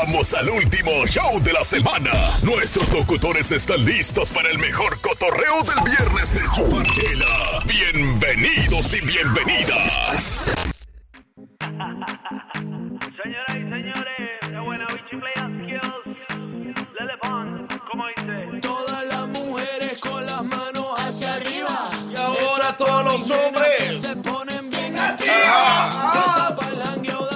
[0.00, 2.38] Llegamos al último show de la semana.
[2.42, 7.64] Nuestros locutores están listos para el mejor cotorreo del viernes de Chupanchela.
[7.66, 10.40] Bienvenidos y bienvenidas.
[13.20, 16.16] Señoras y señores, qué buena bichi play skills.
[17.00, 18.60] Lele Pons, ¿cómo dice?
[18.60, 21.90] Todas las mujeres con las manos hacia arriba.
[22.12, 24.02] Y ahora todos los hombres.
[24.02, 25.94] Se ponen bien activas.
[25.94, 27.28] Que tapa el jangueo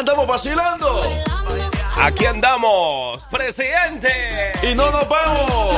[0.00, 1.02] andamos vacilando.
[2.00, 4.52] Aquí andamos, presidente.
[4.62, 5.76] Y no nos vamos.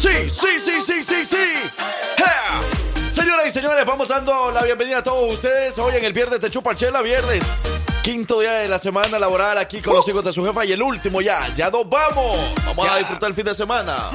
[0.00, 1.70] Sí, sí, sí, sí, sí, sí.
[2.18, 3.12] ¡Ja!
[3.14, 6.50] Señoras y señores, vamos dando la bienvenida a todos ustedes hoy en el Viernes de
[6.50, 7.44] Chupachela, viernes.
[8.02, 10.82] Quinto día de la semana laboral aquí con los hijos de su jefa y el
[10.82, 12.36] último ya, ya nos vamos.
[12.66, 12.94] Vamos Ya.
[12.94, 14.10] a disfrutar el fin de semana.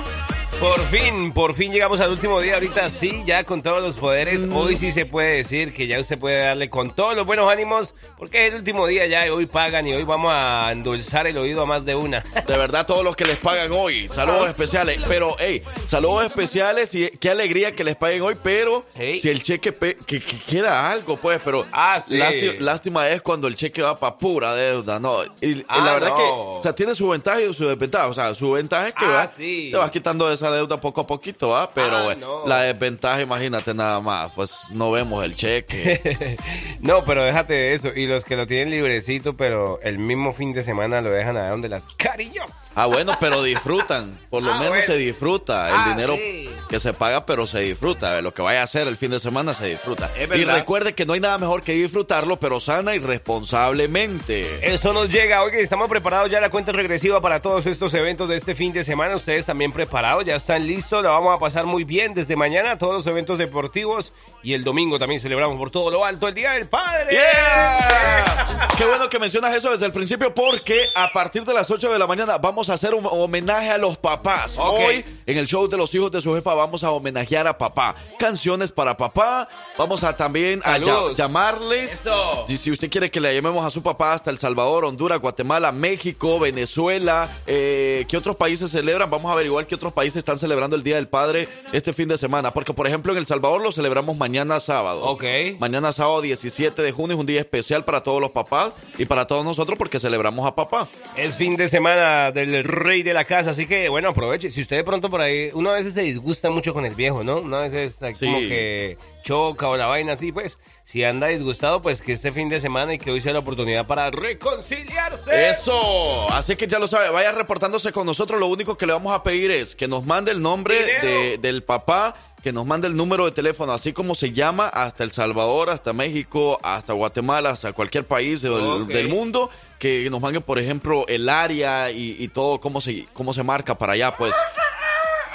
[0.59, 2.55] Por fin, por fin llegamos al último día.
[2.55, 4.41] Ahorita sí, ya con todos los poderes.
[4.51, 7.93] Hoy sí se puede decir que ya usted puede darle con todos los buenos ánimos,
[8.17, 9.27] porque es el último día ya.
[9.27, 12.21] y Hoy pagan y hoy vamos a endulzar el oído a más de una.
[12.47, 14.99] De verdad, todos los que les pagan hoy, saludos especiales.
[15.07, 19.19] Pero, hey, saludos especiales y qué alegría que les paguen hoy, pero Hey.
[19.19, 22.15] si el cheque pe- que, que queda algo, pues, pero Ah, sí.
[22.17, 25.23] lásti- lástima es cuando el cheque va para pura deuda, ¿no?
[25.39, 26.15] Y, y Ah, la verdad no.
[26.15, 28.07] que, o sea, tiene su ventaja y su desventaja.
[28.07, 29.69] O sea, su ventaja es que Ah, sí.
[29.71, 31.69] te vas quitando esa deuda poco a poquito, ¿ah?
[31.73, 32.45] Pero Ah, no.
[32.47, 36.37] la desventaja, imagínate nada más, pues no vemos el cheque.
[36.81, 37.89] no, pero déjate de eso.
[37.95, 41.49] Y los que lo tienen librecito, pero el mismo fin de semana lo dejan a
[41.49, 42.71] donde las cariñosas.
[42.75, 44.19] Ah, bueno, pero disfrutan.
[44.29, 44.83] Por lo Ah, menos bueno.
[44.85, 45.69] se disfruta.
[45.69, 46.49] El Ah, dinero sí.
[46.69, 48.21] que se paga, pero se disfruta.
[48.21, 50.09] Lo que vaya a hacer el fin de semana se disfruta.
[50.35, 54.73] Y recuerde que no hay nada mejor que disfrutarlo, pero sana y responsablemente.
[54.73, 55.43] Eso nos llega.
[55.43, 58.83] Oye, estamos preparados ya la cuenta regresiva para todos estos eventos de este fin de
[58.83, 59.15] semana.
[59.15, 61.03] Ustedes también preparados, ya están listos.
[61.03, 62.77] La vamos a pasar muy bien desde mañana.
[62.77, 64.13] Todos los eventos deportivos.
[64.47, 67.11] Y el domingo también celebramos por todo lo alto el Día del Padre.
[67.11, 68.67] ¡Yeah!
[68.77, 71.99] Qué bueno que mencionas eso desde el principio porque a partir de las 8 de
[71.99, 74.57] la mañana vamos a hacer un homenaje a los papás.
[74.57, 77.95] Hoy en el show de los hijos de su jefa vamos a homenajear a papá.
[78.17, 79.49] Canciones para papá.
[79.77, 80.77] Vamos a también a
[81.13, 81.95] llamarles.
[81.95, 82.45] Eso.
[82.47, 85.73] Y si usted quiere que le llamemos a su papá hasta El Salvador, Honduras, Guatemala,
[85.73, 89.09] México, Venezuela, eh, ¿qué otros países celebran?
[89.09, 92.17] Vamos a averiguar qué otros países están celebrando el Día del Padre este fin de
[92.17, 92.53] semana.
[92.53, 95.03] Porque, por ejemplo, en El Salvador lo celebramos mañana sábado.
[95.03, 95.23] Ok.
[95.59, 99.25] Mañana sábado 17 de junio es un día especial para todos los papás y para
[99.25, 100.87] todos nosotros porque celebramos a papá.
[101.15, 104.51] Es fin de semana del rey de la casa, así que bueno, aproveche.
[104.51, 107.23] Si usted de pronto por ahí, uno a veces se disgusta mucho con el viejo,
[107.23, 107.37] ¿no?
[107.37, 108.25] Una vez es Sí.
[108.25, 110.57] como que choca o la vaina así, pues.
[110.83, 113.85] Si anda disgustado, pues que este fin de semana y que hoy sea la oportunidad
[113.87, 115.49] para reconciliarse.
[115.49, 118.39] Eso, así que ya lo sabe, vaya reportándose con nosotros.
[118.39, 121.63] Lo único que le vamos a pedir es que nos mande el nombre de- del
[121.63, 125.69] papá, que nos mande el número de teléfono, así como se llama, hasta El Salvador,
[125.69, 129.49] hasta México, hasta Guatemala, hasta cualquier país del, mundo,
[129.79, 133.77] que nos mande, por ejemplo, el área y, y todo, cómo se, cómo se marca
[133.77, 134.33] para allá, pues.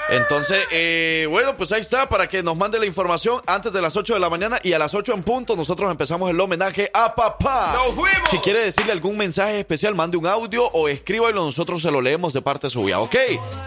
[0.08, 3.96] Entonces, eh, bueno, pues ahí está, para que nos mande la información antes de las
[3.96, 7.14] 8 de la mañana y a las 8 en punto nosotros empezamos el homenaje a
[7.14, 7.72] papá.
[7.74, 8.28] ¡Nos fuimos!
[8.30, 12.32] Si quiere decirle algún mensaje especial, mande un audio o escríbalo, nosotros se lo leemos
[12.32, 13.14] de parte suya, ¿ok?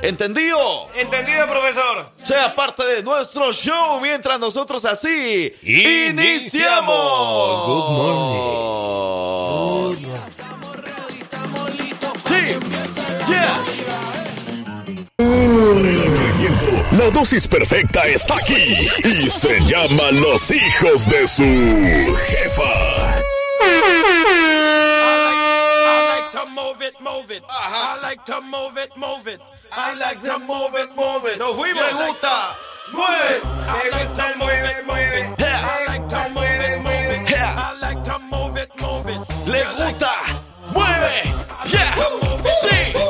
[0.01, 0.87] ¿Entendido?
[0.95, 2.09] ¿Entendido, profesor?
[2.21, 7.65] Sea parte de nuestro show mientras nosotros así Iniciamos.
[7.67, 9.74] Good morning.
[16.97, 21.43] La dosis perfecta está aquí y se llama Los hijos de su
[22.27, 23.21] jefa.
[25.83, 27.43] I like to move it, move it.
[27.49, 29.41] I like to move it, move it.
[29.73, 31.37] I like to move it, move it.
[31.37, 31.83] Nos fuimos.
[31.83, 32.55] Me gusta.
[32.93, 33.41] Mueve.
[33.67, 35.39] I like to move it, move it.
[35.39, 37.29] I like to move it, move it.
[37.29, 37.55] Yeah.
[37.57, 39.19] I like to move it, move it.
[39.47, 40.13] Le gusta.
[40.71, 41.33] Mueve.
[41.65, 41.95] Yeah.
[42.61, 43.04] Sí.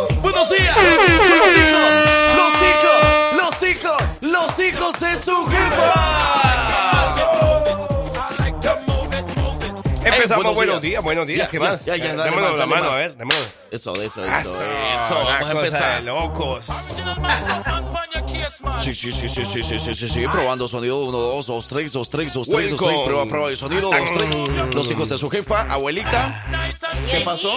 [10.25, 10.43] Empezamos.
[10.43, 10.91] buenos buenos días.
[10.91, 11.47] días, buenos días.
[11.47, 11.85] Ya, ¿Qué ya, más?
[11.85, 12.93] ya, ya, dale démonos más, la dale mano, más.
[12.93, 13.47] a ver, démonos.
[13.71, 14.61] Eso, eso, eso.
[14.95, 15.21] Eso.
[15.21, 16.03] una Vamos a empezar.
[16.03, 16.65] locos.
[18.79, 20.27] Sí, sí, sí, sí, sí, sí, sí, sí, sí.
[20.27, 22.81] Probando sonido 1, 2, 2, 3, 2, 3, 2, 3, 2, 3.
[22.81, 23.05] Welcome.
[23.05, 24.43] Prueba, prueba de sonido 2, 3.
[24.73, 26.45] Los hijos de su jefa, abuelita.
[27.09, 27.51] ¿Qué pasó?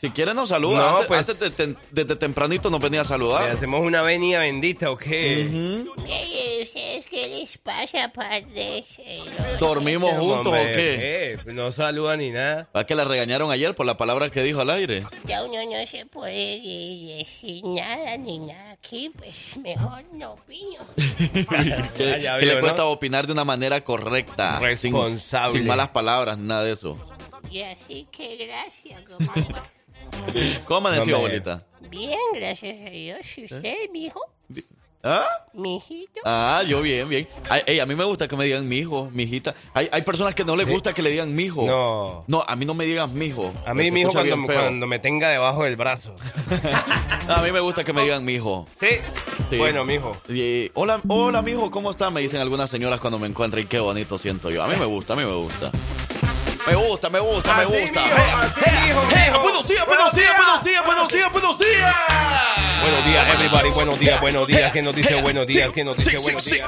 [0.00, 0.76] Si quiere nos saluda.
[0.78, 3.50] No, antes, pues- antes de- de- desde tempranito nos venía a ¿Le saludar.
[3.50, 5.40] hacemos una venia bendita o qué?
[5.40, 8.84] ¿y ustedes qué les pasa, padres?
[8.98, 9.20] Eh,
[9.58, 11.38] ¿Dormimos juntos o qué?
[11.44, 11.52] ¿qué?
[11.52, 12.68] No saluda ni nada.
[12.74, 15.04] ¿A que la regañaron ayer por la palabra que dijo al aire?
[15.26, 20.84] Ya uno no se puede de- decir nada ni nada aquí, pues mejor no opino.
[21.96, 22.90] que, ya que le vio, cuesta ¿no?
[22.90, 24.58] opinar de una manera correcta.
[24.74, 25.52] sin- Responsable.
[25.58, 26.98] Sin, malas palabras, nada de eso.
[27.50, 29.46] Y así que gracias, comadre.
[30.66, 31.62] ¿Cómo amaneció, No me- abuelita?
[31.90, 33.38] Bien, gracias a Dios.
[33.38, 34.20] ¿Y usted, mijo?
[35.02, 35.26] ¿Ah?
[35.52, 36.20] Mijito.
[36.24, 37.28] Ah, yo bien, bien.
[37.48, 39.54] Ay, ey, a mí me gusta que me digan mijo, mijita.
[39.72, 41.64] Hay, hay personas que no les gusta que le digan mijo.
[41.64, 42.24] No.
[42.26, 43.52] No, a mí no me digan mijo.
[43.64, 46.14] A mí, mijo, cuando, cuando me tenga debajo del brazo.
[47.28, 48.66] A mí me gusta que me digan mijo.
[48.78, 48.86] ¿Sí?
[49.50, 49.56] Sí.
[49.56, 50.16] Bueno, mijo.
[50.28, 52.10] Y, hola, hola, mijo, ¿cómo está?
[52.10, 54.62] Me dicen algunas señoras cuando me encuentran y qué bonito siento yo.
[54.62, 55.70] A mí me gusta, a mí me gusta.
[56.68, 58.00] Me gusta, me gusta, me Así, gusta.
[58.06, 58.52] ea,
[58.86, 59.40] mijo.
[59.40, 61.94] Buenos días, buenos días, buenos días, buenos días, buenos días.
[62.82, 63.70] Buenos días, everybody.
[63.70, 64.72] Buenos días, buenos días.
[64.72, 65.70] ¿Quién nos dice buenos días?
[65.72, 66.66] ¿Quién nos dice buenos días?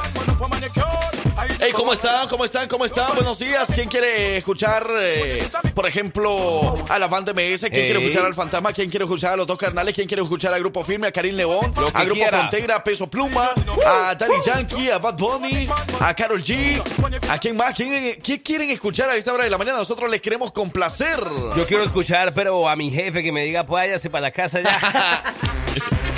[1.58, 2.29] Hey, ¿cómo están?
[2.29, 2.69] ¿Cómo están?
[2.69, 3.14] ¿Cómo están?
[3.14, 3.70] Buenos días.
[3.75, 7.61] ¿Quién quiere escuchar, eh, por ejemplo, a la banda MS?
[7.69, 8.05] ¿Quién quiere Hey.
[8.06, 8.73] escuchar al Fantasma?
[8.73, 9.94] ¿Quién quiere escuchar a los dos carnales?
[9.94, 12.31] ¿Quién quiere escuchar al Grupo Firme, a Karim León, a Grupo quiera.
[12.38, 13.50] Frontera, a Peso Pluma,
[13.87, 15.69] a Daddy Yankee, a Bad Bunny,
[16.00, 16.82] a Carol G?
[17.29, 17.75] ¿A quién más?
[17.75, 19.85] ¿Quién, ¿Qué quieren escuchar a esta hora de la mañana?
[19.90, 21.19] Nosotros les queremos complacer.
[21.56, 24.60] Yo quiero escuchar, pero a mi jefe que me diga, pues váyase para la casa
[24.60, 24.70] ya.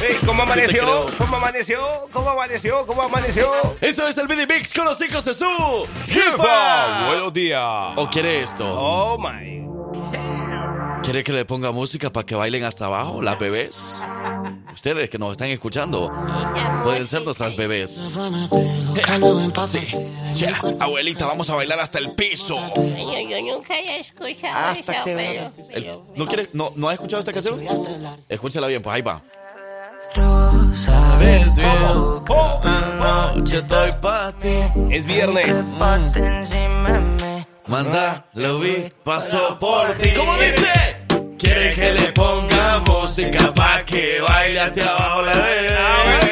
[0.06, 1.06] Ey, ¿Cómo amaneció?
[1.16, 1.80] ¿Cómo amaneció?
[2.12, 2.86] ¿Cómo amaneció?
[2.86, 3.50] ¿Cómo amaneció?
[3.80, 5.46] Eso es el BD Mix con los hijos de su
[6.06, 7.06] jefa.
[7.06, 7.62] Buenos días.
[7.96, 8.62] ¿O quiere esto?
[8.78, 9.62] Oh, my.
[11.02, 13.22] ¿Quiere que le ponga música para que bailen hasta abajo?
[13.22, 14.04] ¿Las bebés?
[14.72, 16.10] Ustedes que nos están escuchando
[16.82, 18.08] pueden ser nuestras bebés.
[19.66, 19.88] Sí.
[20.34, 22.56] Ya, abuelita, vamos a bailar hasta el piso.
[22.76, 25.52] Yo nunca he escuchado eso, pero...
[25.70, 27.60] El- pero- ¿No, quiere, no, ¿No has escuchado esta canción?
[28.28, 29.22] Escúchala bien, pues ahí va.
[30.74, 31.52] Sabes
[32.28, 34.48] Oh, Yo estoy para ti.
[34.90, 35.66] Es viernes.
[37.66, 40.10] Manda, lo vi, pasó por ti.
[40.16, 40.66] ¿Cómo dice?
[41.38, 45.76] Quiere que le ponga música pa' que baile hacia abajo la bebé.
[45.78, 46.30] Ay,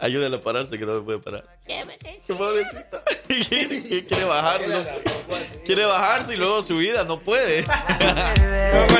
[0.00, 1.44] Ayúdale a pararse que no me puede parar.
[1.66, 3.02] Qué pobrecita.
[4.08, 4.82] Quiere bajar, no
[5.28, 5.62] puede.
[5.64, 7.64] Quiere bajarse y luego subida, no puede.
[8.72, 8.96] ¿Cómo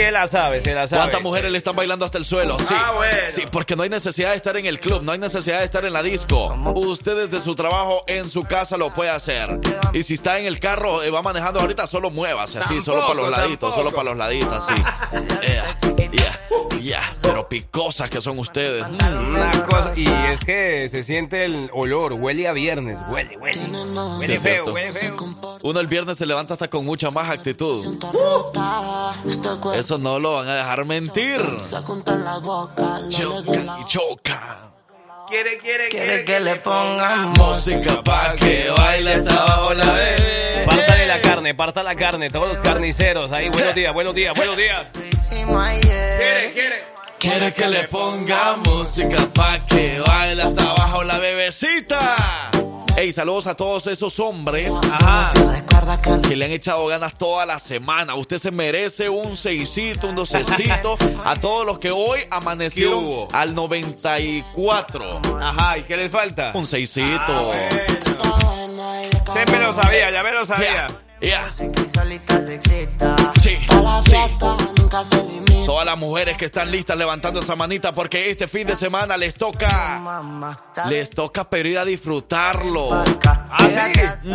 [0.00, 1.02] él la sabe, se la sabe.
[1.02, 2.58] ¿Cuántas mujeres le están bailando hasta el suelo?
[2.58, 2.74] Sí.
[2.76, 3.22] Ah, bueno.
[3.28, 5.84] Sí, porque no hay necesidad de estar en el club, no hay necesidad de estar
[5.84, 6.54] en la disco.
[6.74, 9.60] Usted desde su trabajo en su casa lo puede hacer.
[9.92, 13.14] Y si está en el carro, eh, va manejando ahorita, solo muévase así, solo para
[13.14, 14.74] los Tampoco, laditos, solo para los laditos, así.
[15.44, 16.43] Yeah, yeah,
[16.80, 17.12] yeah.
[17.22, 18.84] Pero picosas que son ustedes.
[18.86, 23.60] Una cosa, y es que se siente el olor, huele a viernes, huele, huele.
[24.18, 24.72] Huele Sí, feo, cierto.
[24.72, 25.16] huele feo.
[25.62, 27.84] Uno el viernes se levanta hasta con mucha más actitud.
[29.74, 31.40] Eso no lo van a dejar mentir.
[33.08, 34.73] Choca y choca.
[35.26, 40.64] Quiere, quiere, Quiere que le pongamos Música pa' que baile hasta abajo la bebé.
[40.66, 43.32] Pártale la carne, parta la carne, todos los carniceros.
[43.32, 44.86] Ahí, buenos días, buenos días, buenos días.
[44.92, 46.84] Quiere, quiere.
[47.18, 52.53] Quiere que le ponga música pa' que baile hasta abajo la bebecita.
[52.96, 55.32] Ey, saludos a todos esos hombres Ajá.
[56.22, 58.14] Que le han echado ganas toda la semana.
[58.14, 60.96] Usted se merece un seisito, un docecito.
[61.24, 63.28] A todos los que hoy ¿Qué amanecieron hubo?
[63.32, 65.20] al 94.
[65.40, 66.52] Ajá, ¿y qué les falta?
[66.54, 67.12] Un seisito.
[67.28, 67.84] Ah, bueno.
[69.64, 70.86] Lo sabía, ya me lo sabía.
[70.86, 71.50] Yeah, yeah.
[73.40, 73.58] Sí.
[75.66, 79.34] Todas las mujeres que están listas levantando esa manita porque este fin de semana les
[79.34, 82.92] toca, Mamá, les toca pero ir a disfrutarlo.
[82.92, 83.88] ¿Ah,
[84.22, 84.30] sí?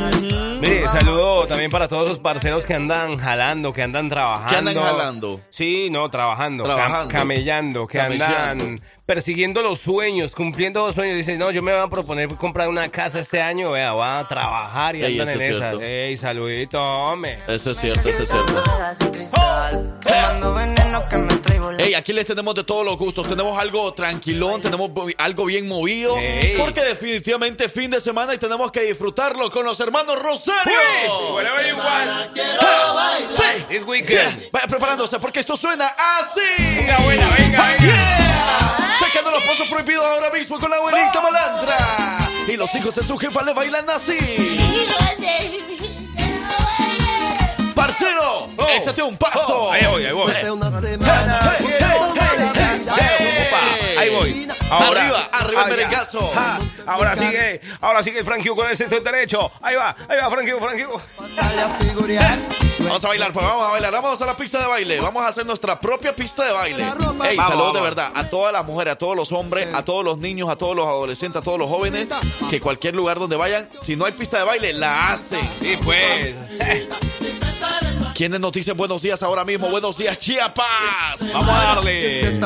[0.62, 4.50] Mire, saludo también para todos los parceros que andan jalando, que andan trabajando.
[4.50, 5.41] ¿Qué andan jalando?
[5.51, 6.63] Sí, no, trabajando.
[6.63, 7.07] cam- Trabajando.
[7.13, 8.36] camellando, que Camellando.
[8.65, 8.81] andan
[9.13, 11.18] persiguiendo los sueños, cumpliendo los sueños.
[11.18, 14.24] Dicen, no, yo me voy a proponer comprar una casa este año, vea, voy a
[14.30, 15.60] trabajar y Ey, andan en es esas.
[15.70, 15.82] cierto.
[15.82, 17.39] Ey, saludito, hombre.
[17.48, 18.63] Eso es cierto, eso es cierto.
[21.80, 23.28] Hey, aquí les tenemos de todos los gustos.
[23.28, 26.16] Tenemos algo tranquilón, tenemos bo- algo bien movido.
[26.18, 26.56] Ey.
[26.58, 30.78] Porque definitivamente fin de semana y tenemos que disfrutarlo con los hermanos Rosario.
[31.32, 32.30] Bueno, igual.
[32.62, 33.66] Ah, Sí.
[33.70, 34.39] Es weekend.
[34.42, 34.50] Sí.
[34.51, 36.86] Vaya preparándose porque esto suena así.
[40.50, 41.77] Mismo con la abuelita malandra.
[42.48, 44.18] Y los hijos de su jefa le bailan así.
[47.75, 48.68] Parcero, Oh.
[48.75, 49.65] échate un paso.
[49.65, 50.32] Oh, ahí voy, ahí voy.
[50.32, 50.51] Hey, hey,
[50.82, 50.98] hey,
[52.15, 53.48] hey, hey, hey.
[53.48, 54.48] Opa, ahí voy.
[54.69, 56.31] Arriba, arriba el merengazo.
[56.33, 59.51] Ja, Ahora sigue, ahora sigue Frankie con el sector derecho.
[59.61, 60.85] Ahí va, ahí va Frankie, Frankie.
[62.79, 63.91] Vamos a bailar, pues vamos a bailar.
[63.91, 64.99] Vamos a la pista de baile.
[64.99, 66.85] Vamos a hacer nuestra propia pista de baile.
[67.29, 70.17] Ey, saludos de verdad a todas las mujeres, a todos los hombres, a todos los
[70.17, 72.07] niños, a todos los adolescentes, a todos los jóvenes.
[72.49, 75.47] Que cualquier lugar donde vayan, si no hay pista de baile, la hacen.
[75.61, 76.35] Y pues,
[78.16, 79.70] ¿Quiénes nos dicen buenos días ahora mismo?
[79.70, 80.68] Buenos días, Chiapas.
[81.34, 82.39] vamos a darle.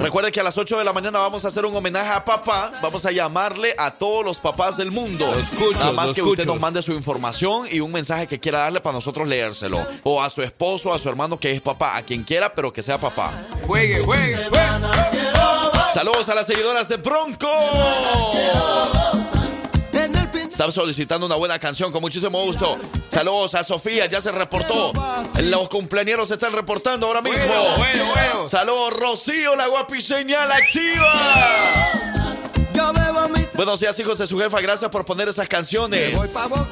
[0.00, 2.72] Recuerde que a las 8 de la mañana vamos a hacer un homenaje a papá.
[2.82, 5.32] Vamos a llamarle a todos los papás del mundo.
[5.32, 8.60] Los cuchos, Nada más que usted nos mande su información y un mensaje que quiera
[8.60, 9.86] darle para nosotros leérselo.
[10.02, 12.82] O a su esposo, a su hermano que es papá, a quien quiera, pero que
[12.82, 13.32] sea papá.
[13.66, 14.60] Juegue, juegue, juegue.
[15.92, 17.48] Saludos a las seguidoras de Bronco.
[20.60, 22.76] Están solicitando una buena canción con muchísimo gusto.
[23.08, 24.92] Saludos a Sofía, ya se reportó.
[25.44, 27.46] Los cumpleaños se están reportando ahora mismo.
[27.46, 28.46] Bueno, bueno, bueno.
[28.46, 32.19] Saludos, Rocío, la guapiseñal activa.
[33.54, 34.60] Buenos días, hijos de su jefa.
[34.60, 36.12] Gracias por poner esas canciones.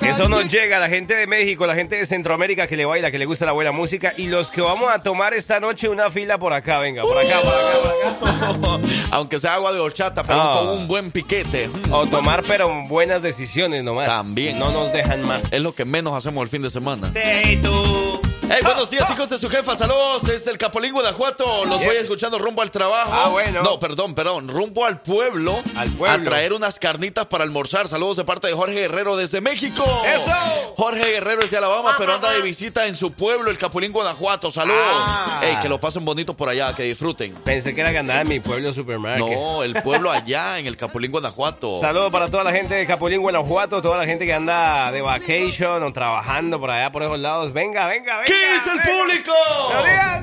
[0.01, 3.11] Eso nos llega a la gente de México, la gente de Centroamérica que le baila,
[3.11, 6.11] que le gusta la buena música y los que vamos a tomar esta noche una
[6.11, 8.89] fila por acá, venga, por acá, por acá, por acá.
[9.11, 10.59] Aunque sea agua de horchata, pero Ah.
[10.61, 11.69] con un buen piquete.
[11.91, 14.07] O tomar pero buenas decisiones nomás.
[14.09, 14.59] También.
[14.59, 15.43] No nos dejan más.
[15.53, 17.11] Es lo que menos hacemos el fin de semana.
[17.13, 18.19] Sí, tú.
[18.51, 19.77] Hey, buenos días, hijos de su jefa.
[19.77, 20.25] Saludos.
[20.25, 21.67] Es el Capolín Guanajuato.
[21.67, 23.13] Los voy escuchando rumbo al trabajo.
[23.13, 23.63] Ah, bueno.
[23.63, 24.49] No, perdón, perdón.
[24.49, 25.63] Rumbo al pueblo.
[25.77, 26.23] Al pueblo.
[26.23, 27.89] A traer unas carnitas para almorzar.
[27.89, 29.85] Saludos de parte de Jorge Guerrero desde México.
[30.07, 30.33] ¡Eso!
[30.77, 34.51] Jorge Guerrero es de Alabama, pero anda de visita en su pueblo, el Capulín Guanajuato.
[34.51, 34.81] Saludos.
[34.81, 35.41] Ah.
[35.43, 37.35] Hey, que lo pasen bonito por allá, que disfruten.
[37.45, 39.27] Pensé que era que andaba en mi pueblo supermarket.
[39.29, 41.81] No, el pueblo allá en el Capulín Guanajuato.
[41.81, 45.83] Saludos para toda la gente de Capulín, Guanajuato, toda la gente que anda de vacation
[45.83, 47.53] o trabajando por allá, por esos lados.
[47.53, 48.25] Venga, venga, venga.
[48.25, 49.33] ¿Qué es el público?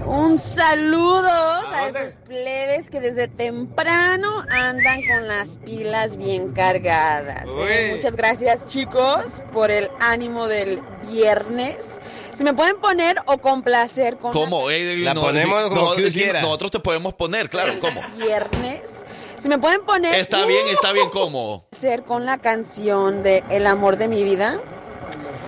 [0.06, 7.46] Un saludo a esos plebes que desde temprano andan con las pilas bien cargadas.
[7.68, 7.94] ¿eh?
[7.96, 12.00] Muchas gracias chicos por el ánimo del viernes.
[12.34, 14.70] Si me pueden poner o complacer con ¿Cómo?
[14.70, 16.42] Eh, La ponemos como que quiera.
[16.42, 18.02] Nosotros te podemos poner, claro, ¿cómo?
[18.18, 19.04] viernes.
[19.40, 21.68] Si me pueden poner Está bien, está bien, ¿cómo?
[21.80, 24.60] Ser con la canción de El amor de mi vida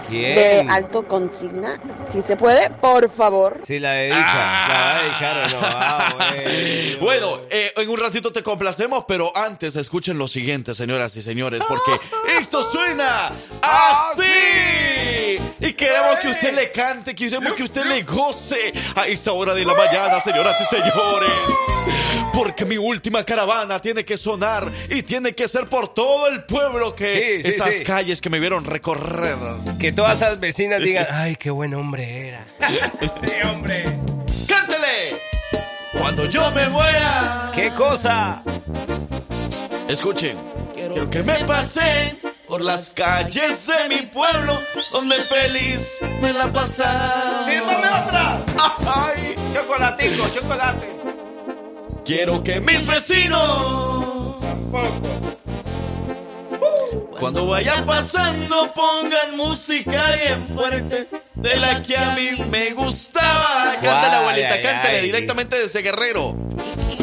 [0.10, 0.72] de ¿Quién?
[0.72, 1.80] Alto Consigna.
[2.12, 3.56] Si se puede, por favor.
[3.66, 4.24] Sí, la dedica.
[4.26, 4.68] Ah.
[4.68, 5.60] La va a dedicar no.
[5.62, 6.98] Ah, bueno.
[7.02, 11.62] Bueno, eh, en un ratito te complacemos, pero antes escuchen lo siguiente, señoras y señores,
[11.68, 11.92] porque
[12.40, 15.38] esto suena así.
[15.60, 19.66] Y queremos que usted le cante, queremos que usted le goce a esta hora de
[19.66, 21.32] la mañana, señoras y señores.
[22.34, 26.94] Porque mi última caravana tiene que sonar y tiene que ser por todo el pueblo
[26.94, 27.84] que Sí, sí, esas sí.
[27.84, 29.36] calles que me vieron recorrer.
[29.80, 32.46] Que todas esas vecinas digan, ay, qué buen hombre era.
[33.01, 33.84] sí, hombre.
[34.48, 35.18] ¡Cántele!
[35.92, 37.51] Cuando yo me muera.
[37.56, 38.44] ¿Qué cosa?
[39.89, 40.38] Escuchen,
[40.75, 44.60] quiero que me pasen por las calles de mi pueblo,
[44.92, 47.46] donde feliz me la pasaba.
[47.46, 48.39] ¡Sírvame otra!
[48.86, 50.89] Ay, Chocolatico, chocolate.
[52.06, 54.36] quiero que mis vecinos,
[57.18, 61.08] cuando vayan pasando, pongan música bien fuerte.
[61.36, 63.74] De la que a mí me gustaba.
[63.82, 66.36] Cántale, abuelita, cántale directamente desde Guerrero.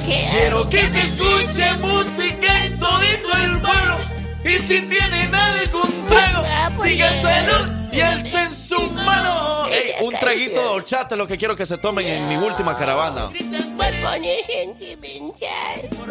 [0.04, 3.96] Quiero que se escuche música en todito el pueblo.
[4.44, 9.66] Y si tienen algún trago, Ah, pues digan salud y alcen su mano.
[9.68, 12.76] Ey, un traguito de horchata es lo que quiero que se tomen en mi última
[12.76, 13.30] caravana.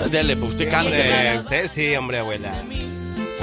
[0.10, 1.38] Dele, pues usted cántele.
[1.40, 2.52] usted sí, hombre, abuela.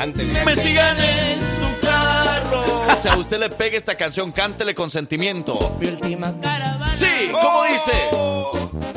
[0.00, 0.44] Cántele.
[0.46, 2.64] Me sigan en su carro.
[2.90, 5.76] O sea, usted le pegue esta canción, cántele con sentimiento.
[5.78, 8.10] Mi última caravana Sí, ¿cómo dice?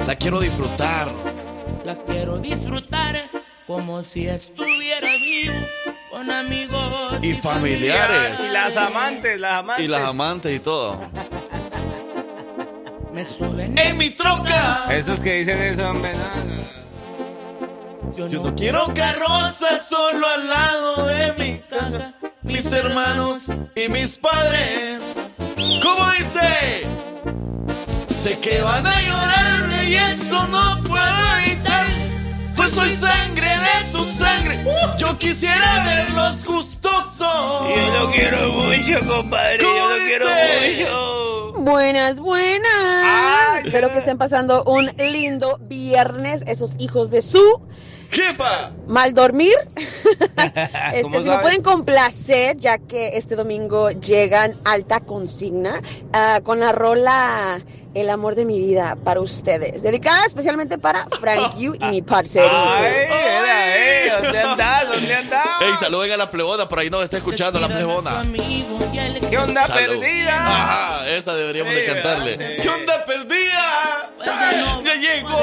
[0.08, 1.08] La quiero disfrutar.
[1.86, 3.30] la quiero disfrutar
[3.68, 5.54] como si estuviera vivo
[6.10, 8.40] con amigos Y familiares.
[8.50, 9.86] Y las amantes, las amantes.
[9.86, 11.02] Y las amantes y todo.
[13.14, 13.78] Me suben.
[13.78, 14.86] En mi troca.
[14.90, 16.83] Esos que dicen eso, hombre, no, no, no.
[18.16, 22.14] Yo Yo no quiero carroza solo al lado de mi caja.
[22.44, 25.32] Mis hermanos y mis padres.
[25.82, 26.84] ¿Cómo dice?
[28.08, 31.88] Sé que van a llorar y eso no puedo evitar.
[32.56, 34.64] Pues soy sangre de su sangre.
[35.00, 37.20] Yo quisiera verlos gustosos.
[37.20, 39.58] Yo lo quiero mucho, compadre.
[39.58, 40.26] ¿Cómo Yo lo quiero
[40.62, 41.62] mucho.
[41.62, 42.62] Buenas, buenas.
[43.04, 47.62] Ay, Espero que estén pasando un lindo viernes, esos hijos de su
[48.14, 48.72] Jefa.
[48.88, 49.54] mal dormir.
[49.76, 55.82] este, ¿Cómo si me pueden complacer, ya que este domingo llegan alta consigna
[56.14, 57.62] ah, con la rola
[57.96, 59.84] El amor de mi vida para ustedes.
[59.84, 62.52] Dedicada especialmente para Frank Yu y mi parcerito.
[62.52, 64.90] Ay, era, eh, ¿dónde andás?
[64.90, 65.48] ¿Dónde andás?
[65.62, 68.24] Ey, saluden a la plebona, por ahí nos está escuchando la plebona.
[69.30, 70.00] ¿Qué onda Salud.
[70.00, 70.36] perdida?
[70.38, 72.38] Ajá, esa deberíamos de Sí, cantarle.
[72.38, 72.56] ¿verdad?
[72.56, 72.62] Sí.
[72.64, 74.10] ¿Qué onda perdida?
[74.84, 75.38] Ya llegó.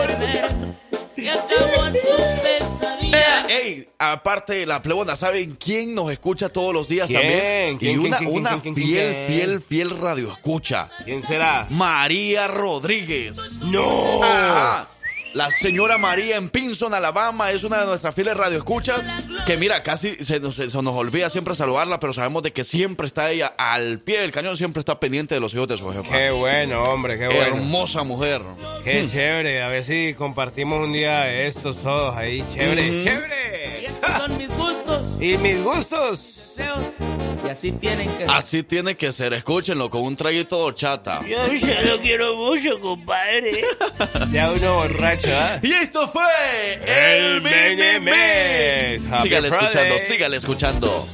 [3.12, 7.20] Eh, ey, aparte la plebona, ¿saben quién nos escucha todos los días ¿Quién?
[7.20, 7.78] también?
[7.78, 9.26] ¿Quién, y una, quién, una quién, quién, quién, fiel, quién?
[9.28, 10.90] fiel, fiel radio escucha.
[11.04, 11.66] ¿Quién será?
[11.70, 13.58] María Rodríguez.
[13.62, 14.22] ¡No!
[14.22, 14.88] Ajá.
[15.34, 19.02] La señora María en Pinson, Alabama, es una de nuestras fieles radioescuchas.
[19.46, 23.06] Que mira, casi se nos, se nos olvida siempre saludarla, pero sabemos de que siempre
[23.06, 26.10] está ella al pie del cañón, siempre está pendiente de los hijos de su jefa.
[26.10, 27.42] Qué bueno, hombre, qué bueno.
[27.42, 28.42] Hermosa mujer.
[28.84, 29.62] Qué chévere.
[29.62, 32.44] A ver si compartimos un día de estos todos ahí.
[32.52, 33.88] Chévere, chévere.
[34.16, 34.50] Son mis
[34.98, 36.18] gustos, Y mis gustos.
[36.36, 36.84] deseos,
[37.44, 38.30] y así tienen que ser.
[38.30, 41.20] Así tiene que ser, escúchenlo con un traguito de horchata.
[41.26, 43.62] Yo ya lo quiero mucho, compadre.
[44.32, 45.58] ya uno borracho, ¿ah?
[45.62, 46.24] Y esto fue
[46.86, 49.12] El el.
[49.12, 51.06] Happy Sígale escuchando, sígale escuchando.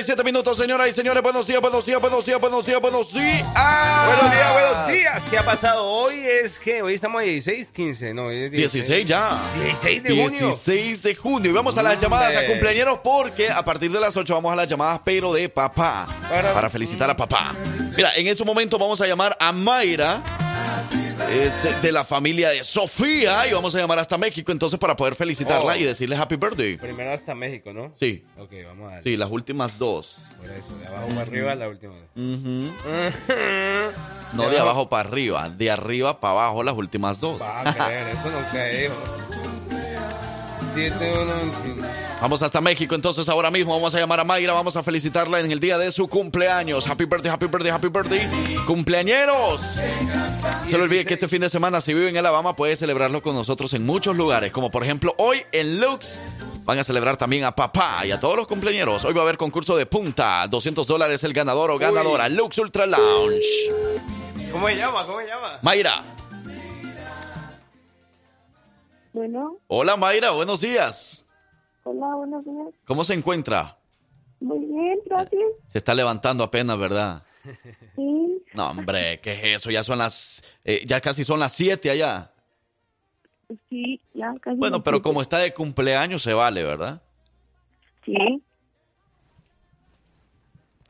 [0.00, 1.22] 37 minutos, señoras y señores.
[1.22, 3.44] Buenos días, buenos días, buenos días, buenos días, buenos días.
[4.06, 5.22] Buenos días, buenos días.
[5.28, 5.84] ¿Qué ha pasado?
[5.84, 8.72] Hoy es que hoy estamos a 16, 15, no, 16.
[8.72, 9.38] 16 ya.
[9.62, 10.46] 16 de 16 junio.
[10.46, 11.50] 16 de junio.
[11.50, 14.56] Y vamos a las llamadas a cumpleaños porque a partir de las 8 vamos a
[14.56, 16.06] las llamadas, pero de papá.
[16.30, 17.54] Para, para felicitar a papá.
[17.94, 20.22] Mira, en este momento vamos a llamar a Mayra
[21.28, 25.14] es de la familia de Sofía y vamos a llamar hasta México entonces para poder
[25.14, 25.76] felicitarla Oh.
[25.76, 26.76] y decirle happy birthday.
[26.76, 27.92] Primero hasta México, ¿no?
[27.98, 29.10] Sí, Ok, vamos a darle.
[29.10, 30.18] sí, las últimas dos.
[30.38, 31.94] Por eso, de abajo para arriba la última.
[32.16, 32.72] Ujú.
[34.32, 37.40] No de abajo para arriba, de arriba para abajo las últimas dos.
[37.40, 38.92] Va a creer, eso no creo.
[40.88, 41.12] 7,
[41.76, 41.82] 1,
[42.22, 45.50] Vamos hasta México, entonces ahora mismo vamos a llamar a Mayra, vamos a felicitarla en
[45.50, 46.86] el día de su cumpleaños.
[46.86, 48.28] Happy birthday, happy birthday, happy birthday.
[48.66, 49.60] Cumpleañeros.
[50.64, 53.34] Se le olvide que este fin de semana, si vive en Alabama, puede celebrarlo con
[53.34, 56.22] nosotros en muchos lugares, como por ejemplo hoy en Lux.
[56.64, 59.04] Van a celebrar también a papá y a todos los cumpleañeros.
[59.04, 62.86] Hoy va a haber concurso de punta, 200 dólares el ganador o ganadora, Lux Ultra
[62.86, 63.44] Lounge.
[64.50, 65.04] ¿Cómo se llama?
[65.04, 65.58] ¿Cómo se llama?
[65.60, 66.19] Mayra.
[69.12, 71.26] Bueno, Hola Mayra, buenos días.
[71.84, 72.68] hola, buenos días.
[72.86, 73.76] ¿Cómo se encuentra?
[74.40, 75.42] Muy bien, gracias.
[75.66, 77.22] Se está levantando apenas, ¿verdad?
[77.96, 79.70] Sí, No, hombre, ¿qué es eso?
[79.70, 82.30] Ya son las, eh, ya casi son las 7 allá.
[83.68, 84.56] sí, ya casi.
[84.58, 87.02] Bueno, pero como está de cumpleaños se vale, ¿verdad?
[88.04, 88.42] Sí.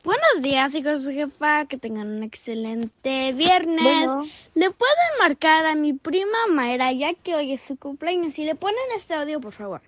[0.03, 1.65] Buenos días, hijos de su jefa.
[1.65, 4.05] Que tengan un excelente viernes.
[4.05, 4.25] Bueno.
[4.55, 8.39] Le pueden marcar a mi prima Mayra, ya que hoy es su cumpleaños.
[8.39, 9.81] Y le ponen este audio, por favor.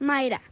[0.00, 0.42] Mayra,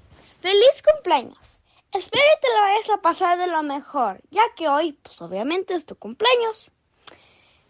[0.41, 1.59] feliz cumpleaños.
[1.93, 5.75] Espero que te lo vayas a pasar de lo mejor, ya que hoy, pues obviamente
[5.75, 6.73] es tu cumpleaños.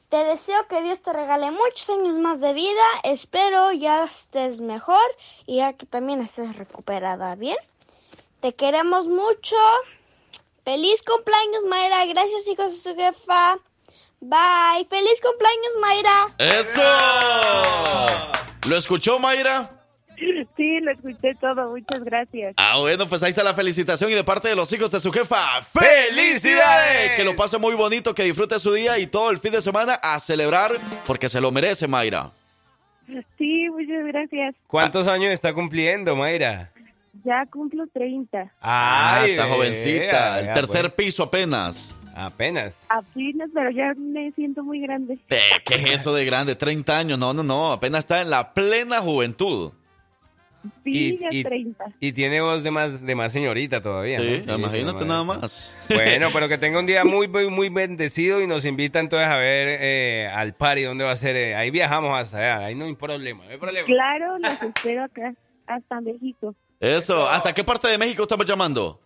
[0.08, 2.84] Te deseo que Dios te regale muchos años más de vida.
[3.02, 5.04] Espero ya estés mejor
[5.44, 7.58] y ya que también estés recuperada bien.
[8.40, 9.56] Te queremos mucho.
[10.66, 12.04] Feliz cumpleaños, Mayra.
[12.06, 13.56] Gracias, hijos de su jefa.
[14.20, 14.84] Bye.
[14.90, 16.26] Feliz cumpleaños, Mayra.
[16.38, 16.82] ¡Eso!
[18.68, 19.70] ¿Lo escuchó, Mayra?
[20.56, 21.70] Sí, lo escuché todo.
[21.70, 22.54] Muchas gracias.
[22.56, 25.12] Ah, bueno, pues ahí está la felicitación y de parte de los hijos de su
[25.12, 27.12] jefa, ¡felicidades!
[27.14, 29.94] Que lo pase muy bonito, que disfrute su día y todo el fin de semana
[30.02, 30.72] a celebrar
[31.06, 32.32] porque se lo merece, Mayra.
[33.38, 34.56] Sí, muchas gracias.
[34.66, 36.72] ¿Cuántos años está cumpliendo, Mayra?
[37.24, 38.52] Ya cumplo 30.
[38.60, 40.38] Ah, Ay, está jovencita.
[40.40, 41.06] El vea, tercer pues.
[41.06, 41.94] piso apenas.
[42.14, 42.86] Apenas.
[42.88, 45.18] Apenas, pero ya me siento muy grande.
[45.28, 46.54] Eh, ¿Qué es eso de grande?
[46.56, 47.18] 30 años.
[47.18, 47.72] No, no, no.
[47.72, 49.72] Apenas está en la plena juventud.
[50.82, 51.84] Sí, Y- y- 30.
[52.00, 54.18] Y tiene voz de más, de más señorita todavía.
[54.18, 54.58] Sí, ¿no?
[54.58, 55.76] imagínate nada más.
[55.88, 59.36] Bueno, pero que tenga un día muy, muy, muy bendecido y nos invita entonces a
[59.36, 61.36] ver eh, al party donde va a ser.
[61.36, 63.86] eh, ahí viajamos hasta allá, ahí no hay problema, no hay problema.
[63.86, 65.34] Claro, los espero acá,
[65.68, 66.54] hasta México.
[66.80, 67.26] Eso.
[67.26, 69.00] ¿Hasta qué parte de México estamos llamando?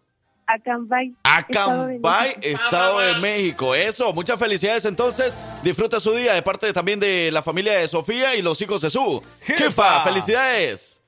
[1.23, 2.65] Acambay, México.
[2.65, 3.75] Estado de México.
[3.75, 5.37] Eso, muchas felicidades entonces.
[5.63, 8.91] Disfruta su día de parte también de la familia de Sofía y los hijos de
[8.91, 9.23] su.
[9.43, 10.03] Jefa.
[10.03, 11.00] Felicidades.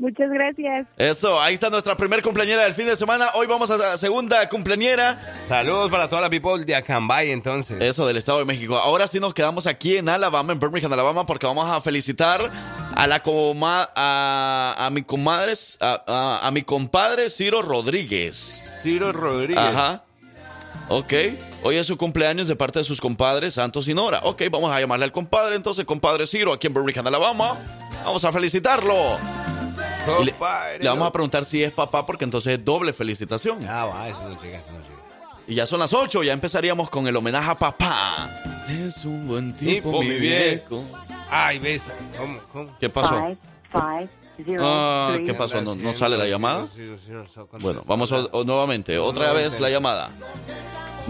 [0.00, 0.86] Muchas gracias.
[0.96, 3.28] Eso, ahí está nuestra primer cumpleañera del fin de semana.
[3.34, 5.20] Hoy vamos a la segunda cumpleañera.
[5.46, 7.80] Saludos para toda la people de Acambay, entonces.
[7.82, 8.76] Eso, del Estado de México.
[8.78, 12.50] Ahora sí nos quedamos aquí en Alabama, en Birmingham, Alabama, porque vamos a felicitar
[12.96, 18.62] a la coma, a, a mi comadres, a, a- a mi compadre Ciro Rodríguez.
[18.82, 19.58] Ciro Rodríguez.
[19.62, 20.04] Ajá.
[20.88, 21.12] Ok.
[21.62, 24.20] Hoy es su cumpleaños de parte de sus compadres Santos y Nora.
[24.24, 27.58] Ok, vamos a llamarle al compadre, entonces, compadre Ciro, aquí en Birmingham, Alabama.
[28.02, 29.18] Vamos a felicitarlo.
[30.24, 30.34] Le,
[30.78, 33.66] le vamos a preguntar si es papá, porque entonces es doble felicitación.
[33.68, 35.00] Ah, va, eso no llega, eso no llega.
[35.46, 38.30] Y ya son las 8, ya empezaríamos con el homenaje a papá.
[38.68, 40.84] Es un buen tipo, Tipo, mi mi viejo.
[41.28, 41.82] Ay, ves.
[42.16, 42.38] ¿Cómo?
[42.52, 42.76] ¿Cómo?
[42.78, 43.36] ¿Qué pasó?
[44.58, 45.60] Ah, ¿qué pasó?
[45.60, 46.66] ¿No, no sale la llamada?
[47.60, 50.10] Bueno, vamos o nuevamente, otra vez la llamada.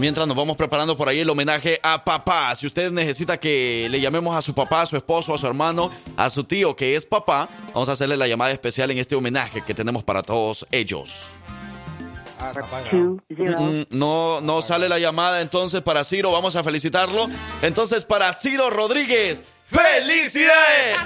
[0.01, 2.55] Mientras nos vamos preparando por ahí el homenaje a papá.
[2.55, 5.91] Si usted necesita que le llamemos a su papá, a su esposo, a su hermano,
[6.17, 9.61] a su tío que es papá, vamos a hacerle la llamada especial en este homenaje
[9.61, 11.27] que tenemos para todos ellos.
[12.91, 17.27] Mm, No, no sale la llamada entonces para Ciro, vamos a felicitarlo.
[17.61, 20.97] Entonces para Ciro Rodríguez, ¡felicidades!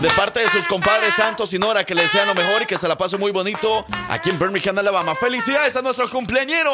[0.00, 2.78] De parte de sus compadres Santos y Nora, que le desean lo mejor y que
[2.78, 5.14] se la pase muy bonito aquí en Birmingham, Alabama.
[5.14, 6.72] ¡Felicidades a nuestros cumpleañeros!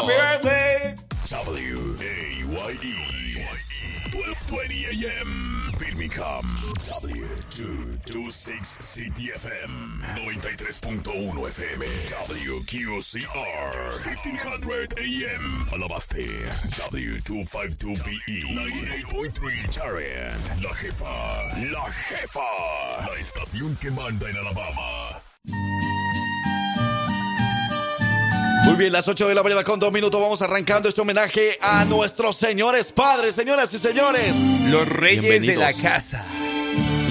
[0.00, 0.96] W-A-Y-E
[4.10, 6.56] 1220 AM Birmingham
[7.58, 11.86] W226 City FM 93.1 FM
[12.30, 16.24] WQCR 1500 AM Alabaste
[16.92, 21.42] W252BE 98.3 Tarrant La Jefa
[21.72, 22.40] La Jefa
[23.08, 25.20] La estación que manda en Alabama.
[28.66, 30.20] Muy bien, las 8 de la mañana con dos minutos.
[30.20, 34.60] Vamos arrancando este homenaje a nuestros señores padres, señoras y señores.
[34.60, 36.24] Los reyes de la casa.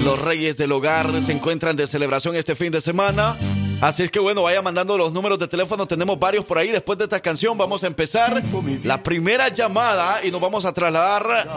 [0.04, 3.36] Los reyes del hogar se encuentran de celebración este fin de semana.
[3.80, 5.86] Así es que bueno, vaya mandando los números de teléfono.
[5.86, 6.68] Tenemos varios por ahí.
[6.68, 8.42] Después de esta canción vamos a empezar
[8.84, 11.48] la primera llamada y nos vamos a trasladar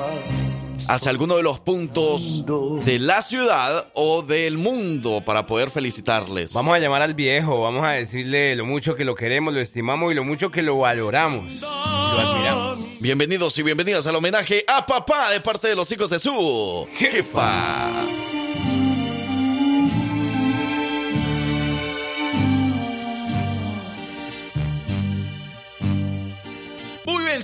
[0.90, 2.46] hacia alguno de los puntos
[2.86, 6.54] de la ciudad o del mundo para poder felicitarles.
[6.54, 10.12] Vamos a llamar al viejo, vamos a decirle lo mucho que lo queremos, lo estimamos
[10.12, 11.54] y lo mucho que lo valoramos.
[11.54, 12.80] Lo admiramos.
[13.00, 17.90] Bienvenidos y bienvenidas al homenaje a papá de parte de los hijos de su jefa.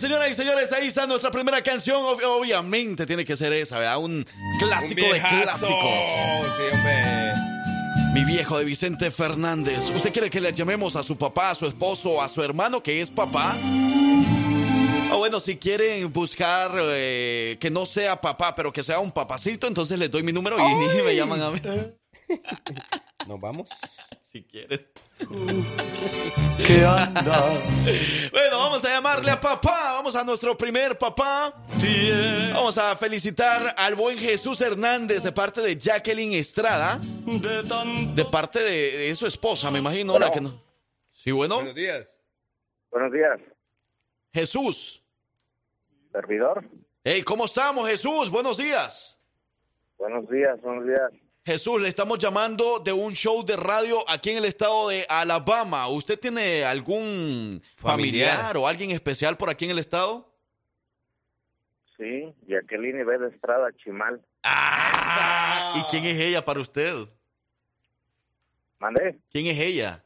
[0.08, 2.02] Señoras y señores, ahí está nuestra primera canción.
[2.02, 3.98] Ob- obviamente tiene que ser esa, ¿verdad?
[4.00, 4.26] Un
[4.60, 6.06] clásico Un de clásicos.
[6.58, 6.78] Sí.
[8.14, 9.90] Mi viejo de Vicente Fernández.
[9.92, 13.02] ¿Usted quiere que le llamemos a su papá, a su esposo, a su hermano que
[13.02, 13.56] es papá?
[15.12, 19.68] O bueno, si quieren buscar eh, que no sea papá, pero que sea un papacito,
[19.68, 21.60] entonces les doy mi número y, me llaman a mí.
[23.28, 23.70] ¿Nos vamos?
[24.38, 24.82] Si quieres.
[26.68, 27.60] ¿Qué anda?
[28.32, 29.94] Bueno, vamos a llamarle a papá.
[29.94, 31.56] Vamos a nuestro primer papá.
[32.54, 37.00] Vamos a felicitar al buen Jesús Hernández de parte de Jacqueline Estrada.
[37.02, 40.20] De parte de, de su esposa, me imagino.
[40.20, 40.62] La que no.
[41.12, 41.56] Sí, bueno.
[41.56, 42.22] Buenos días.
[42.92, 43.40] Buenos días,
[44.32, 45.04] Jesús.
[46.12, 46.64] servidor.
[47.04, 48.30] Hey, ¿cómo estamos, Jesús?
[48.30, 49.20] Buenos días.
[49.98, 51.27] Buenos días, buenos días.
[51.48, 55.88] Jesús, le estamos llamando de un show de radio aquí en el estado de Alabama.
[55.88, 58.58] ¿Usted tiene algún familiar, Familiar.
[58.58, 60.30] o alguien especial por aquí en el estado?
[61.96, 63.18] Sí, Jacqueline B.
[63.18, 64.22] de Estrada, Chimal.
[65.76, 66.94] ¿Y quién es ella para usted?
[68.80, 69.18] ¿Mandé?
[69.32, 70.04] ¿Quién es ella?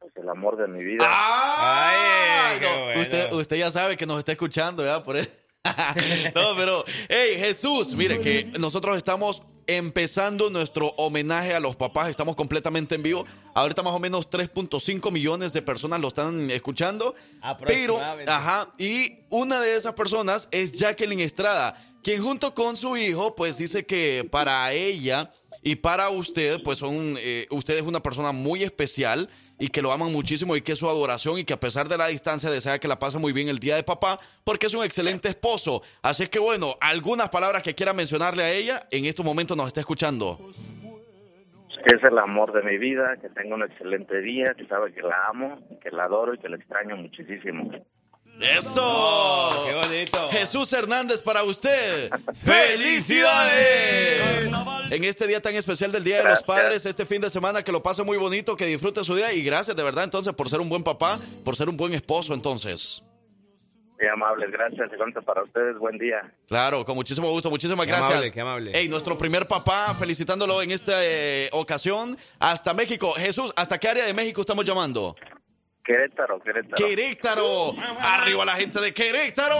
[0.00, 1.06] Pues el amor de mi vida.
[1.08, 2.50] ¡Ah!
[2.50, 3.00] Ay, qué No, bueno.
[3.02, 5.04] usted, usted ya sabe que nos está escuchando, ¿verdad?
[5.04, 5.30] Por eso.
[6.34, 12.34] no, pero, hey, Jesús, mire que nosotros estamos empezando nuestro homenaje a los papás, estamos
[12.34, 13.26] completamente en vivo.
[13.54, 17.14] Ahorita más o menos 3.5 millones de personas lo están escuchando.
[17.66, 23.36] Pero, ajá, y una de esas personas es Jacqueline Estrada, quien junto con su hijo,
[23.36, 25.30] pues dice que para ella
[25.62, 29.92] y para usted, pues son, eh, usted es una persona muy especial y que lo
[29.92, 32.78] aman muchísimo y que es su adoración y que a pesar de la distancia desea
[32.78, 35.82] que la pase muy bien el día de papá porque es un excelente esposo.
[36.02, 39.80] Así que bueno, algunas palabras que quiera mencionarle a ella, en estos momentos nos está
[39.80, 40.38] escuchando.
[41.84, 45.28] Es el amor de mi vida, que tenga un excelente día, que sabe que la
[45.28, 47.70] amo, que la adoro y que la extraño muchísimo.
[48.40, 49.64] ¡Eso!
[49.66, 50.28] ¡Qué bonito!
[50.30, 52.10] Jesús Hernández para usted.
[52.44, 54.52] ¡Felicidades!
[54.90, 56.42] En este día tan especial del Día de los.
[56.42, 59.42] Padres, este fin de semana, que lo pase muy bonito, que disfrute su día y
[59.42, 63.02] gracias de verdad entonces por ser un buen papá, por ser un buen esposo entonces.
[63.98, 64.90] Muy amables, gracias.
[64.90, 65.76] Se para ustedes.
[65.78, 66.32] Buen día.
[66.46, 68.12] Claro, con muchísimo gusto, muchísimas Qué gracias.
[68.12, 68.78] amable, qué amable.
[68.78, 73.12] Ey, nuestro primer papá, felicitándolo en esta eh, ocasión hasta México.
[73.14, 75.16] Jesús, ¿hasta qué área de México estamos llamando?
[75.88, 76.76] Querétaro, Querétaro.
[76.76, 77.74] Querétaro.
[78.02, 79.56] Arriba la gente de Querétaro.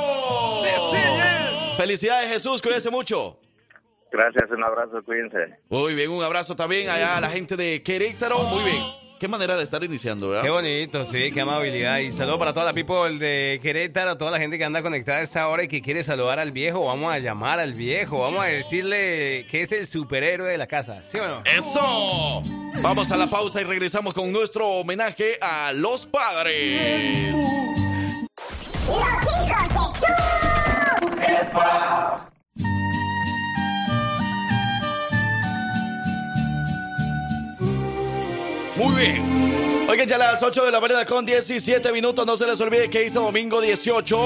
[1.78, 3.40] Felicidades, Jesús, cuídense mucho.
[4.12, 5.58] Gracias, un abrazo, cuídense.
[5.70, 8.40] Muy bien, un abrazo también allá a la gente de Querétaro.
[8.40, 9.07] Muy bien.
[9.18, 10.44] Qué manera de estar iniciando, ¿verdad?
[10.44, 11.98] Qué bonito, sí, qué amabilidad.
[11.98, 15.22] Y saludo para toda la people de Querétaro, toda la gente que anda conectada a
[15.22, 16.84] esta hora y que quiere saludar al viejo.
[16.84, 21.02] Vamos a llamar al viejo, vamos a decirle que es el superhéroe de la casa,
[21.02, 21.42] ¿sí o no?
[21.44, 22.42] ¡Eso!
[22.80, 27.42] Vamos a la pausa y regresamos con nuestro homenaje a los padres.
[28.86, 28.98] Los
[29.50, 30.47] hijos de
[38.98, 39.86] bien.
[39.88, 42.26] Oigan, ya a las 8 de la mañana con 17 minutos.
[42.26, 44.18] No se les olvide que este domingo 18.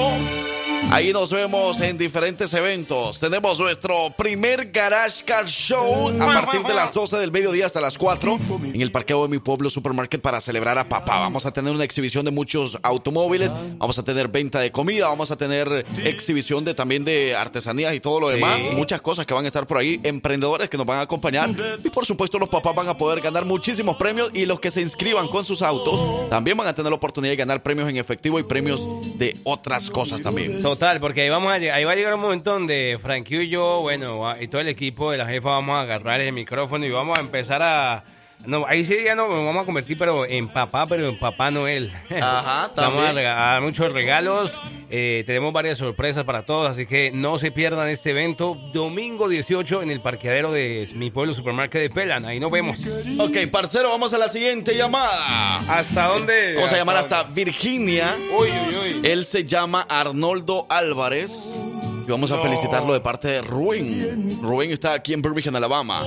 [0.91, 3.19] Ahí nos vemos en diferentes eventos.
[3.19, 7.97] Tenemos nuestro primer Garage Car Show a partir de las 12 del mediodía hasta las
[7.97, 8.37] 4
[8.73, 11.19] en el parqueo de mi pueblo supermarket para celebrar a papá.
[11.19, 15.31] Vamos a tener una exhibición de muchos automóviles, vamos a tener venta de comida, vamos
[15.31, 18.35] a tener exhibición de también de artesanías y todo lo Sí.
[18.35, 18.59] demás.
[18.73, 21.49] Muchas cosas que van a estar por ahí, emprendedores que nos van a acompañar
[21.83, 24.81] y por supuesto los papás van a poder ganar muchísimos premios y los que se
[24.81, 28.37] inscriban con sus autos también van a tener la oportunidad de ganar premios en efectivo
[28.37, 30.61] y premios de otras cosas también.
[30.73, 33.81] Total, porque ahí, vamos a, ahí va a llegar un momento donde Frankie y yo,
[33.81, 37.15] bueno, y todo el equipo de la jefa vamos a agarrar el micrófono y vamos
[37.15, 38.03] a empezar a...
[38.45, 41.49] No, ahí sí ya no nos vamos a convertir pero en papá, pero en papá
[41.51, 41.91] Noel.
[42.09, 43.15] Ajá, Vamos a también.
[43.15, 48.09] regalar muchos regalos, eh, tenemos varias sorpresas para todos, así que no se pierdan este
[48.11, 48.55] evento.
[48.73, 52.79] Domingo 18 en el parqueadero de mi pueblo supermarket de Pelan, ahí nos vemos.
[53.19, 55.57] Ok, parcero, vamos a la siguiente llamada.
[55.69, 56.55] ¿Hasta dónde?
[56.55, 58.15] Vamos a llamar hasta Virginia.
[58.37, 59.01] Uy, uy, uy.
[59.09, 61.59] Él se llama Arnoldo Álvarez.
[62.05, 62.43] Y vamos a No.
[62.43, 64.37] felicitarlo de parte de Rubén.
[64.41, 66.03] Rubén está aquí en Birmingham, Alabama.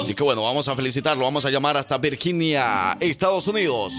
[0.00, 1.22] Así que bueno, vamos a felicitarlo.
[1.22, 3.94] Vamos a llamar hasta Virginia, Estados Unidos.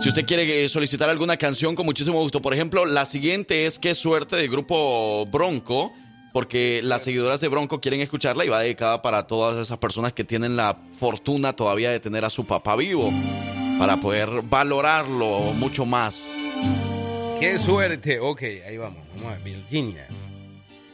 [0.00, 2.42] Si usted quiere eh, solicitar alguna canción, con muchísimo gusto.
[2.42, 5.92] Por ejemplo, la siguiente es Qué suerte del grupo Bronco.
[6.32, 10.22] Porque las seguidoras de Bronco quieren escucharla y va dedicada para todas esas personas que
[10.22, 13.10] tienen la fortuna todavía de tener a su papá vivo.
[13.78, 16.44] Para poder valorarlo mucho más.
[17.40, 18.20] Qué suerte.
[18.20, 19.00] Ok, ahí vamos.
[19.16, 20.06] Vamos a Virginia.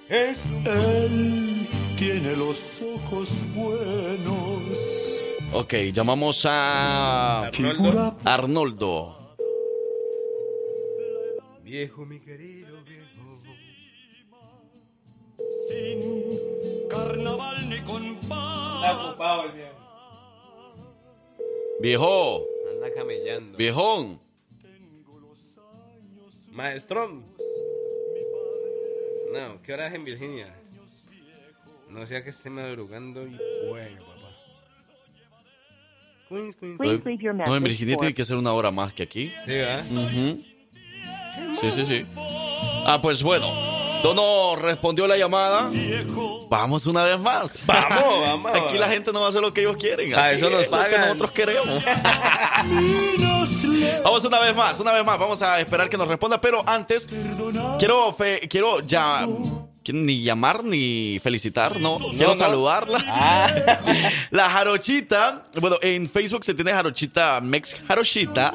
[0.09, 1.67] Él
[1.99, 5.22] tiene los ojos buenos.
[5.55, 8.17] Ok, llamamos a Arnoldo.
[8.25, 9.17] Arnoldo.
[11.63, 13.43] Viejo, mi querido viejo.
[15.69, 19.77] Sin carnaval ni con Está ocupado el viejo.
[21.81, 23.59] Viejo, Anda camellando.
[23.59, 24.21] viejón.
[26.51, 27.25] Maestrón.
[29.33, 30.55] No, ¿qué hora es en Virginia?
[31.89, 33.39] No sea que esté madrugando y
[33.69, 34.12] bueno, papá.
[36.33, 37.23] Queens, Queens.
[37.23, 39.33] No, no, en Virginia tiene que ser una hora más que aquí.
[39.47, 39.53] Sí.
[39.91, 40.43] Ujú.
[41.61, 42.07] Sí, sí, sí.
[42.87, 43.47] Ah, pues bueno.
[44.03, 45.71] Dono respondió la llamada.
[46.51, 47.65] Vamos una vez más.
[47.67, 48.53] Vamos, vamos.
[48.53, 50.13] Aquí la gente no va a hacer lo que ellos quieren.
[50.15, 51.01] A Aquí eso nos es lo que pagan.
[51.03, 51.69] nosotros queremos.
[54.05, 55.19] Vamos una vez más, una vez más.
[55.19, 56.41] Vamos a esperar que nos responda.
[56.41, 57.09] Pero antes,
[57.79, 59.27] quiero, fe- quiero ya.
[59.85, 61.99] Quiero ni llamar ni felicitar, no.
[62.11, 62.35] quiero no.
[62.35, 63.03] saludarla.
[63.07, 63.79] Ah.
[64.31, 65.47] La Jarochita.
[65.61, 68.55] Bueno, en Facebook se tiene Jarochita, Mex Jarochita.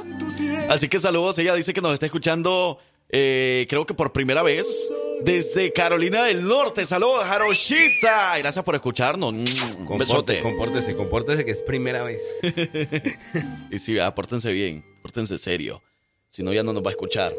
[0.70, 1.38] Así que saludos.
[1.38, 4.90] Ella dice que nos está escuchando, eh, creo que por primera vez.
[5.24, 6.86] Desde Carolina del Norte.
[6.86, 8.38] Saludos, Jarochita.
[8.38, 9.34] Gracias por escucharnos.
[9.34, 10.42] Mm, Un Comporte- besote.
[10.44, 12.22] Compórtese, compórtese que es primera vez.
[13.72, 15.82] Y sí, ah, pórtense bien, pórtense serio.
[16.30, 17.34] Si no, ya no nos va a escuchar.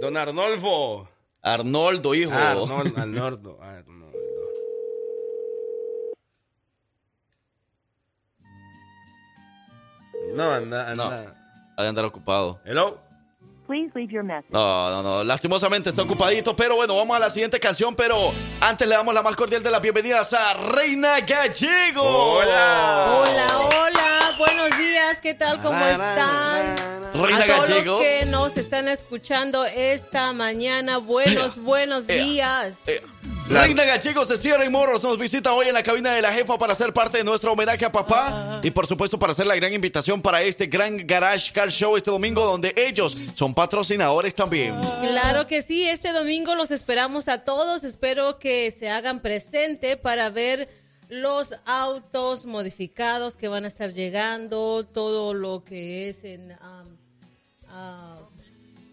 [0.00, 1.08] Don Arnolfo.
[1.42, 2.30] Arnoldo, hijo.
[2.34, 3.58] Ah, Arnol- Arnoldo.
[3.62, 4.10] Arnoldo.
[10.34, 11.36] No, anda, anda.
[11.76, 12.60] Ha de andar ocupado.
[12.64, 12.98] Hello.
[13.66, 14.50] Please leave your message.
[14.50, 15.24] No, no, no.
[15.24, 16.56] Lastimosamente está ocupadito.
[16.56, 17.94] Pero bueno, vamos a la siguiente canción.
[17.94, 18.16] Pero
[18.60, 22.02] antes le damos la más cordial de las bienvenidas a Reina Gallego.
[22.02, 23.22] Hola.
[23.22, 23.99] Hola, hola,
[24.40, 25.60] buenos días, ¿qué tal?
[25.60, 26.76] ¿Cómo están?
[27.12, 27.84] Reina a todos Gallegos.
[27.84, 32.24] los que nos están escuchando esta mañana, buenos, buenos Ea.
[32.24, 32.74] días.
[32.86, 33.02] Eh,
[33.50, 36.56] Reina Gallegos de Sierra y Moros nos visita hoy en la cabina de la jefa
[36.56, 39.74] para ser parte de nuestro homenaje a papá y por supuesto para hacer la gran
[39.74, 44.74] invitación para este gran Garage Car Show este domingo donde ellos son patrocinadores también.
[45.02, 50.30] Claro que sí, este domingo los esperamos a todos, espero que se hagan presente para
[50.30, 50.79] ver
[51.10, 56.52] los autos modificados que van a estar llegando, todo lo que es en...
[56.52, 56.96] um,
[57.68, 58.16] ah,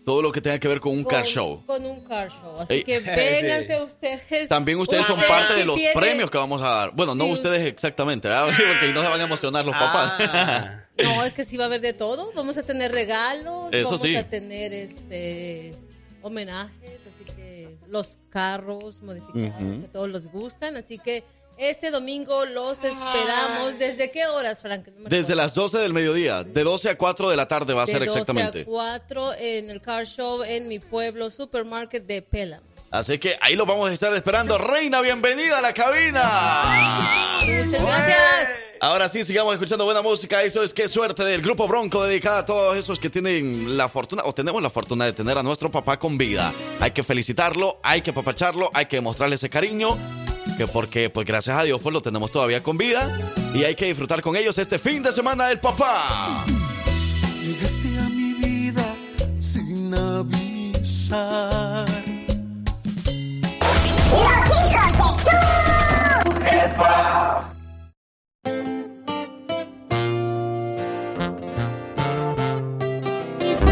[0.04, 1.64] Todo lo que tenga que ver con un con, car show.
[1.66, 2.60] Con un car show.
[2.60, 2.84] Así Ey.
[2.84, 4.48] que vénganse ustedes.
[4.48, 6.92] También ustedes son parte de los tiene- premios que vamos a dar.
[6.96, 8.48] Bueno, no Sí, ustedes exactamente, ¿verdad?
[8.74, 10.82] porque no se van a emocionar los papás.
[11.04, 12.32] No, es que sí va a haber de todo.
[12.34, 13.72] Vamos a tener regalos.
[13.72, 14.16] Eso vamos sí.
[14.16, 15.72] a tener este
[16.24, 17.00] homenajes.
[17.06, 19.82] Así que los carros modificados Ujú.
[19.84, 20.76] que todos les gustan.
[20.76, 21.24] Así que
[21.58, 23.80] este domingo los esperamos.
[23.80, 24.88] ¿Desde qué horas, Frank?
[25.10, 27.92] Desde las 12 del mediodía, de 12 a 4 de la tarde va a de
[27.92, 28.62] ser 12 exactamente.
[28.62, 32.62] a 4 en el car show en mi pueblo, supermarket de Pela.
[32.90, 34.58] Así que ahí lo vamos a estar esperando.
[34.58, 37.42] Reina, bienvenida a la cabina.
[37.42, 38.50] Muchas gracias.
[38.80, 40.44] Ahora sí, sigamos escuchando buena música.
[40.44, 44.22] Esto es Qué Suerte del Grupo Bronco, dedicada a todos esos que tienen la fortuna,
[44.26, 46.54] o tenemos la fortuna de tener a nuestro papá con vida.
[46.80, 49.98] Hay que felicitarlo, hay que papacharlo, hay que mostrarle ese cariño,
[50.56, 53.10] que porque, pues gracias a Dios, pues lo tenemos todavía con vida.
[53.54, 56.46] Y hay que disfrutar con ellos este fin de semana del papá.
[57.42, 58.96] Llegaste a mi vida
[59.40, 61.88] sin avisar.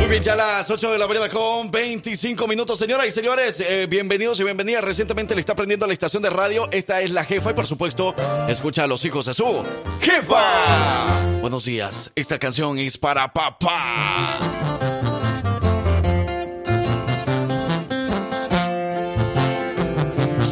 [0.05, 3.59] Muy bien, ya las 8 de la mañana con 25 minutos, señoras y señores.
[3.59, 4.83] eh, bienvenidos y bienvenidas.
[4.83, 6.69] Recientemente le está aprendiendo la estación de radio.
[6.71, 8.13] Esta es la jefa y, por supuesto,
[8.47, 9.63] escucha a los hijos de su
[10.01, 11.07] jefa.
[11.41, 12.11] Buenos días.
[12.15, 14.37] Esta canción es para papá.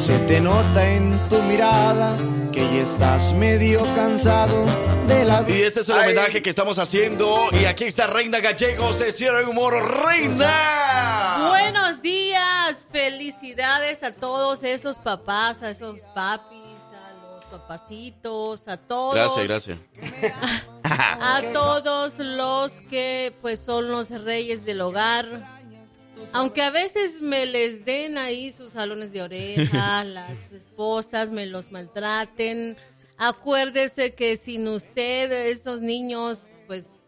[0.04, 2.16] Se te nota en tu mirada
[2.54, 4.64] que ya estás medio cansado
[5.08, 7.48] de la Y este es el homenaje que estamos haciendo.
[7.50, 8.94] Y aquí está Reina Gallegos.
[8.96, 9.74] Se cierra el humor.
[9.74, 11.48] ¡Reina!
[11.48, 19.14] Buenos días, felicidades a todos esos papás, a esos papis, a los papacitos, a todos.
[19.14, 19.78] Gracias, gracias.
[20.86, 25.53] A todos los que pues son los reyes del hogar.
[26.32, 31.70] Aunque a veces me les den ahí sus salones de oreja, las esposas me los
[31.70, 32.76] maltraten.
[33.16, 37.00] Acuérdese que sin usted esos niños pues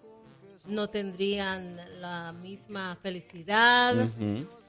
[0.66, 3.94] no tendrían la misma felicidad.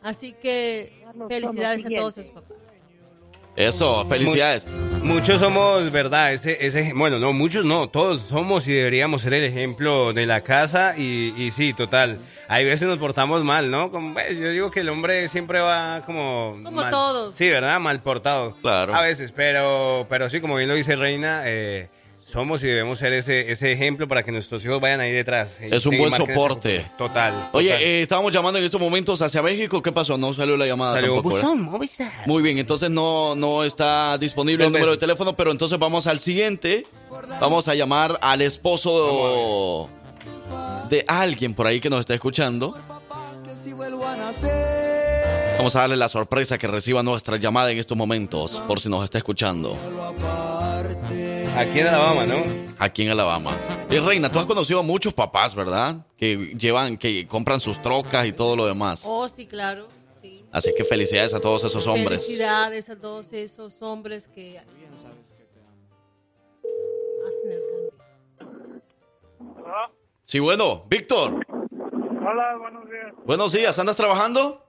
[0.01, 2.57] Así que felicidades a todos esos papás.
[3.57, 4.67] Eso, felicidades.
[4.67, 6.31] Mu- Muchos somos, ¿verdad?
[6.33, 10.41] Ese, ese, bueno, no, muchos no, todos somos y deberíamos ser el ejemplo de la
[10.41, 12.19] casa y, y sí, total.
[12.49, 13.89] Hay veces nos portamos mal, ¿no?
[13.89, 16.57] Como, pues, yo digo que el hombre siempre va como...
[16.63, 17.35] Como mal- todos.
[17.35, 17.79] Sí, ¿verdad?
[17.79, 18.55] Mal portado.
[18.61, 18.93] Claro.
[18.93, 21.89] A veces, pero, pero sí, como bien lo dice Reina, eh,
[22.27, 25.57] somos y debemos ser ese, ese ejemplo para que nuestros hijos vayan ahí detrás.
[25.61, 26.91] Es un buen ese soporte.
[26.97, 27.33] Total.
[27.53, 29.81] Oye, eh, estábamos llamando en estos momentos hacia México.
[29.81, 30.17] ¿Qué pasó?
[30.17, 31.37] No salió la llamada Salió tampoco.
[31.37, 31.69] buzón.
[32.25, 36.19] Muy bien, entonces no, no está disponible el número de teléfono, pero entonces vamos al
[36.19, 36.85] siguiente.
[37.39, 39.89] Vamos a llamar al esposo
[40.89, 42.77] de alguien por ahí que nos está escuchando.
[45.57, 49.05] Vamos a darle la sorpresa que reciba nuestra llamada en estos momentos, por si nos
[49.05, 49.77] está escuchando.
[51.57, 52.43] Aquí en Alabama, ¿no?
[52.77, 53.51] Aquí en Alabama.
[53.89, 56.05] Y Reina, tú has conocido a muchos papás, ¿verdad?
[56.15, 59.03] Que llevan, que compran sus trocas y todo lo demás.
[59.07, 59.87] Oh, sí, claro.
[60.21, 60.45] Sí.
[60.51, 62.23] Así que felicidades a todos esos hombres.
[62.25, 64.71] Felicidades a todos esos hombres que hacen
[67.51, 67.91] el cambio.
[70.23, 71.43] Sí, bueno, Víctor.
[71.49, 73.13] Hola, buenos días.
[73.25, 74.63] Buenos días, ¿andas trabajando?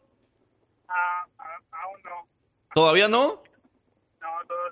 [0.88, 1.44] Ah, ah,
[1.84, 2.28] aún no.
[2.74, 3.42] ¿Todavía no?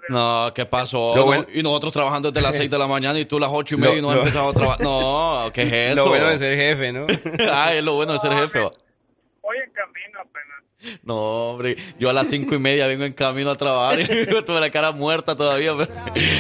[0.09, 1.15] No, ¿qué pasó?
[1.15, 3.51] Lo No, bueno- y nosotros trabajando desde las 6 de la mañana y tú las
[3.53, 4.81] 8 y media y no has empezado a trabajar.
[4.83, 6.05] No, ¿qué es eso?
[6.05, 7.07] Lo bueno de ser jefe, ¿no?
[7.53, 8.61] ah, es lo bueno de ser jefe.
[8.61, 8.71] va.
[9.43, 11.01] Voy en camino apenas.
[11.03, 14.07] No, hombre, yo a las 5 y media vengo en camino a trabajar y
[14.45, 15.75] tuve la cara muerta todavía.
[15.77, 15.93] pero-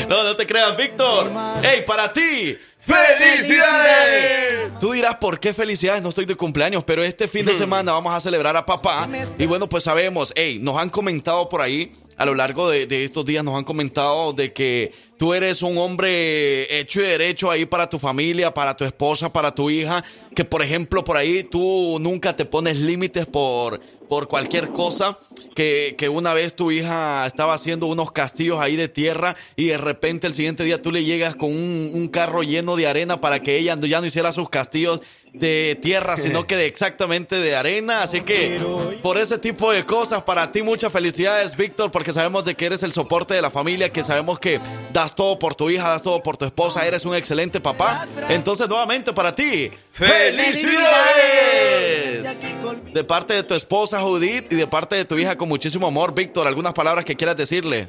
[0.08, 1.30] No, no te creas, Víctor.
[1.62, 2.56] ¡Ey, para ti!
[2.78, 4.78] ¡Felicidades!
[4.80, 6.02] Tú dirás, ¿por qué felicidades?
[6.02, 9.08] No estoy de cumpleaños, pero este fin de semana vamos a celebrar a papá.
[9.38, 13.04] Y bueno, pues sabemos, hey, nos han comentado por ahí, a lo largo de, de
[13.04, 17.66] estos días, nos han comentado de que tú eres un hombre hecho y derecho ahí
[17.66, 20.04] para tu familia, para tu esposa, para tu hija.
[20.34, 25.18] Que, por ejemplo, por ahí tú nunca te pones límites por, por cualquier cosa.
[25.54, 29.78] Que, que una vez tu hija estaba haciendo unos castillos ahí de tierra y de
[29.78, 33.42] repente el siguiente día tú le llegas con un, un carro lleno de arena para
[33.42, 35.00] que ella ya no hiciera sus castillos
[35.32, 38.02] de tierra, sino que de exactamente de arena.
[38.02, 38.60] Así que
[39.02, 42.82] por ese tipo de cosas, para ti muchas felicidades, Víctor, porque sabemos de que eres
[42.82, 44.60] el soporte de la familia, que sabemos que
[44.92, 48.06] das todo por tu hija, das todo por tu esposa, eres un excelente papá.
[48.28, 52.42] Entonces, nuevamente para ti, ¡felicidades!
[52.92, 56.14] De parte de tu esposa Judith y de parte de tu hija con muchísimo amor,
[56.14, 57.88] Víctor, algunas palabras que quieras decirle.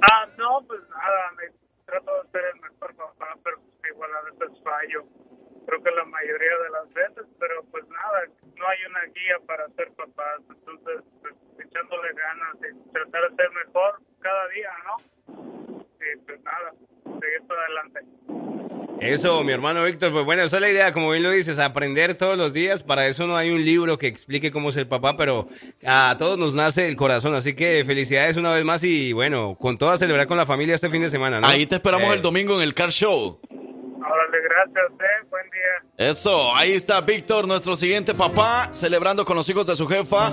[0.00, 1.44] Ah, no, pues nada, me
[1.86, 3.58] trato de ser el mejor papá, pero
[3.92, 5.04] igual a veces fallo
[5.72, 8.24] creo que la mayoría de las veces, pero pues nada,
[8.56, 11.34] no hay una guía para ser papás, entonces pues,
[11.66, 15.34] echándole ganas y tratar de ser mejor cada día, ¿no?
[15.96, 16.72] Y pues nada,
[17.04, 18.00] seguir para adelante.
[19.00, 22.16] Eso, mi hermano Víctor, pues bueno, esa es la idea, como bien lo dices, aprender
[22.16, 25.48] todos los días, para eso no hay un libro que explique cómo ser papá, pero
[25.86, 29.78] a todos nos nace el corazón, así que felicidades una vez más y bueno, con
[29.78, 31.40] todo a celebrar con la familia este fin de semana.
[31.40, 31.48] ¿no?
[31.48, 32.16] Ahí te esperamos eh.
[32.16, 33.40] el domingo en el Car Show.
[33.50, 35.11] Órale, gracias, eh.
[35.98, 40.32] Eso, ahí está Víctor, nuestro siguiente papá, celebrando con los hijos de su jefa.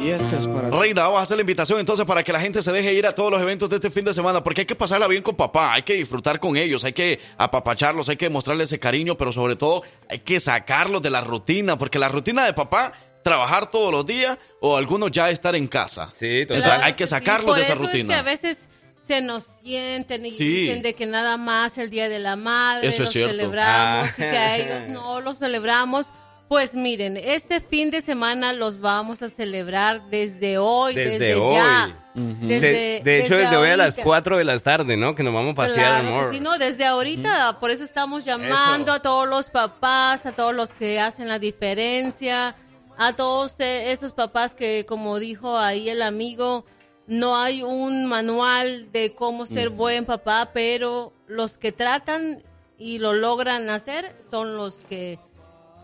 [0.00, 2.62] Y este es para Reina, vamos a hacer la invitación entonces para que la gente
[2.62, 4.76] se deje ir a todos los eventos de este fin de semana, porque hay que
[4.76, 8.70] pasarla bien con papá, hay que disfrutar con ellos, hay que apapacharlos, hay que mostrarles
[8.70, 12.54] ese cariño, pero sobre todo hay que sacarlos de la rutina, porque la rutina de
[12.54, 12.92] papá,
[13.22, 16.08] trabajar todos los días o algunos ya estar en casa.
[16.14, 18.14] Sí, Entonces Claro hay que sí, sacarlos por de esa eso Es rutina.
[18.14, 18.68] que a veces
[19.00, 20.44] se nos sienten y Sí.
[20.44, 23.30] dicen de que nada más el Día de la Madre Eso es lo cierto.
[23.32, 24.12] celebramos Ah.
[24.16, 26.12] y que a ellos no lo celebramos.
[26.48, 31.54] Pues miren, este fin de semana los vamos a celebrar desde hoy, desde, Desde, hoy.
[31.54, 31.96] ya.
[32.14, 34.02] De, Desde- de hecho, desde hoy a las ahorita.
[34.02, 35.14] 4 de la tarde, ¿no?
[35.14, 38.92] Que nos vamos a pasear Claro sí, no, desde ahorita, por eso estamos llamando Eso.
[38.94, 42.56] a todos los papás, a todos los que hacen la diferencia,
[42.98, 46.64] a todos eh, esos papás que, como dijo ahí el amigo,
[47.10, 52.42] no hay un manual de cómo ser buen papá, pero los que tratan
[52.78, 55.18] y lo logran hacer son los que,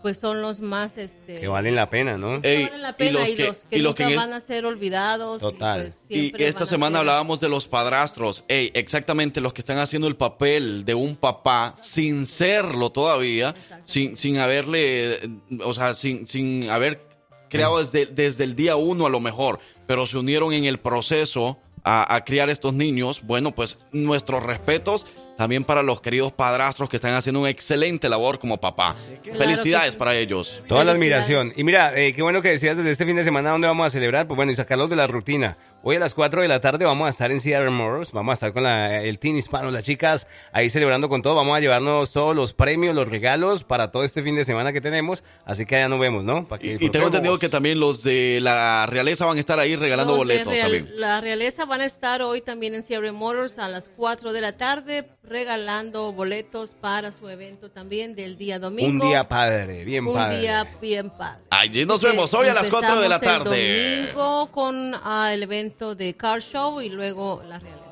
[0.01, 2.41] pues son los más, este, Que valen la pena, ¿no?
[2.41, 5.41] que valen la pena y los que, y los que nunca van a ser olvidados.
[5.41, 5.81] y, Total.
[5.81, 8.45] pues, Y esta semana ser- hablábamos de los padrastros.
[8.47, 13.53] Ey, exactamente los que están haciendo el papel de un papá sin serlo todavía,
[13.83, 15.19] sin, sin haberle,
[15.61, 17.05] o sea, sin, sin haber
[17.49, 21.57] creado desde, desde el día uno a lo mejor, pero se unieron en el proceso
[21.83, 23.21] a, a criar estos niños.
[23.23, 25.05] Bueno, pues nuestros respetos
[25.37, 28.95] también para los queridos padrastros que están haciendo una excelente labor como papá.
[29.21, 29.99] Claro Felicidades sí.
[29.99, 30.63] para ellos.
[30.67, 31.53] Toda la admiración.
[31.55, 33.89] Y mira, eh, qué bueno que decías desde este fin de semana dónde vamos a
[33.91, 34.27] celebrar.
[34.27, 35.57] Pues bueno, y sacarlos de la rutina.
[35.83, 38.11] Hoy a las 4 de la tarde vamos a estar en Sierra Motors.
[38.11, 41.35] Vamos a estar con la- el team hispano, las chicas ahí celebrando con todo.
[41.35, 44.81] Vamos a llevarnos todos los premios, los regalos para todo este fin de semana que
[44.81, 45.23] tenemos.
[45.45, 46.45] Así que allá nos vemos, ¿no?
[46.45, 49.59] Para que Y, y tengo entendido que también los de la realeza van a estar
[49.61, 50.99] ahí regalando Los boletos Real- también.
[50.99, 54.57] La realeza van a estar hoy también en Sierra Motors a las 4 de la
[54.57, 59.05] tarde regalando boletos para su evento también del día domingo.
[59.05, 60.39] Un día padre, bien Un padre.
[60.39, 61.43] día bien padre.
[61.49, 63.93] Allí nos vemos hoy a las 4 de la tarde.
[63.99, 67.83] El domingo con ah, el evento de Car Show y luego la realeza.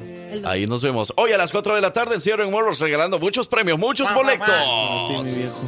[0.00, 0.48] El domingo.
[0.48, 3.48] Ahí nos vemos hoy a las 4 de la tarde en Sierra Motors regalando muchos
[3.48, 5.34] premios, muchos ti, mi boletos.
[5.36, 5.58] viejo.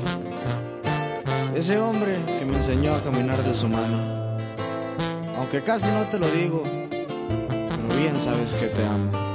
[1.56, 4.36] Ese hombre que me enseñó a caminar de su mano.
[5.36, 9.27] Aunque casi no te lo digo, pero bien sabes que te amo.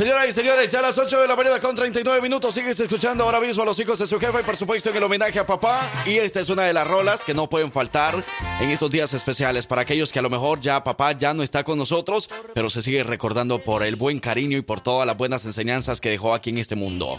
[0.00, 3.24] Señoras y señores, ya a las 8 de la mañana con 39 minutos sigues escuchando
[3.24, 5.46] ahora mismo a los hijos de su jefe y por supuesto en el homenaje a
[5.46, 5.86] papá.
[6.06, 8.14] Y esta es una de las rolas que no pueden faltar
[8.62, 11.64] en estos días especiales para aquellos que a lo mejor ya papá ya no está
[11.64, 15.44] con nosotros, pero se sigue recordando por el buen cariño y por todas las buenas
[15.44, 17.18] enseñanzas que dejó aquí en este mundo.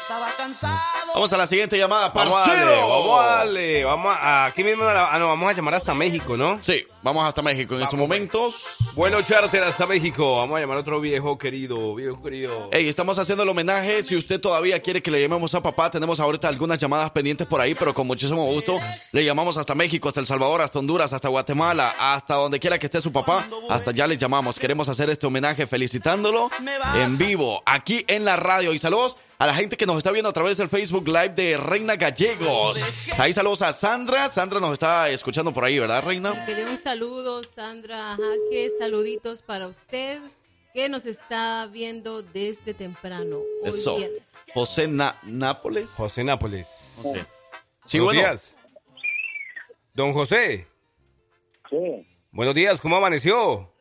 [0.00, 0.76] Estaba cansado.
[1.14, 2.88] Vamos a la siguiente llamada, Vamos a darle, parcero.
[2.88, 3.84] vamos a darle.
[3.84, 6.58] Vamos a, aquí mismo, a la- ah, no, vamos a llamar hasta México, ¿no?
[6.62, 8.76] Sí, vamos hasta México en estos momentos.
[8.94, 10.36] Bueno, charter hasta México.
[10.36, 12.68] Vamos a llamar a otro viejo querido, viejo querido.
[12.72, 14.02] Hey, estamos haciendo el homenaje.
[14.02, 17.60] Si usted todavía quiere que le llamemos a papá, tenemos ahorita algunas llamadas pendientes por
[17.60, 18.78] ahí, pero con muchísimo gusto
[19.12, 22.86] le llamamos hasta México, hasta El Salvador, hasta Honduras, hasta Guatemala, hasta donde quiera que
[22.86, 23.46] esté su papá.
[23.70, 24.58] Hasta allá le llamamos.
[24.58, 26.50] Queremos hacer este homenaje felicitándolo
[26.94, 28.72] en vivo, aquí en la radio.
[28.72, 31.56] Y saludos a la gente que nos está viendo a través del Facebook Live de
[31.56, 32.80] Reina Gallegos.
[33.18, 34.28] Ahí saludos a Sandra.
[34.28, 36.44] Sandra nos está escuchando por ahí, ¿verdad, Reina?
[36.46, 40.20] Queremos saludos, Sandra Jaque, saluditos para usted
[40.72, 43.38] que nos está viendo desde temprano.
[43.62, 43.96] hoy Eso.
[43.96, 44.22] viernes.
[44.54, 45.90] José Na- Nápoles.
[45.90, 46.66] José Nápoles.
[47.84, 48.20] Sí, Buenos bueno.
[48.20, 48.56] días.
[49.94, 50.66] Don José.
[51.70, 53.72] Sí, Buenos días, ¿cómo amaneció?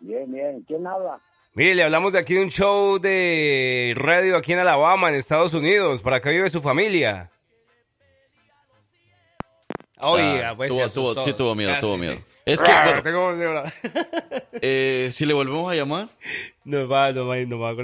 [0.00, 0.64] bien, bien.
[0.66, 1.20] ¿Quién habla?
[1.54, 5.52] Mire, le hablamos de aquí de un show de radio aquí en Alabama, en Estados
[5.52, 6.00] Unidos.
[6.00, 7.30] ¿Para qué vive su familia?
[10.02, 12.14] Oye, Ah, pues tuvo- tuvo- sí tuvo miedo, Ah, tuvo miedo.
[12.14, 12.24] sí.
[12.46, 13.32] Es que, Ah, bueno, tengo
[14.62, 16.08] eh, si le volvemos a llamar,
[16.64, 17.74] No va, no va, no va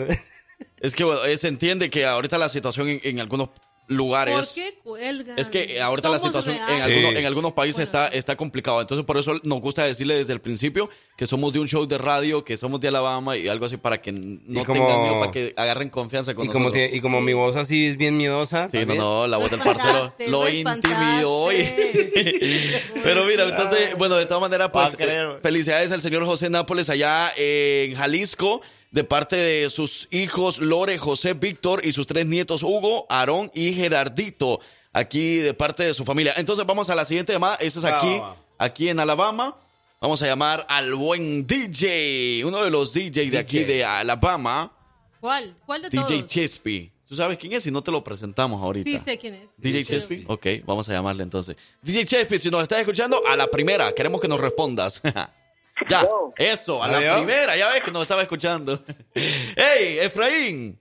[0.81, 3.51] es que bueno, eh, se entiende que ahorita la situación en, en algunos
[3.89, 5.35] ¿Por lugares qué huelga.
[5.37, 7.19] Es que eh, ahorita la situación en algunos, Sí.
[7.19, 8.81] en algunos países está, está complicado.
[8.81, 11.97] Entonces, por eso nos gusta decirle desde el principio que somos de un show de
[11.99, 15.21] radio, que somos de Alabama y algo así para que no Y como- tengan miedo,
[15.21, 16.83] para que agarren confianza con Y como, nosotros.
[16.91, 18.69] tie- y como mi voz así es bien miedosa.
[18.69, 18.99] Sí, no, también.
[18.99, 21.57] no, la voz del parcero lo lo intimidó hoy.
[23.03, 24.97] Pero mira, entonces, bueno, de todas maneras, pues,
[25.43, 28.61] felicidades al señor José Nápoles allá en Jalisco,
[28.91, 33.73] de parte de sus hijos Lore, José, Víctor y sus tres nietos Hugo, Aarón y
[33.73, 34.61] Gerardito,
[34.93, 36.35] aquí de parte de su familia.
[36.37, 38.21] Entonces vamos a la siguiente llamada, eso es aquí,
[38.59, 39.57] aquí en Alabama.
[40.01, 44.73] Vamos a llamar al buen DJ, uno de los DJ de aquí de Alabama,
[45.21, 45.57] ¿Cuál?
[45.67, 46.31] ¿Cuál de DJ todos?
[46.31, 46.93] Chespi.
[47.09, 47.63] ¿Tú sabes quién es?
[47.63, 48.91] Si no te lo presentamos ahorita.
[48.91, 49.49] Sí, sé quién es.
[49.57, 50.25] DJ Chespi.
[50.29, 51.57] Ok, vamos a llamarle entonces.
[51.83, 55.03] DJ Chespi, si nos estás escuchando, a la primera, queremos que nos respondas.
[55.89, 56.07] ya,
[56.37, 57.17] eso, a la ¿Adiós?
[57.17, 58.83] primera, ya ves que nos estaba escuchando.
[59.15, 60.79] ¡Ey, Efraín!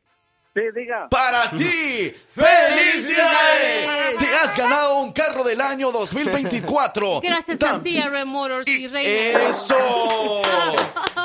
[0.53, 1.09] Sí, diga.
[1.09, 2.13] ¡Para ti!
[2.33, 4.17] ¡Felicidades!
[4.19, 7.19] Te has ganado un carro del año 2024.
[7.23, 9.49] Gracias Dan- a CRM Motors y Reina.
[9.49, 10.41] ¡Eso!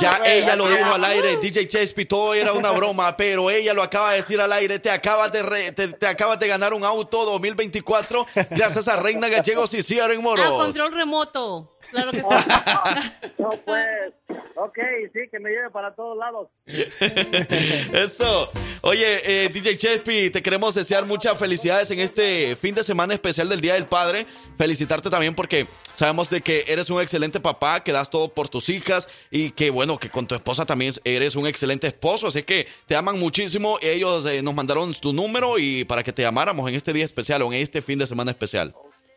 [0.01, 3.83] Ya ella lo dijo al aire, DJ Chespi, todo era una broma, pero ella lo
[3.83, 6.85] acaba de decir al aire, te acabas de, re- te, te acabas de ganar un
[6.85, 10.51] auto 2024 gracias a Reina Gallegos y Ciara en A Moros.
[10.53, 11.77] control remoto.
[11.91, 13.33] Claro que sí.
[13.39, 14.13] No, pues.
[14.63, 14.79] Ok,
[15.15, 16.49] sí, que me lleve para todos lados.
[16.67, 18.51] Eso.
[18.83, 23.49] Oye, eh, DJ Chespi, te queremos desear muchas felicidades en este fin de semana especial
[23.49, 24.27] del Día del Padre.
[24.59, 28.69] Felicitarte también porque sabemos de que eres un excelente papá, que das todo por tus
[28.69, 32.27] hijas y que bueno, que con tu esposa también eres un excelente esposo.
[32.27, 33.79] Así que te aman muchísimo.
[33.81, 37.41] Ellos eh, nos mandaron tu número y para que te llamáramos en este día especial
[37.43, 38.75] o en este fin de semana especial.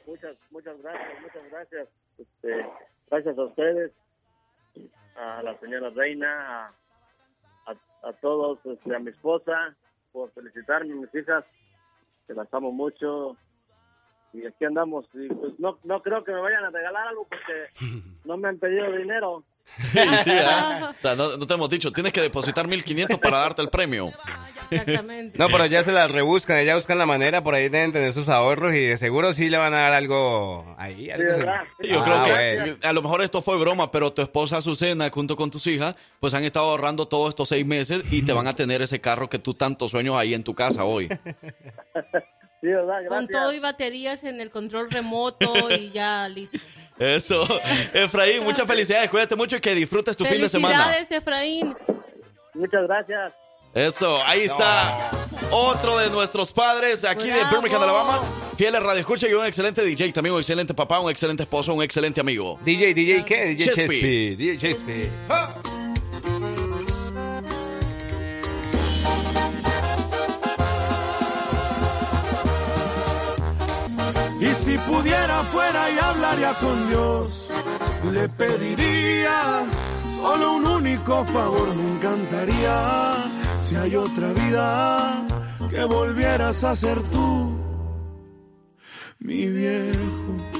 [0.07, 2.02] Muchas, muchas gracias, muchas gracias.
[2.43, 2.69] Este,
[3.09, 3.91] gracias a ustedes,
[5.15, 6.73] a la señora Reina, a,
[7.67, 9.75] a, a todos, este, a mi esposa,
[10.11, 11.45] por felicitarme, mis hijas,
[12.27, 13.37] que las amo mucho.
[14.33, 15.05] Y aquí andamos.
[15.13, 17.67] Y pues no, no creo que me vayan a regalar algo porque
[18.25, 19.43] no me han pedido dinero.
[20.23, 20.95] Sí, ¿verdad?
[20.99, 24.11] O sea, no, no te hemos dicho, tienes que depositar 1500 para darte el premio.
[24.69, 25.37] Exactamente.
[25.37, 28.29] No, pero ya se las rebuscan, ya buscan la manera, por ahí deben tener sus
[28.29, 31.07] ahorros y de seguro sí le van a dar algo ahí.
[31.07, 31.13] yo
[31.49, 31.63] Ah,
[32.03, 32.75] creo que bueno.
[32.83, 36.33] a lo mejor esto fue broma, pero tu esposa Azucena junto con tus hijas, pues
[36.33, 39.39] han estado ahorrando todos estos seis meses y te van a tener ese carro que
[39.39, 41.09] tú tanto sueños ahí en tu casa hoy.
[42.61, 42.99] Sí, ¿verdad?
[43.09, 46.57] Con todo y baterías en el control remoto y ya listo.
[46.99, 47.47] Eso.
[47.93, 50.85] Efraín, muchas felicidades, cuídate mucho y que disfrutes tu fin de semana.
[50.85, 51.75] Felicidades, Efraín.
[52.53, 53.33] Muchas gracias.
[53.73, 55.09] Eso, ahí está
[55.49, 57.39] otro de nuestros padres aquí de.
[57.51, 58.19] Birmingham, Alabama.
[58.55, 61.81] Fieles Radio Escucha y un excelente DJ, también un excelente papá, un excelente esposo, un
[61.81, 62.59] excelente amigo.
[62.63, 63.45] DJ, DJ, ¿qué?
[63.45, 63.81] DJ Chespi.
[63.81, 64.35] Chespi.
[64.35, 65.09] DJ Chespi.
[65.27, 65.55] Ah.
[74.73, 77.47] Si pudiera fuera y hablaría con Dios,
[78.11, 79.67] le pediría
[80.19, 83.15] solo un único favor, me encantaría
[83.59, 85.27] si hay otra vida
[85.69, 87.55] que volvieras a ser tú,
[89.19, 90.52] mi viejo.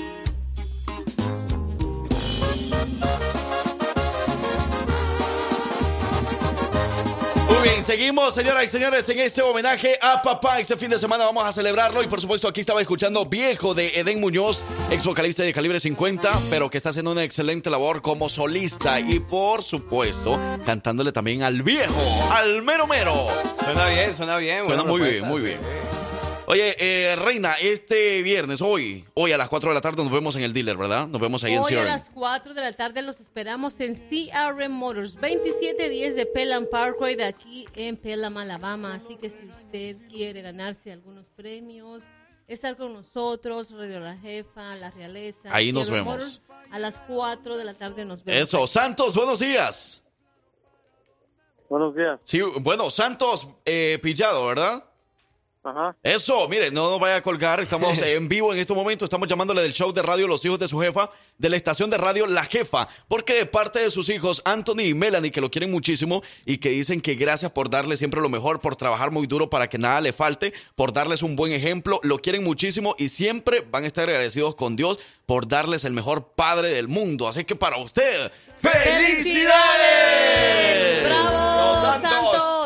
[7.64, 10.59] Bien, seguimos, señoras y señores, en este homenaje a papá.
[10.59, 13.88] Este fin de semana vamos a celebrarlo y por supuesto aquí estaba escuchando Viejo de
[13.99, 18.28] Eden Muñoz, ex vocalista de Calibre 50, pero que está haciendo una excelente labor como
[18.28, 22.01] solista y por supuesto cantándole también al viejo,
[22.32, 23.28] al mero mero.
[23.64, 24.66] Suena bien, suena bien.
[24.66, 25.82] Suena muy bien, muy bien.
[26.46, 30.36] Oye, eh, Reina, este viernes, hoy, hoy a las 4 de la tarde nos vemos
[30.36, 31.08] en el dealer, ¿verdad?
[31.08, 31.86] Nos vemos ahí en Hoy a CRM.
[31.86, 37.24] las 4 de la tarde los esperamos en CRM Motors, 2710 de Pelham Parkway, de
[37.24, 38.94] aquí en Pelham, Alabama.
[38.94, 42.04] Así que si usted quiere ganarse algunos premios,
[42.50, 45.48] estar con nosotros, Radio La Jefa, La Realeza.
[45.50, 46.14] Ahí nos CRM vemos.
[46.14, 46.41] Motors,
[46.72, 48.41] a las 4 de la tarde nos vemos.
[48.41, 50.06] Eso, Santos, buenos días.
[51.70, 52.20] Buenos días.
[52.24, 54.84] Sí, bueno, Santos eh, Pillado, ¿verdad?
[55.64, 55.95] Ajá.
[56.03, 59.61] Eso, mire, no nos vaya a colgar, estamos en vivo en este momento, estamos llamándole
[59.61, 62.43] del show de radio Los Hijos de su Jefa, de la estación de radio La
[62.43, 66.57] Jefa, porque de parte de sus hijos Anthony y Melanie, que lo quieren muchísimo y
[66.57, 69.78] que dicen que gracias por darle siempre lo mejor, por trabajar muy duro para que
[69.78, 73.88] nada le falte, por darles un buen ejemplo, lo quieren muchísimo y siempre van a
[73.88, 77.28] estar agradecidos con Dios por darles el mejor padre del mundo.
[77.28, 79.53] Así que para usted, ¡felicidades!
[81.03, 82.22] ¡Bravo,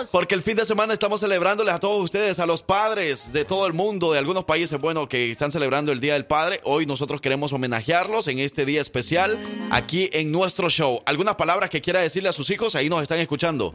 [0.07, 0.11] Santos!
[0.11, 3.67] Porque el fin de semana estamos celebrándoles a todos ustedes, a los padres de todo
[3.67, 6.61] el mundo, de algunos países, bueno, que están celebrando el Día del Padre.
[6.63, 9.37] Hoy nosotros queremos homenajearlos en este día especial
[9.71, 11.01] aquí en nuestro show.
[11.05, 12.75] ¿Algunas palabras que quiera decirle a sus hijos?
[12.75, 13.71] Ahí nos están escuchando.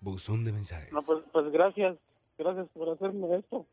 [0.00, 0.92] Buzón de mensajes.
[0.92, 1.96] No, pues, pues gracias.
[2.38, 3.66] Gracias por hacerme esto.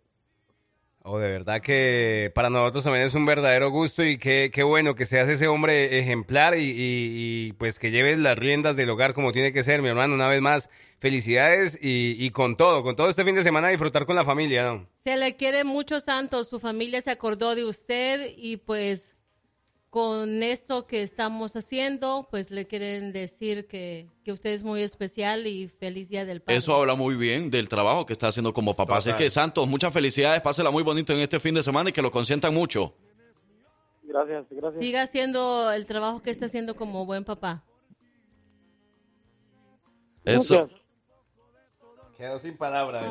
[1.07, 4.95] Oh, de verdad que para nosotros también es un verdadero gusto y qué, qué bueno
[4.95, 9.31] que seas ese hombre ejemplar y, y- pues que lleves las riendas del hogar como
[9.31, 10.15] tiene que ser, mi hermano.
[10.15, 14.07] Una vez más, felicidades y, y con todo, con todo este fin de semana disfrutar
[14.07, 14.87] con la familia, ¿no?
[15.03, 16.49] Se le quiere mucho, Santos.
[16.49, 19.15] Su familia se acordó de usted y pues
[19.95, 25.47] con esto que estamos haciendo, pues le quieren decir que, que usted es muy especial
[25.47, 26.57] y feliz Día del Padre.
[26.57, 28.97] Eso habla muy bien del trabajo que está haciendo como papá.
[28.97, 30.41] Así que, Santos, muchas felicidades.
[30.41, 32.93] Pásela muy bonito en este fin de semana y que lo consientan mucho.
[34.03, 34.83] Gracias, gracias.
[34.83, 37.63] Siga haciendo el trabajo que está haciendo como buen papá.
[40.25, 40.69] Eso.
[42.17, 43.05] Quedó sin palabras.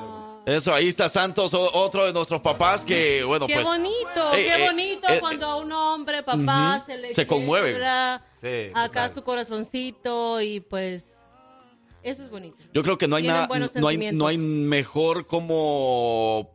[0.47, 3.65] Eso, ahí está Santos, otro de nuestros papás que, bueno, qué pues...
[3.65, 7.79] bonito, eh, qué eh, bonito eh, cuando a un hombre, papá, se le Se conmueve.
[8.35, 9.15] Sí, acá total.
[9.15, 11.17] su corazoncito y pues
[12.03, 12.59] eso es bonito.
[12.75, 16.51] Yo creo que no hay Tienen nada, no hay, no hay mejor como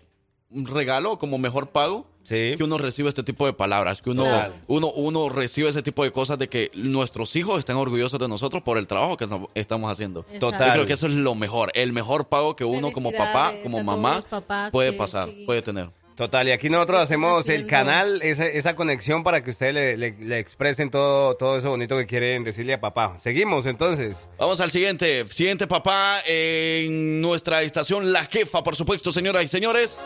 [0.51, 4.53] regalo, como mejor pago, que uno recibe este tipo de palabras, que uno, Claro.
[4.67, 8.61] uno, uno recibe ese tipo de cosas de que nuestros hijos están orgullosos de nosotros
[8.61, 10.23] por el trabajo que estamos- haciendo.
[10.39, 10.67] Total.
[10.67, 13.81] Yo creo que eso es lo mejor, el mejor pago que uno como papá, como
[13.83, 15.43] mamá papás puede pasar, sí.
[15.45, 15.89] puede tener.
[16.15, 20.17] Total, y aquí nosotros hacemos el canal, esa, esa conexión para que ustedes le, le-
[20.19, 23.15] le expresen todo, todo eso bonito que quieren decirle a papá.
[23.17, 24.27] Seguimos entonces.
[24.37, 30.03] Vamos al siguiente, siguiente papá en nuestra estación La Jefa, por supuesto, señoras y señores.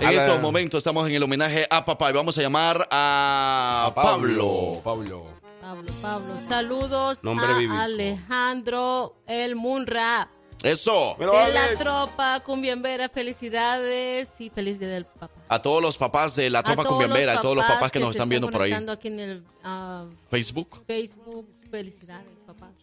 [0.00, 4.80] En estos momentos estamos en el homenaje a papá y vamos a llamar a, Pablo.
[4.82, 5.26] Pablo.
[5.60, 7.74] Pablo, Pablo, saludos Nombre a bíblico.
[7.74, 10.28] Alejandro El Munra
[10.62, 11.16] Eso.
[11.18, 13.08] de la tropa Cumbiambera.
[13.08, 15.30] Felicidades y feliz día del papá.
[15.48, 18.28] A todos los papás de la tropa cumbiambera, a todos los papás que nos están
[18.28, 18.70] viendo por ahí.
[18.70, 20.84] conectando aquí en el ah, Facebook.
[20.86, 22.33] Facebook, felicidades.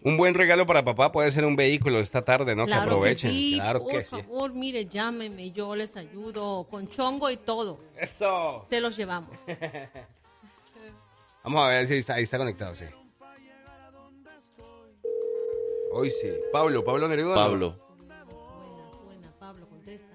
[0.03, 2.65] Un buen regalo para papá puede ser un vehículo esta tarde, ¿no?
[2.65, 3.31] Claro que aprovechen.
[3.31, 4.07] sí, claro por que sí.
[4.09, 7.77] favor, mire, llámenme, yo les ayudo con chongo y todo.
[7.97, 8.63] Eso.
[8.67, 9.39] Se los llevamos.
[11.43, 12.85] Vamos a ver si está, ahí está conectado, sí.
[15.93, 16.31] Hoy sí.
[16.51, 17.35] Pablo, Pablo Neruda.
[17.35, 17.75] Pablo.
[19.03, 20.07] Suena, Pablo, contesta.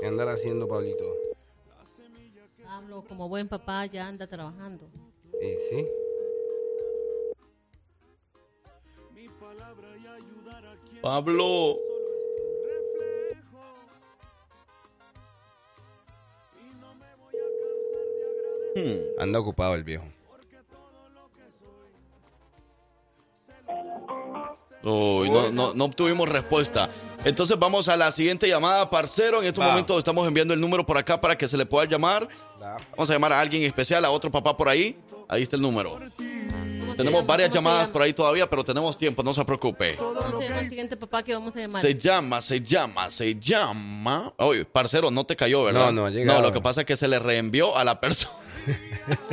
[0.00, 1.14] ¿Qué andará haciendo, Pablito?
[2.62, 4.86] Pablo, como buen papá, ya anda trabajando.
[5.40, 5.86] Y sí.
[11.00, 11.76] Pablo.
[18.76, 19.20] Hmm.
[19.20, 20.04] Anda ocupado el viejo.
[24.82, 26.88] Uy, no, no, no obtuvimos respuesta.
[27.24, 29.42] Entonces vamos a la siguiente llamada, parcero.
[29.42, 32.28] En este momento estamos enviando el número por acá para que se le pueda llamar.
[32.92, 34.98] Vamos a llamar a alguien especial, a otro papá por ahí.
[35.28, 35.98] Ahí está el número.
[36.96, 37.92] Tenemos varias ¿Cómo se llamadas llama?
[37.92, 39.96] por ahí todavía, pero tenemos tiempo, no se preocupe.
[39.96, 41.80] ¿Cómo se llama el siguiente papá que vamos a llamar?
[41.82, 44.32] Se llama, se llama, se llama.
[44.38, 45.86] Oye, parcero, no te cayó, ¿verdad?
[45.92, 46.40] No, no llegado.
[46.40, 48.34] No, lo que pasa es que se le reenvió a la persona.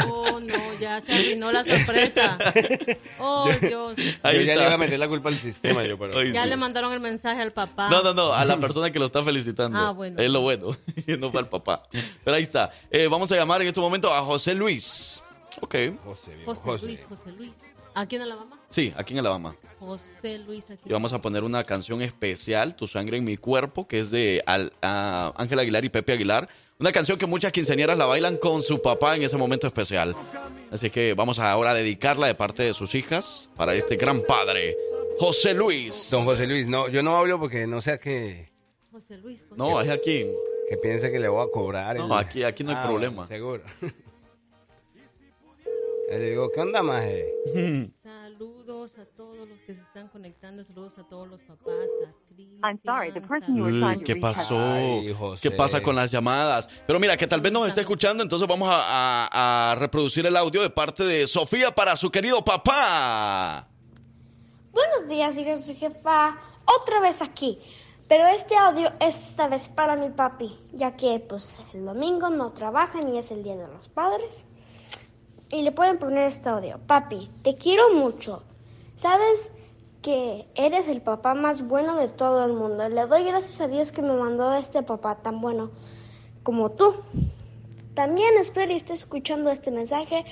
[0.07, 2.37] Oh, no, ya se arruinó la sorpresa.
[3.19, 3.97] Oh, Dios.
[4.23, 4.55] Ahí ya está.
[4.55, 6.17] le iba a meter la culpa al sistema, yo, pero.
[6.17, 7.89] Ay, Ya le mandaron el mensaje al papá.
[7.89, 9.77] No, no, no, a la persona que lo está felicitando.
[9.77, 10.21] Ah, bueno.
[10.21, 10.75] Es lo bueno,
[11.19, 11.83] no fue al papá.
[12.23, 12.71] Pero ahí está.
[12.89, 15.21] Eh, vamos a llamar en este momento a José Luis.
[15.61, 15.75] Ok.
[16.03, 17.53] José, José, Luis, José Luis.
[17.95, 18.59] ¿Aquí en Alabama?
[18.69, 19.55] Sí, aquí en Alabama.
[19.79, 20.83] José Luis aquí.
[20.85, 24.43] Y vamos a poner una canción especial, Tu sangre en mi cuerpo, que es de
[24.45, 26.47] Al- a Ángel Aguilar y Pepe Aguilar.
[26.79, 30.15] Una canción que muchas quinceañeras la bailan con su papá en ese momento especial.
[30.71, 34.77] Así que vamos ahora a dedicarla de parte de sus hijas para este gran padre,
[35.17, 36.09] José Luis.
[36.11, 38.51] Don José Luis, no, yo no hablo porque no sea que,
[38.91, 39.41] José Luis.
[39.49, 40.27] José No, es aquí.
[40.69, 41.95] que piense que le voy a cobrar.
[41.97, 43.25] No, aquí- aquí no hay Ah, problema.
[43.25, 43.63] seguro.
[46.09, 47.33] Le digo, ¿qué onda, maje?
[48.03, 50.63] Saludos a todos los que se están conectando.
[50.63, 51.73] Saludos a todos los papás.
[52.07, 54.57] A Cristian, I'm sorry, the person you were trying to ¿Qué pasó?
[54.57, 55.41] Ay, José.
[55.49, 56.69] ¿Qué pasa con las llamadas?
[56.87, 60.37] Pero mira, que tal vez nos esté escuchando, entonces vamos a, a- a reproducir el
[60.37, 63.67] audio de parte de Sofía para su querido papá.
[64.71, 66.37] Buenos días, hijos de su jefa.
[66.81, 67.59] Otra vez aquí.
[68.07, 72.53] Pero este audio es esta vez para mi papi, ya que pues el domingo no
[72.53, 74.45] trabajan y es el Día de los Padres.
[75.49, 76.79] Y le pueden poner este audio.
[76.87, 78.43] Papi, te quiero mucho.
[78.97, 79.49] Sabes
[80.01, 82.87] que eres el papá más bueno de todo el mundo.
[82.89, 85.71] Le doy gracias a Dios que me mandó este papá tan bueno
[86.43, 86.95] como tú.
[87.93, 90.25] También espero y estés escuchando este mensaje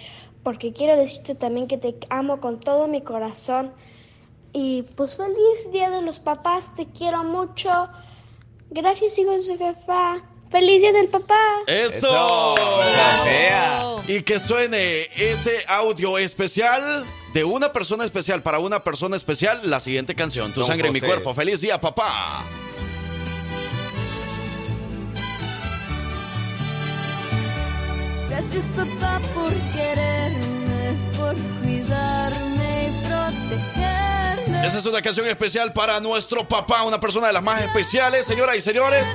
[0.44, 3.72] porque quiero decirte también que te amo con todo mi corazón.
[4.54, 7.70] Y pues feliz Día de los Papás, te quiero mucho.
[8.70, 10.22] Gracias, hijo de su jefa.
[10.56, 11.38] ¡Feliz día del papá!
[11.68, 12.08] ¡Eso!
[12.10, 14.02] Oh.
[14.08, 19.82] Y que suene ese audio especial de una persona especial para una persona especial, la
[19.82, 20.98] siguiente canción, Tu sangre José.
[20.98, 21.34] en mi cuerpo.
[21.34, 22.46] ¡Feliz día, papá!
[28.30, 34.68] Gracias, papá, por quererme, por cuidarme y protegerme.
[34.68, 38.56] Esa es una canción especial para nuestro papá, una persona de las más especiales, señoras
[38.58, 39.08] y señores,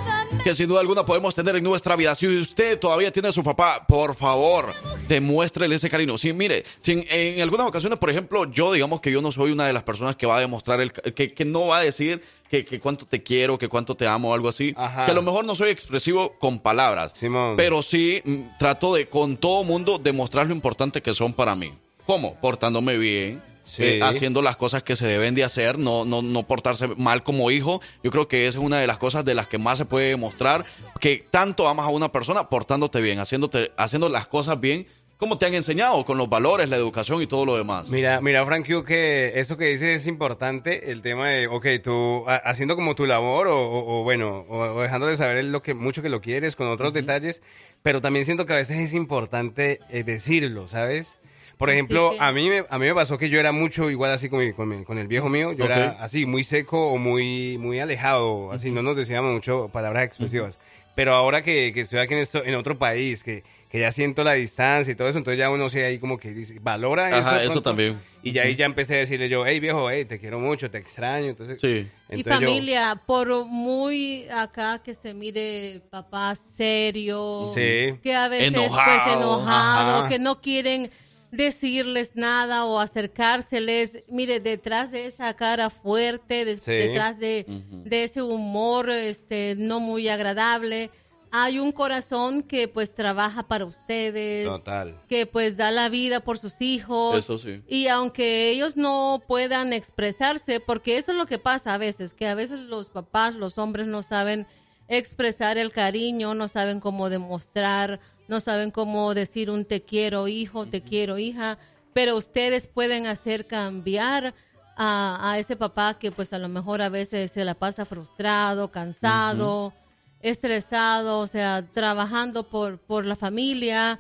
[0.44, 2.14] que sin duda alguna podemos tener en nuestra vida.
[2.14, 4.72] Si usted todavía tiene a su papá, por favor,
[5.08, 6.18] demuéstrele ese cariño.
[6.18, 9.52] Sí, mire, si en, en algunas ocasiones, por ejemplo, yo digamos que yo no soy
[9.52, 12.22] una de las personas que va a demostrar, el, que, que no va a decir
[12.48, 14.74] que, que cuánto te quiero, que cuánto te amo o algo así.
[14.76, 15.04] Ajá.
[15.04, 17.56] Que a lo mejor no soy expresivo con palabras, Simón.
[17.56, 21.72] pero sí mm, trato de con todo mundo demostrar lo importante que son para mí.
[22.06, 22.34] ¿Cómo?
[22.40, 23.49] Portándome bien.
[23.70, 23.82] Sí.
[23.84, 27.50] eh, haciendo las cosas que se deben de hacer, no, no, no portarse mal como
[27.50, 27.80] hijo.
[28.02, 30.08] Yo creo que esa es una de las cosas de las que más se puede
[30.10, 30.64] demostrar
[30.98, 34.86] que tanto amas a una persona portándote bien, haciéndote, haciendo las cosas bien
[35.18, 37.90] como te han enseñado, con los valores, la educación y todo lo demás.
[37.90, 42.24] Mira, mira, Frank, Q, que eso que dices es importante, el tema de, ok, tú
[42.26, 45.74] ha- haciendo como tu labor o, o- o bueno, o, o dejándole saber lo que
[45.74, 47.42] mucho que lo quieres con otros detalles,
[47.82, 51.18] pero también siento que a veces es importante eh, decirlo, ¿sabes?
[51.60, 53.88] Por Así ejemplo, que- a mí, me, a mí me pasó que yo era mucho
[53.90, 56.88] igual así con, mi- con, mi- con el viejo mío, yo era así muy seco
[56.88, 60.58] o muy, muy alejado, así no nos decíamos mucho palabras expresivas.
[60.96, 64.24] Pero ahora que, que estoy aquí en, esto, en otro país, que, que ya siento
[64.24, 67.28] la distancia y todo eso, entonces ya uno se ahí como que dice, valora eso.
[67.28, 68.00] Ajá, eso también.
[68.22, 70.78] Y ya ahí ya empecé a decirle yo, hey viejo, hey, te quiero mucho, te
[70.78, 71.28] extraño.
[71.28, 71.88] Entonces, Sí.
[72.10, 77.94] Y entonces yo- familia, por muy acá que se mire papá serio, Sí.
[78.02, 80.08] que a veces Enojado, pues enojado, ajá.
[80.08, 80.90] que no quieren
[81.30, 86.72] decirles nada o acercárseles, mire, detrás de esa cara fuerte, de- Sí.
[86.72, 90.90] detrás de, de ese humor este no muy agradable,
[91.32, 95.00] hay un corazón que pues trabaja para ustedes, Total.
[95.08, 97.16] que pues da la vida por sus hijos.
[97.20, 97.62] Eso sí.
[97.68, 102.26] Y aunque ellos no puedan expresarse, porque eso es lo que pasa a veces, que
[102.26, 104.48] a veces los papás, los hombres no saben
[104.88, 108.00] expresar el cariño, no saben cómo demostrar,
[108.30, 111.58] no saben cómo decir un te quiero hijo, te quiero hija,
[111.92, 114.34] pero ustedes pueden hacer cambiar
[114.76, 118.70] a, a ese papá que pues a lo mejor a veces se la pasa frustrado,
[118.70, 119.74] cansado,
[120.20, 123.98] estresado, o sea, trabajando por, por la familia.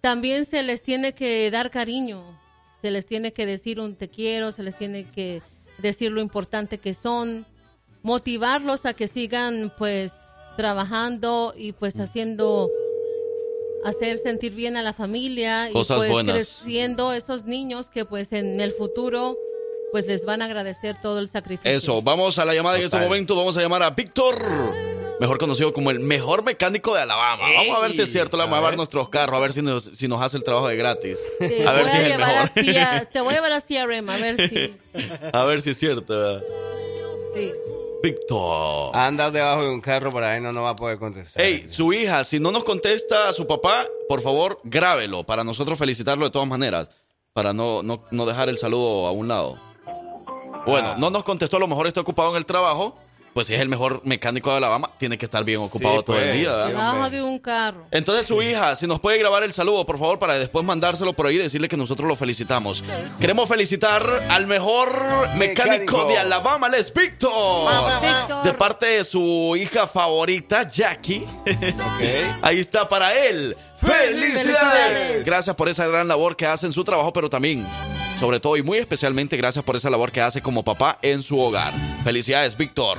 [0.00, 2.24] También se les tiene que dar cariño,
[2.82, 5.40] se les tiene que decir un te quiero, se les tiene que
[5.78, 7.46] decir lo importante que son,
[8.02, 10.14] motivarlos a que sigan pues
[10.56, 12.68] trabajando y pues haciendo
[13.84, 16.34] hacer sentir bien a la familia Cosas y pues buenas.
[16.34, 19.36] creciendo esos niños que pues en el futuro
[19.92, 21.70] pues les van a agradecer todo el sacrificio.
[21.70, 23.34] Eso, vamos a la llamada en este momento.
[23.34, 24.36] Vamos a llamar a Víctor,
[25.18, 27.44] mejor conocido como el mejor mecánico de Alabama.
[27.54, 29.62] Vamos a ver si es cierto, le vamos a llevar nuestros carros, a ver si
[29.62, 31.18] nos, si nos hace el trabajo de gratis.
[31.38, 32.50] Te A ver voy si a es el llevar mejor.
[32.54, 34.76] así a- te voy a llevar a CRM a ver si
[35.32, 36.40] A ver si es cierto.
[37.34, 37.50] sí.
[38.02, 38.94] Víctor.
[38.94, 41.42] Anda debajo de un carro para ahí no nos va a poder contestar.
[41.44, 45.78] Hey, su hija, si no nos contesta a su papá, por favor, grábelo para nosotros
[45.78, 46.88] felicitarlo de todas maneras,
[47.32, 49.58] para no, no, no dejar el saludo a un lado.
[50.66, 52.96] Bueno, no nos contestó, a lo mejor está ocupado en el trabajo.
[53.38, 56.24] Pues si es el mejor mecánico de Alabama, tiene que estar bien ocupado todo el
[56.24, 56.34] pues.
[56.34, 56.50] día.
[56.50, 56.66] ¿verdad?
[56.70, 57.86] debajo de un carro.
[57.92, 61.28] Entonces su hija, si nos puede grabar el saludo, por favor, para después mandárselo por
[61.28, 62.82] ahí y decirle que nosotros lo felicitamos.
[63.20, 64.90] Queremos felicitar al mejor
[65.36, 66.04] mecánico, Mecánico.
[66.06, 67.70] de Alabama, Les Víctor.
[68.02, 68.42] Víctor.
[68.42, 71.24] De parte de su hija favorita, Jackie.
[72.42, 73.56] Ahí está para él.
[73.80, 74.42] ¡Felicidades!
[74.42, 75.24] Felicidades.
[75.24, 77.64] Gracias por esa gran labor que hace en su trabajo, pero también,
[78.18, 81.38] sobre todo y muy especialmente, gracias por esa labor que hace como papá en su
[81.38, 81.72] hogar.
[82.02, 82.98] Felicidades, Víctor.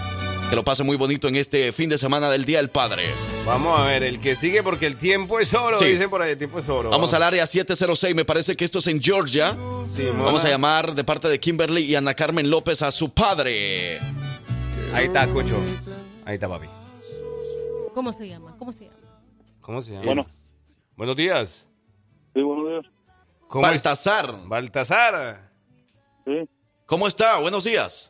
[0.49, 3.11] Que lo pase muy bonito en este fin de semana del Día del Padre.
[3.45, 5.85] Vamos a ver, el que sigue porque el tiempo es oro, Sí.
[5.85, 6.89] dicen por ahí, el tiempo es oro.
[6.89, 9.55] Vamos al área 706, me parece que esto es en Georgia.
[9.95, 13.99] Sí, Vamos a llamar de parte de Kimberly y Ana Carmen López a su padre.
[14.93, 15.55] Ahí está, Cucho.
[16.25, 16.67] Ahí está, papi.
[17.93, 18.55] ¿Cómo se llama?
[18.57, 18.97] ¿Cómo se llama?
[19.61, 20.05] ¿Cómo se llama?
[20.05, 20.23] Bueno.
[20.95, 21.67] Buenos días.
[22.33, 22.93] Sí, buenos días.
[23.47, 24.35] ¿Cómo es- Baltasar.
[24.47, 25.51] Baltasar.
[26.25, 26.49] Sí,
[26.87, 27.37] ¿Cómo está?
[27.37, 28.08] Buenos días.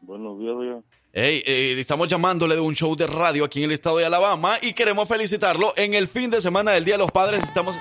[0.00, 0.80] Buenos días, oiga.
[1.12, 4.58] Hey, eh, estamos llamándole de un show de radio aquí en el estado de Alabama
[4.62, 7.42] y queremos felicitarlo en el fin de semana del Día de los Padres.
[7.42, 7.74] Estamos.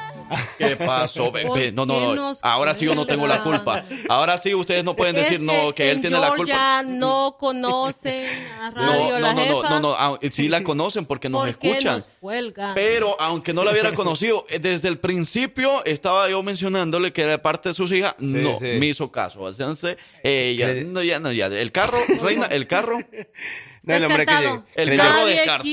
[0.58, 1.32] ¿Qué pasó?
[1.74, 2.34] No, no, no.
[2.42, 3.86] Ahora sí yo no tengo la culpa.
[4.08, 6.84] Ahora sí ustedes no pueden decir no, que él en tiene la culpa.
[6.84, 9.70] No conocen a Radio No, La no, no, Jefa.
[9.70, 12.04] no, no, ah, sí la conocen porque nos ¿Por qué escuchan.
[12.76, 17.42] Pero aunque no la hubiera conocido, eh, desde el principio estaba yo mencionándole que era
[17.42, 18.16] parte de sus hijas.
[18.20, 18.66] no, sí.
[18.66, 19.48] me hizo caso.
[19.48, 21.48] Entonces, eh, ya, no, ya, no, ya.
[21.48, 23.00] El carro, reina, el carro.
[23.84, 25.64] No, el hombre que El carro descartado.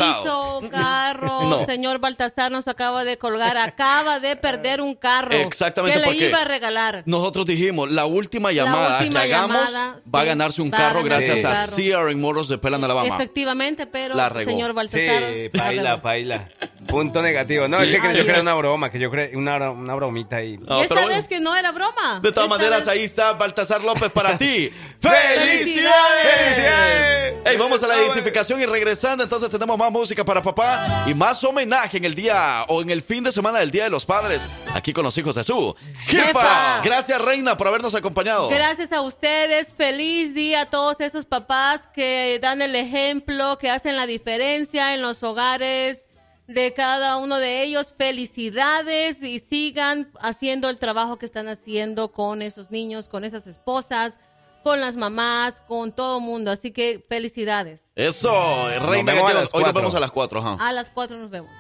[0.61, 1.43] quiso carro.
[1.47, 1.65] No.
[1.67, 3.57] Señor Baltasar nos acaba de colgar.
[3.57, 5.33] Acaba de perder un carro.
[5.35, 7.03] Exactamente, Que le iba a regalar.
[7.07, 11.45] Nosotros dijimos, la última llamada última que hagamos llamada, va a ganarse un carro gracias
[11.45, 11.67] a.
[11.77, 13.15] CRN Motors de Pelan, Alabama.
[13.15, 14.51] Efectivamente, pero La regó.
[14.51, 15.25] señor Baltasar.
[15.33, 16.49] Sí, la paila, paila.
[16.87, 17.69] Punto negativo.
[17.69, 20.59] No, es que yo creo una broma, que yo creo una, una bromita ahí.
[20.59, 21.29] No, y esta vez bueno.
[21.29, 22.21] que no era broma.
[22.23, 24.71] De todas Esta maneras, vez- ahí está Baltasar López para ti.
[25.01, 26.37] ¡Felicidades!
[26.37, 27.35] ¡Felicidades!
[27.45, 31.43] Hey, vamos a la identificación y regresando, entonces tenemos más música para papá y más
[31.45, 34.49] homenaje en el día o en el fin de semana del Día de los Padres,
[34.75, 35.75] aquí con los hijos de su.
[36.07, 36.81] Jefa.
[36.83, 38.49] Gracias, Reina, por habernos acompañado.
[38.49, 39.69] Gracias a ustedes.
[39.77, 45.03] Feliz día a todos esos papás que dan el ejemplo, que hacen la diferencia en
[45.03, 46.09] los hogares
[46.47, 47.93] de cada uno de ellos.
[47.97, 54.19] Felicidades y sigan haciendo el trabajo que están haciendo con esos niños, con esas esposas,
[54.63, 56.51] con las mamás, con todo el mundo.
[56.51, 57.93] Así que felicidades.
[57.95, 60.57] Eso, Reina, vemos a que las hoy nos vemos a las 4.
[60.61, 61.51] A las cuatro nos vemos.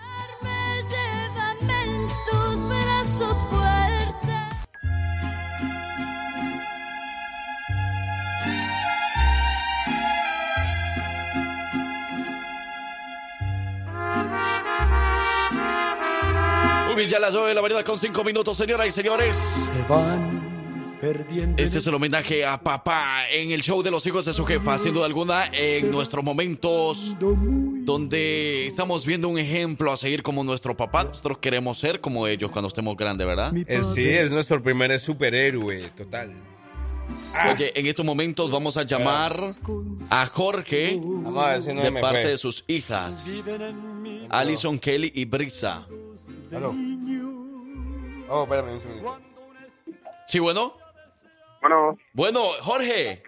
[16.96, 19.36] Bien, ya las 9 de la mañana con 5 minutos, señoras y señores.
[19.36, 21.62] Se van perdiendo.
[21.62, 24.78] Este es el homenaje a papá en el show de los hijos de su jefa,
[24.78, 30.74] sin duda alguna, en nuestros momentos donde estamos viendo un ejemplo a seguir como nuestro
[30.76, 31.04] papá.
[31.04, 33.52] Nosotros queremos ser como ellos cuando estemos grandes, ¿verdad?
[33.66, 36.32] Es- sí, es nuestro primer superhéroe, total.
[37.52, 39.36] Oye, en estos momentos vamos a llamar
[40.10, 42.30] a Jorge no de parte fue.
[42.30, 43.44] de sus hijas,
[44.28, 45.86] Alison, Kelly y Brisa.
[46.54, 46.74] Aló.
[48.28, 49.18] Oh, espérame un segundo.
[50.26, 50.74] ¿Sí, bueno?
[51.60, 51.98] Bueno.
[52.12, 53.22] Bueno, Jorge.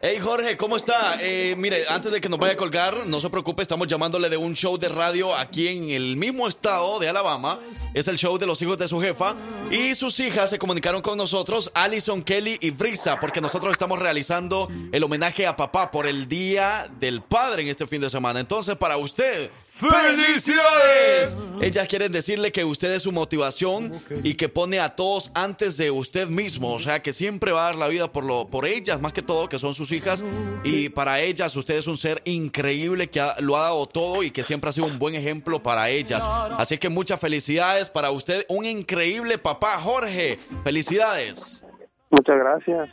[0.00, 1.18] Hey Jorge, ¿cómo está?
[1.20, 4.36] Eh, mire, antes de que nos vaya a colgar, no se preocupe, estamos llamándole de
[4.36, 7.58] un show de radio aquí en el mismo estado de Alabama.
[7.92, 9.34] Es el show de los hijos de su jefa.
[9.72, 14.68] Y sus hijas se comunicaron con nosotros, Allison, Kelly y Brisa, porque nosotros estamos realizando
[14.92, 18.38] el homenaje a papá por el Día del Padre en este fin de semana.
[18.38, 21.36] Entonces, para usted, ¡Felicidades!
[21.60, 25.90] Ellas quieren decirle que usted es su motivación y que pone a todos antes de
[25.90, 26.72] usted mismo.
[26.72, 29.20] O sea, que siempre va a dar la vida por, lo, por ellas, más que
[29.22, 30.24] todo, que son sus hijas.
[30.64, 34.30] Y para ellas, usted es un ser increíble que ha- lo ha dado todo y
[34.30, 36.26] que siempre ha sido un buen ejemplo para ellas.
[36.26, 38.46] Así que muchas felicidades para usted.
[38.48, 40.36] Un increíble papá, Jorge.
[40.64, 41.66] Felicidades.
[42.10, 42.88] Muchas gracias.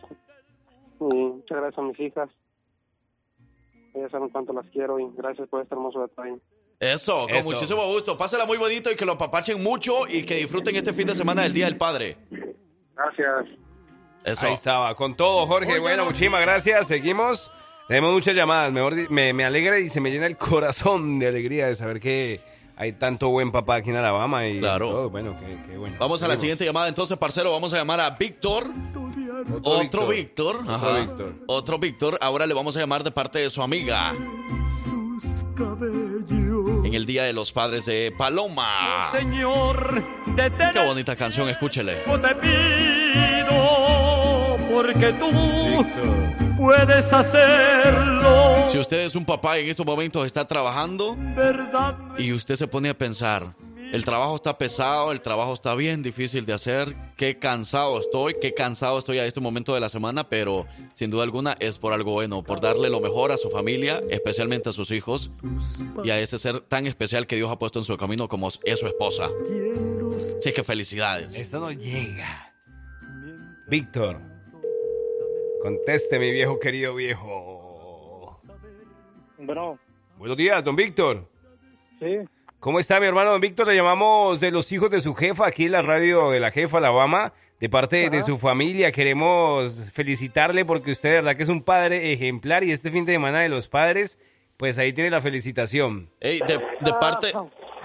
[1.00, 2.30] Y muchas gracias a mis hijas.
[3.94, 6.40] Ellas saben cuánto las quiero y gracias por este hermoso detalle.
[6.84, 7.50] Eso, con Eso.
[7.50, 8.18] muchísimo gusto.
[8.18, 11.44] Pásela muy bonito y que lo papachen mucho y que disfruten este fin de semana
[11.44, 12.18] del Día del Padre.
[12.96, 13.58] Gracias.
[14.26, 14.48] Eso.
[14.48, 15.80] Ahí estaba, con todo, Jorge.
[15.80, 16.88] Bueno, muchísimas gracias.
[16.88, 17.52] Seguimos.
[17.88, 18.72] Tenemos muchas llamadas.
[18.72, 22.40] Mejor, me, me alegra y se me llena el corazón de alegría de saber que
[22.78, 24.48] hay tanto buen papá aquí en Alabama.
[24.48, 24.90] Y Claro.
[24.90, 25.10] todo.
[25.10, 25.98] Bueno, qué, qué bueno.
[26.00, 27.52] Vamos a la siguiente llamada entonces, parcero.
[27.52, 28.68] Vamos a llamar a Víctor.
[29.64, 30.56] Otro Víctor.
[30.66, 30.96] Otro.
[30.96, 31.34] Víctor.
[31.48, 32.18] Otro Víctor.
[32.22, 34.14] Ahora le vamos a llamar de parte de su amiga.
[36.94, 39.10] En el Día de los Padres de Paloma.
[39.12, 40.04] Señor,
[40.36, 41.96] Qué bonita canción, escúchele.
[41.96, 43.58] te pido,
[44.70, 45.84] porque tú
[46.56, 48.64] puedes hacerlo.
[48.64, 51.98] Si usted es un papá y en estos momentos está trabajando ¿Verdad?
[52.20, 53.48] y usted se pone a pensar,
[53.94, 58.56] el trabajo está pesado, el trabajo está bien difícil de hacer, qué cansado estoy, qué
[58.56, 60.66] cansado estoy a este momento de la semana, pero
[60.96, 64.70] sin duda alguna es por algo bueno, por darle lo mejor a su familia, especialmente
[64.70, 65.30] a sus hijos
[66.04, 68.80] y a ese ser tan especial que Dios ha puesto en su camino como es
[68.80, 69.30] su esposa.
[70.40, 71.38] Así que felicidades.
[71.38, 72.52] Eso no llega.
[73.68, 74.20] Víctor.
[75.62, 78.32] Conteste, mi viejo querido viejo.
[79.38, 79.78] Bueno,
[80.18, 81.28] Buenos días, don Víctor.
[82.00, 82.18] sí,
[82.64, 83.68] ¿Cómo está mi hermano don Víctor?
[83.68, 86.78] Le llamamos de los hijos de su jefa aquí en la radio de la jefa
[86.78, 87.34] Alabama.
[87.60, 92.14] De parte de su familia queremos felicitarle porque usted de verdad que es un padre
[92.14, 94.18] ejemplar y este fin de semana de los padres,
[94.56, 96.10] pues ahí tiene la felicitación.
[96.22, 97.34] Ey, de, de parte,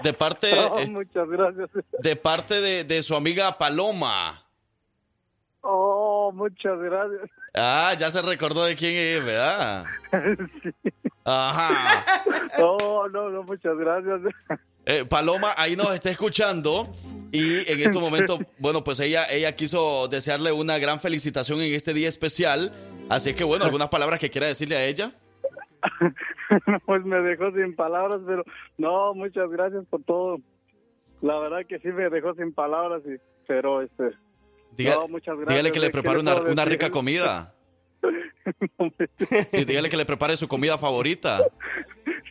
[0.01, 1.69] de parte, Oh, eh, muchas gracias.
[2.01, 4.45] de parte de, de su amiga Paloma.
[5.61, 7.29] Oh, muchas gracias.
[7.53, 9.85] Ah, ya se recordó de quién es, ¿verdad?
[11.25, 12.23] Ajá.
[12.59, 14.21] Oh, no, no, muchas gracias.
[14.85, 16.87] Eh, Paloma ahí nos está escuchando
[17.31, 21.93] y en estos momentos, bueno, pues ella, ella quiso desearle una gran felicitación en este
[21.93, 22.71] día especial.
[23.09, 25.11] Así que bueno, algunas palabras que quiera decirle a ella.
[26.87, 28.43] Pues me dejó sin palabras, pero
[28.79, 30.39] no, muchas gracias por todo.
[31.21, 34.15] La verdad que sí me dejó sin palabras, y, pero este...
[34.83, 35.49] Diga- no, muchas gracias.
[35.49, 37.53] dígale que le ¿Qué prepare una, una rica comida.
[39.51, 41.39] Sí, dígale que le prepare su comida favorita.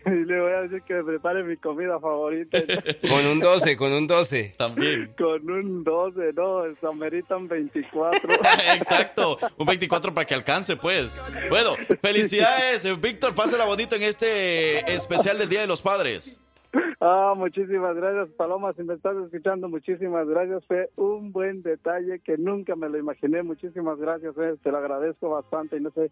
[0.06, 2.58] Y le voy a decir que me prepare mi comida favorita.
[3.08, 4.54] Con un 12, con un 12.
[4.58, 5.12] También.
[5.18, 8.32] Con un 12, no, se ameritan 24.
[8.76, 11.14] Exacto, un 24 para que alcance, pues.
[11.50, 16.40] Bueno, felicidades, Víctor, pásela bonito en este especial del Día de los Padres.
[17.00, 18.72] Ah, muchísimas gracias, Paloma.
[18.72, 20.64] Si me estás escuchando, muchísimas gracias.
[20.66, 23.42] Fue un buen detalle que nunca me lo imaginé.
[23.44, 24.34] Muchísimas gracias.
[24.36, 26.10] eh, Te lo agradezco bastante y no sé,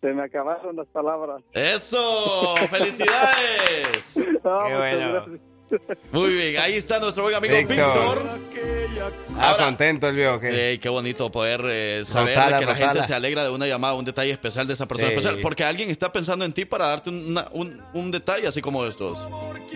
[0.00, 1.42] se me acabaron las palabras.
[1.52, 2.54] ¡Eso!
[2.70, 4.26] ¡Felicidades!
[4.44, 5.12] Ah, Qué bueno.
[5.12, 5.40] gracias.
[6.12, 7.76] Muy bien, ahí está nuestro buen amigo Víctor.
[8.22, 8.40] Víctor.
[9.38, 10.38] Ah, contento el viejo.
[10.40, 13.66] que Ey, qué bonito poder eh, saber Rotala, que la gente se alegra de una
[13.66, 15.14] llamada, un detalle especial de esa persona Sí.
[15.16, 18.84] especial, porque alguien está pensando en ti para darte una- un, un detalle así como
[18.84, 19.18] estos.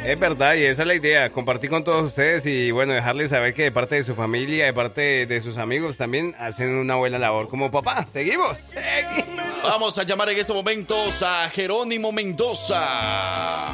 [0.05, 3.55] Es verdad, y esa es la idea, compartir con todos ustedes y bueno, dejarles saber
[3.55, 7.18] que de parte de su familia, de parte de sus amigos también hacen una buena
[7.18, 8.05] labor como papá.
[8.05, 9.45] Seguimos, seguimos.
[9.62, 13.68] Vamos a llamar en estos momentos a Jerónimo Mendoza.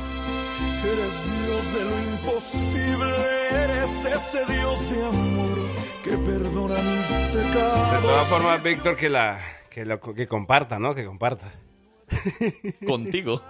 [0.84, 1.12] Eres
[1.46, 1.96] Dios de lo
[2.40, 5.58] imposible, eres ese Dios de amor
[6.02, 7.92] que perdona mis pecados.
[7.92, 10.94] De todas formas, Víctor, que la que, lo, que comparta, ¿no?
[10.94, 11.52] Que comparta.
[12.86, 13.42] Contigo.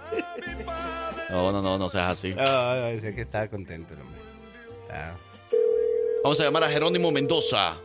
[1.29, 2.33] No, no, no, no seas así.
[2.35, 4.19] No, no, sé que estaba contento, el hombre.
[4.81, 5.15] Está-
[6.23, 7.77] Vamos a llamar a Jerónimo Mendoza.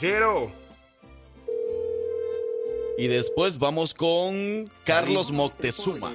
[0.00, 0.65] Jero.
[2.98, 6.12] Y después vamos con Carlos Moctezuma.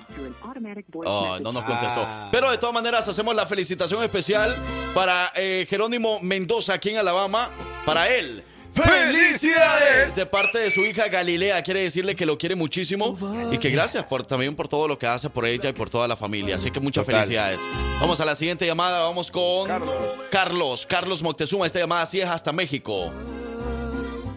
[1.06, 2.02] Oh, no nos contestó.
[2.02, 2.30] Ah.
[2.32, 4.56] Pero de todas maneras hacemos la felicitación especial
[4.96, 7.52] para eh, Jerónimo Mendoza aquí en Alabama.
[7.86, 8.44] Para él.
[8.74, 10.16] ¡Felicidades!
[10.16, 11.62] De parte de su hija Galilea.
[11.62, 13.18] Quiere decirle que lo quiere muchísimo
[13.52, 16.08] y que gracias por, también por todo lo que hace por ella y por toda
[16.08, 16.56] la familia.
[16.56, 17.22] Así que muchas Total.
[17.22, 17.62] felicidades.
[18.00, 19.02] Vamos a la siguiente llamada.
[19.02, 19.68] Vamos con
[20.32, 20.86] Carlos.
[20.88, 21.22] Carlos.
[21.22, 21.68] Moctezuma.
[21.68, 23.12] Esta llamada sí es hasta México.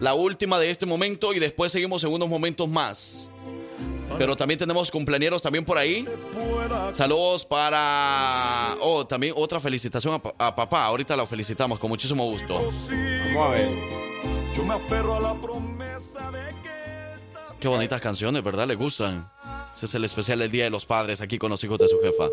[0.05, 3.31] La última de este momento y después seguimos en unos momentos más.
[4.19, 6.07] Pero también tenemos cumpleañeros también por ahí.
[6.93, 8.77] Saludos para...
[8.81, 10.85] Oh, también otra felicitación a, pa- a papá.
[10.85, 12.53] Ahorita lo felicitamos con muchísimo gusto.
[12.53, 13.67] Vamos a ver.
[14.55, 16.53] Yo me aferro a la promesa de
[17.59, 18.67] Qué bonitas canciones, ¿verdad?
[18.67, 19.27] ¿Le gustan?
[19.73, 21.99] Ese es el especial del Día de los Padres aquí con los hijos de su
[21.99, 22.25] jefa.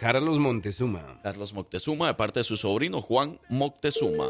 [0.00, 1.20] Carlos Montezuma.
[1.22, 4.26] Carlos Moctezuma, de parte de su sobrino Juan Moctezuma.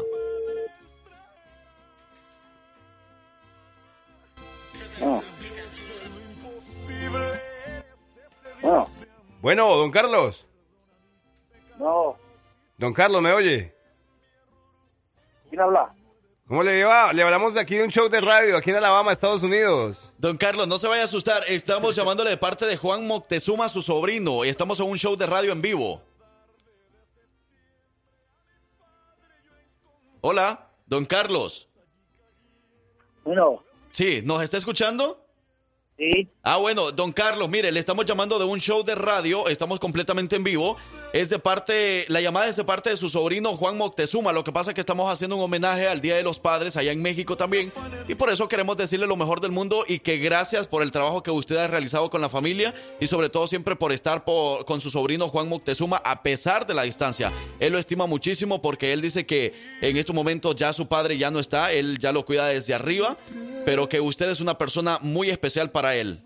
[9.43, 10.47] Bueno, don Carlos.
[11.77, 12.15] no,
[12.77, 13.75] Don Carlos, ¿me oye?
[15.49, 15.93] ¿quién habla?
[16.47, 17.11] ¿Cómo le va?
[17.11, 20.13] Le hablamos de aquí de un show de radio, aquí en Alabama, Estados Unidos.
[20.17, 21.43] Don Carlos, no se vaya a asustar.
[21.49, 25.25] Estamos llamándole de parte de Juan Moctezuma, su sobrino, y estamos en un show de
[25.25, 26.01] radio en vivo.
[30.21, 31.67] Hola, don Carlos.
[33.25, 35.22] Bueno, Sí, ¿nos está escuchando?
[36.43, 40.35] Ah, bueno, don Carlos, mire, le estamos llamando de un show de radio, estamos completamente
[40.35, 40.77] en vivo.
[41.13, 44.31] Es de parte, la llamada es de parte de su sobrino Juan Moctezuma.
[44.31, 46.91] Lo que pasa es que estamos haciendo un homenaje al Día de los Padres allá
[46.91, 47.71] en México también.
[48.07, 51.21] Y por eso queremos decirle lo mejor del mundo y que gracias por el trabajo
[51.21, 54.89] que usted ha realizado con la familia y sobre todo siempre por estar con su
[54.89, 57.31] sobrino Juan Moctezuma a pesar de la distancia.
[57.59, 61.29] Él lo estima muchísimo porque él dice que en estos momentos ya su padre ya
[61.29, 63.17] no está, él ya lo cuida desde arriba,
[63.65, 66.23] pero que usted es una persona muy especial para él.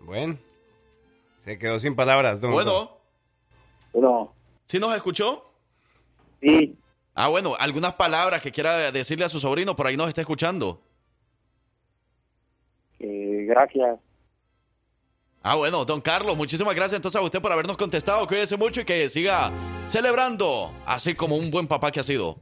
[0.00, 0.36] Bueno,
[1.42, 2.52] se quedó sin palabras, don.
[2.52, 2.98] Bueno.
[3.92, 4.32] Bueno.
[4.64, 5.52] ¿Sí nos escuchó?
[6.40, 6.78] Sí.
[7.14, 10.80] Ah, bueno, algunas palabras que quiera decirle a su sobrino, por ahí nos está escuchando.
[13.00, 13.98] Eh, gracias.
[15.42, 18.24] Ah, bueno, don Carlos, muchísimas gracias entonces a usted por habernos contestado.
[18.28, 19.50] Cuídese mucho y que siga
[19.88, 22.38] celebrando, así como un buen papá que ha sido.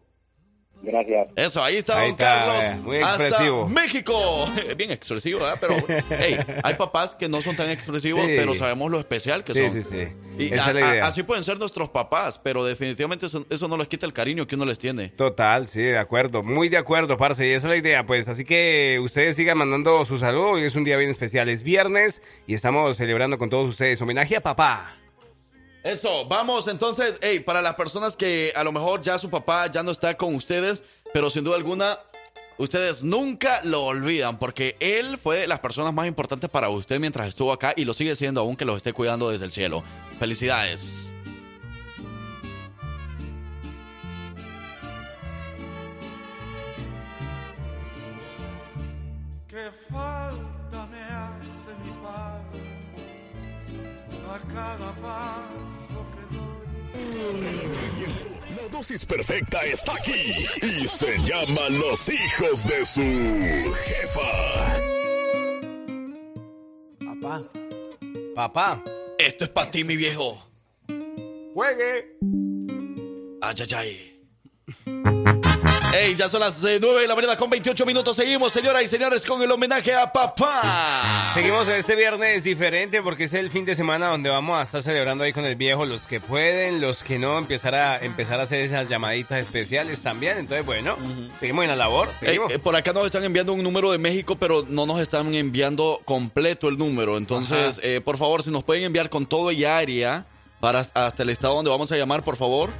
[0.82, 1.28] Gracias.
[1.36, 2.64] Eso, ahí está Ahí don está, Carlos.
[2.64, 3.68] eh, muy hasta expresivo.
[3.68, 4.50] México.
[4.76, 5.58] Bien expresivo, ¿verdad?
[5.60, 5.76] Pero,
[6.18, 8.32] hey, hay papás que no son tan expresivos, Sí.
[8.36, 9.70] pero sabemos lo especial que Sí, son.
[9.70, 10.08] sí, sí.
[10.38, 11.06] Y Esa a- es la a- idea.
[11.06, 14.54] así pueden ser nuestros papás, pero definitivamente eso, eso no les quita el cariño que
[14.54, 15.08] uno les tiene.
[15.10, 16.42] Total, sí, de acuerdo.
[16.42, 17.46] Muy de acuerdo, parce.
[17.46, 18.28] Y esa es la idea, pues.
[18.28, 20.52] Así que ustedes sigan mandando su saludo.
[20.52, 21.48] Hoy es un día bien especial.
[21.50, 24.00] Es viernes y estamos celebrando con todos ustedes.
[24.00, 24.96] Homenaje a papá.
[25.82, 29.82] Eso, vamos entonces, hey, para las personas que a lo mejor ya su papá ya
[29.82, 31.98] no está con ustedes, pero sin duda alguna,
[32.58, 37.28] ustedes nunca lo olvidan, porque él fue de las personas más importantes para usted mientras
[37.28, 39.82] estuvo acá y lo sigue siendo aún que los esté cuidando desde el cielo.
[40.18, 41.14] Felicidades.
[49.48, 51.90] Qué falta me hace mi
[54.30, 55.69] a cada.
[58.56, 64.80] La dosis perfecta está aquí y se llama Los hijos de su jefa.
[67.04, 67.44] Papá.
[68.34, 68.84] Papá.
[69.18, 70.42] Esto es para ti, mi viejo.
[71.54, 72.16] Juegue.
[73.42, 75.39] Ay, ay, ay.
[76.00, 78.16] Ey, ya son las eh, 9 de la mañana con 28 minutos.
[78.16, 81.30] Seguimos, señoras y señores, con el homenaje a papá.
[81.34, 85.24] Seguimos este viernes diferente porque es el fin de semana donde vamos a estar celebrando
[85.24, 88.60] ahí con el viejo los que pueden, los que no, empezar a empezar a hacer
[88.60, 90.38] esas llamaditas especiales también.
[90.38, 90.96] Entonces, bueno,
[91.38, 92.08] seguimos en la labor.
[92.22, 96.00] Eh, por acá nos están enviando un número de México, pero no nos están enviando
[96.06, 97.18] completo el número.
[97.18, 100.24] Entonces, eh, por favor, si nos pueden enviar con todo y área
[100.60, 102.70] para hasta el estado donde vamos a llamar, por favor.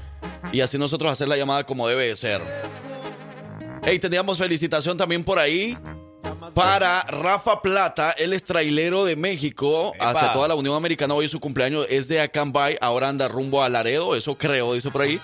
[0.53, 2.41] Y así nosotros hacer la llamada como debe de ser.
[3.83, 5.77] Hey, teníamos felicitación también por ahí
[6.55, 10.11] para Rafa Plata, él es trailero de México Epa.
[10.11, 11.15] hacia toda la Unión Americana.
[11.15, 14.91] Hoy es su cumpleaños, es de Acambay, ahora anda rumbo a Laredo, eso creo, dice
[14.91, 15.21] por ahí.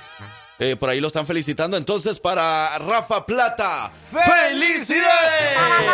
[0.58, 1.76] Eh, por ahí lo están felicitando.
[1.76, 5.04] Entonces, para Rafa Plata, ¡felicidades!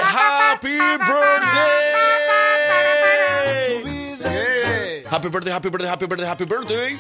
[0.04, 1.82] ¡Happy birthday!
[5.10, 6.98] Happy birthday, happy birthday, happy birthday, happy birthday.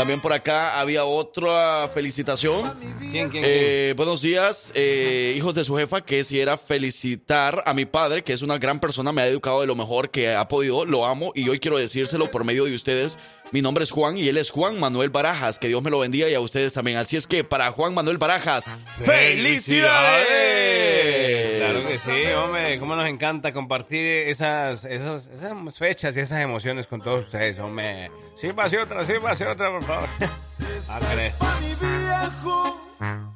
[0.00, 2.72] También por acá había otra felicitación.
[2.98, 7.74] ¿Quién, quién, Eh, buenos días, eh, hijos de su jefa, que si era felicitar a
[7.74, 10.48] mi padre, que es una gran persona, me ha educado de lo mejor que ha
[10.48, 13.18] podido, lo amo y hoy quiero decírselo por medio de ustedes.
[13.52, 16.28] Mi nombre es Juan y él es Juan Manuel Barajas, que Dios me lo bendiga
[16.28, 16.98] y a ustedes también.
[16.98, 18.64] Así es que para Juan Manuel Barajas,
[19.04, 21.58] ¡felicidades!
[21.58, 26.86] Claro que sí, hombre, cómo nos encanta compartir esas, esas, esas fechas y esas emociones
[26.86, 28.12] con todos ustedes, hombre.
[28.36, 30.08] Sí, pase otra, sí, pase otra, por favor.
[33.02, 33.29] Ah,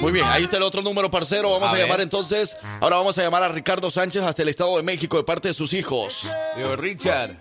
[0.00, 1.50] Muy bien, ahí está el otro número, parcero.
[1.52, 2.56] Vamos A llamar entonces.
[2.80, 5.54] Ahora vamos a llamar a Ricardo Sánchez hasta el Estado de México de parte de
[5.54, 6.26] sus hijos.
[6.56, 7.36] Digo, Richard.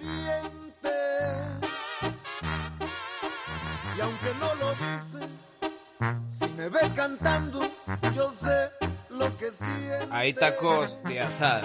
[3.98, 5.20] Y aunque no lo dice,
[6.28, 7.62] si me ve cantando,
[8.14, 8.70] yo sé
[9.10, 10.08] lo que siente.
[10.12, 11.62] Ahí tacos de asada.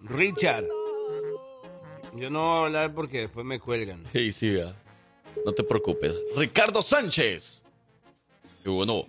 [0.00, 0.81] Richard.
[2.22, 4.04] Yo no voy a hablar porque después me cuelgan.
[4.12, 4.76] Sí, sí, vea.
[5.44, 6.14] No te preocupes.
[6.36, 7.64] Ricardo Sánchez.
[8.62, 9.06] Qué bueno.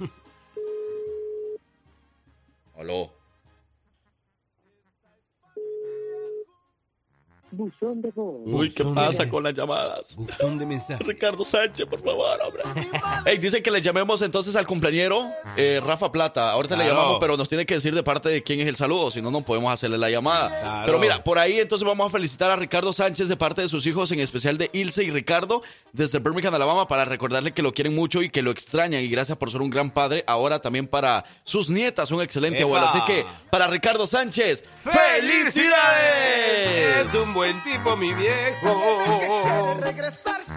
[2.76, 3.12] Aló.
[7.52, 8.40] Buzón de voz.
[8.46, 10.16] Uy, ¿qué pasa con las llamadas?
[10.16, 11.06] Buzón de mensajes.
[11.06, 12.62] Ricardo Sánchez, por favor, hombre.
[13.26, 16.50] Ey, dice que le llamemos entonces al cumpleañero eh, Rafa Plata.
[16.50, 19.10] Ahorita le llamamos, pero nos tiene que decir de parte de quién es el saludo,
[19.10, 20.48] si no, no podemos hacerle la llamada.
[20.48, 20.86] Claro.
[20.86, 23.86] Pero mira, por ahí entonces vamos a felicitar a Ricardo Sánchez de parte de sus
[23.86, 27.94] hijos, en especial de Ilse y Ricardo, desde Birmingham, Alabama, para recordarle que lo quieren
[27.94, 29.02] mucho y que lo extrañan.
[29.02, 30.24] Y gracias por ser un gran padre.
[30.26, 32.64] Ahora también para sus nietas, un excelente ¡Epa!
[32.64, 32.86] abuelo.
[32.86, 37.06] Así que, para Ricardo Sánchez, ¡felicidades!
[37.06, 39.76] Es un buen tipo, mi viejo.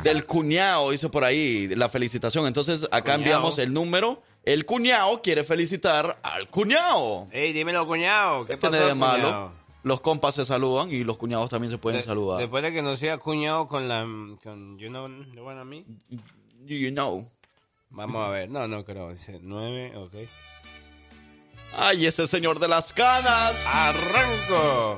[0.04, 2.46] Del cuñado, dice por ahí, la felicitación.
[2.48, 3.16] Entonces, acá Cuñao.
[3.18, 4.22] enviamos el número.
[4.44, 7.28] El cuñado quiere felicitar al cuñado.
[7.32, 8.46] Ey, dímelo, cuñado.
[8.46, 9.24] ¿Qué, ¿Qué tiene pasó, de malo?
[9.28, 9.52] cuñado?
[9.84, 12.40] Los compas se saludan y los cuñados también se pueden De- saludar.
[12.40, 14.02] Después de que no sea cuñado con la.
[14.44, 15.86] con You know, the one a mí.
[16.66, 17.30] You know.
[17.90, 18.50] Vamos a ver.
[18.50, 19.10] No, no creo.
[19.12, 20.14] Dice 9, ok.
[21.78, 23.66] Ay, ese señor de las canas.
[23.68, 24.98] ¡Arranco!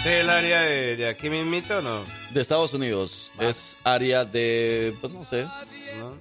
[0.00, 2.00] ¿Este es el área de, de aquí mismito o no?
[2.30, 3.30] De Estados Unidos.
[3.38, 5.44] Es área de, pues no sé.
[5.98, 6.14] ¿No?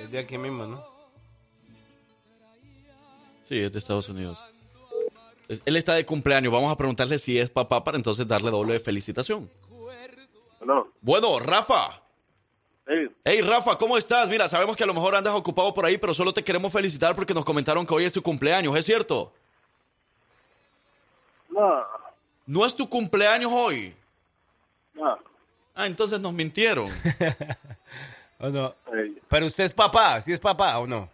[0.00, 0.82] Es de aquí mismo, ¿no?
[3.42, 4.42] Sí, es de Estados Unidos.
[5.48, 6.50] Es- Él está de cumpleaños.
[6.50, 9.50] Vamos a preguntarle si es papá para entonces darle doble felicitación.
[10.64, 10.88] No.
[11.02, 12.00] Bueno, Rafa.
[13.24, 14.28] Hey Rafa, ¿cómo estás?
[14.30, 17.14] Mira, sabemos que a lo mejor andas ocupado por ahí, pero solo te queremos felicitar
[17.14, 19.32] porque nos comentaron que hoy es tu cumpleaños, ¿es cierto?
[21.50, 21.84] No.
[22.46, 23.94] ¿No es tu cumpleaños hoy?
[24.94, 25.18] No.
[25.74, 26.90] Ah, entonces nos mintieron.
[28.40, 28.74] ¿O no?
[29.28, 31.08] Pero usted es papá, ¿sí es papá o no?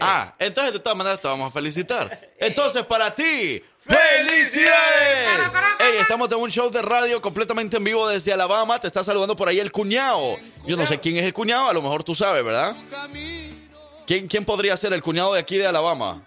[0.00, 2.20] Ah, entonces de todas maneras te vamos a felicitar.
[2.38, 5.50] Entonces, para ti, ¡felicidades!
[5.80, 8.80] Hey, estamos de un show de radio completamente en vivo desde Alabama.
[8.80, 10.36] Te está saludando por ahí el cuñado.
[10.64, 12.76] Yo no sé quién es el cuñado, a lo mejor tú sabes, ¿verdad?
[14.06, 16.22] ¿Quién, quién podría ser el cuñado de aquí de Alabama?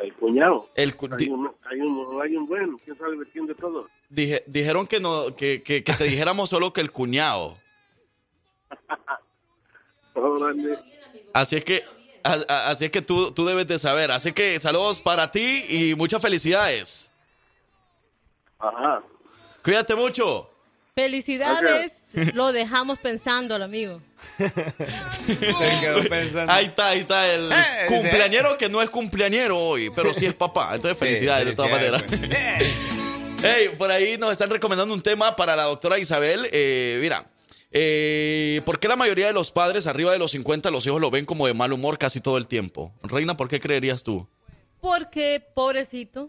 [0.00, 0.68] El cuñado.
[0.74, 3.88] El cu- Hay un, hay un, hay un buen, ¿quién sabe de quién de todo?
[4.08, 7.56] dije- dijeron que, no, que, que, que te dijéramos solo que el cuñado.
[11.32, 11.84] Así es que,
[12.24, 14.10] a- así es que tú, tú debes de saber.
[14.10, 17.10] Así que saludos para ti y muchas felicidades.
[18.58, 19.02] Ajá.
[19.62, 20.47] Cuídate mucho.
[21.02, 24.02] Felicidades, lo dejamos pensando al amigo.
[24.36, 24.50] Se
[25.80, 26.52] quedó pensando.
[26.52, 30.34] Ahí está, ahí está el Eh, cumpleañero que no es cumpleañero hoy, pero sí es
[30.34, 30.74] papá.
[30.74, 32.02] Entonces, Sí, felicidades de todas maneras.
[32.08, 32.74] felicidades,
[33.40, 36.48] Hey, por ahí nos están recomendando un tema para la doctora Isabel.
[36.50, 37.26] Eh, mira,
[37.70, 41.12] eh, ¿por qué la mayoría de los padres arriba de los 50 los hijos lo
[41.12, 42.92] ven como de mal humor casi todo el tiempo?
[43.04, 44.28] Reina, ¿por qué creerías tú?
[44.80, 46.26] Porque, pobrecito,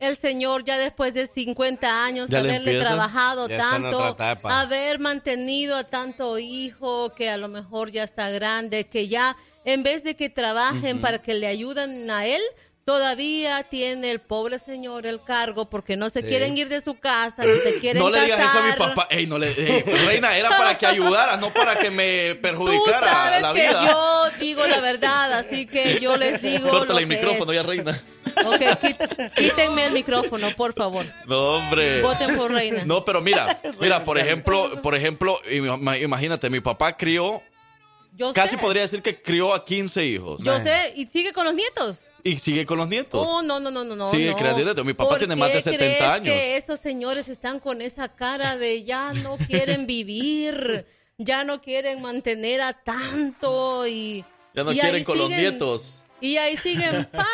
[0.00, 6.38] el señor ya después de 50 años, Ya haberle trabajado tanto, haber mantenido a tanto
[6.38, 11.00] hijo que a lo mejor ya está grande, que ya en vez de que trabajen
[11.00, 12.40] para que le ayuden a él,
[12.84, 16.28] todavía tiene el pobre señor el cargo porque no se Sí.
[16.28, 19.06] quieren ir de su casa, ni se quieren No le digas eso a mi papá.
[19.10, 23.08] Ey, no le, ey, Reina, era para que ayudara, no para que me Tú perjudicara
[23.08, 23.86] sabes la que vida.
[23.90, 27.58] yo digo la verdad, así que yo les digo Córtale el micrófono es.
[27.58, 28.00] ya, Reina.
[28.44, 28.96] Ok, quí-
[29.36, 31.04] quítenme el micrófono, por favor.
[31.26, 32.00] No, hombre.
[32.02, 32.84] Voten por Reina.
[32.84, 37.42] No, pero mira, mira, por ejemplo, por ejemplo, ima- imagínate, mi papá crió,
[38.12, 38.58] Yo casi sé.
[38.58, 40.42] podría decir que crió a 15 hijos.
[40.42, 42.08] Yo sé, y sigue con los nietos.
[42.22, 43.26] Y sigue con los nietos.
[43.26, 44.06] Oh, no, no, no, no, no.
[44.06, 44.36] Sigue no.
[44.36, 44.84] creando nietos.
[44.84, 46.24] Mi papá ¿Por tiene más de qué 70 crees años.
[46.26, 50.86] que esos señores están con esa cara de ya no quieren vivir,
[51.18, 54.24] ya no quieren mantener a tanto y...
[54.54, 56.04] Ya no y quieren con los nietos.
[56.20, 57.26] Y ahí siguen, pa,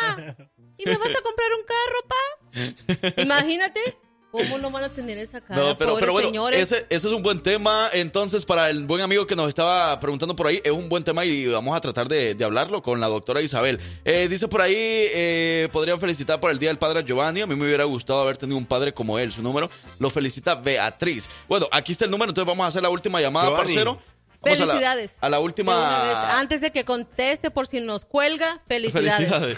[0.77, 3.21] ¿y me vas a comprar un carro, pa?
[3.21, 3.97] Imagínate
[4.31, 6.59] cómo no van a tener esa cara, No, pero, bueno, señores.
[6.59, 7.89] ese, ese es un buen tema.
[7.93, 11.25] Entonces, para el buen amigo que nos estaba preguntando por ahí, es un buen tema
[11.25, 13.79] y vamos a tratar de, de hablarlo con la doctora Isabel.
[14.05, 17.41] Eh, dice por ahí, eh, podrían felicitar por el Día del Padre Giovanni.
[17.41, 19.31] A mí me hubiera gustado haber tenido un padre como él.
[19.31, 21.29] Su número lo felicita Beatriz.
[21.47, 23.67] Bueno, aquí está el número, entonces vamos a hacer la última llamada, Giovanni.
[23.73, 23.99] parcero.
[24.39, 25.15] Vamos a la- Felicidades.
[25.19, 26.37] A la, De última.
[26.39, 29.57] Antes de que conteste por si nos cuelga, felicidades.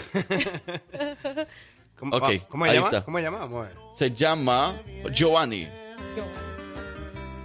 [2.00, 2.86] ¿Cómo, Ok, ah, ¿cómo se ahí llama?
[2.88, 3.04] está.
[3.04, 3.38] ¿Cómo se llama?
[3.38, 3.76] Vamos a ver.
[3.94, 4.80] Se llama
[5.12, 5.68] Giovanni.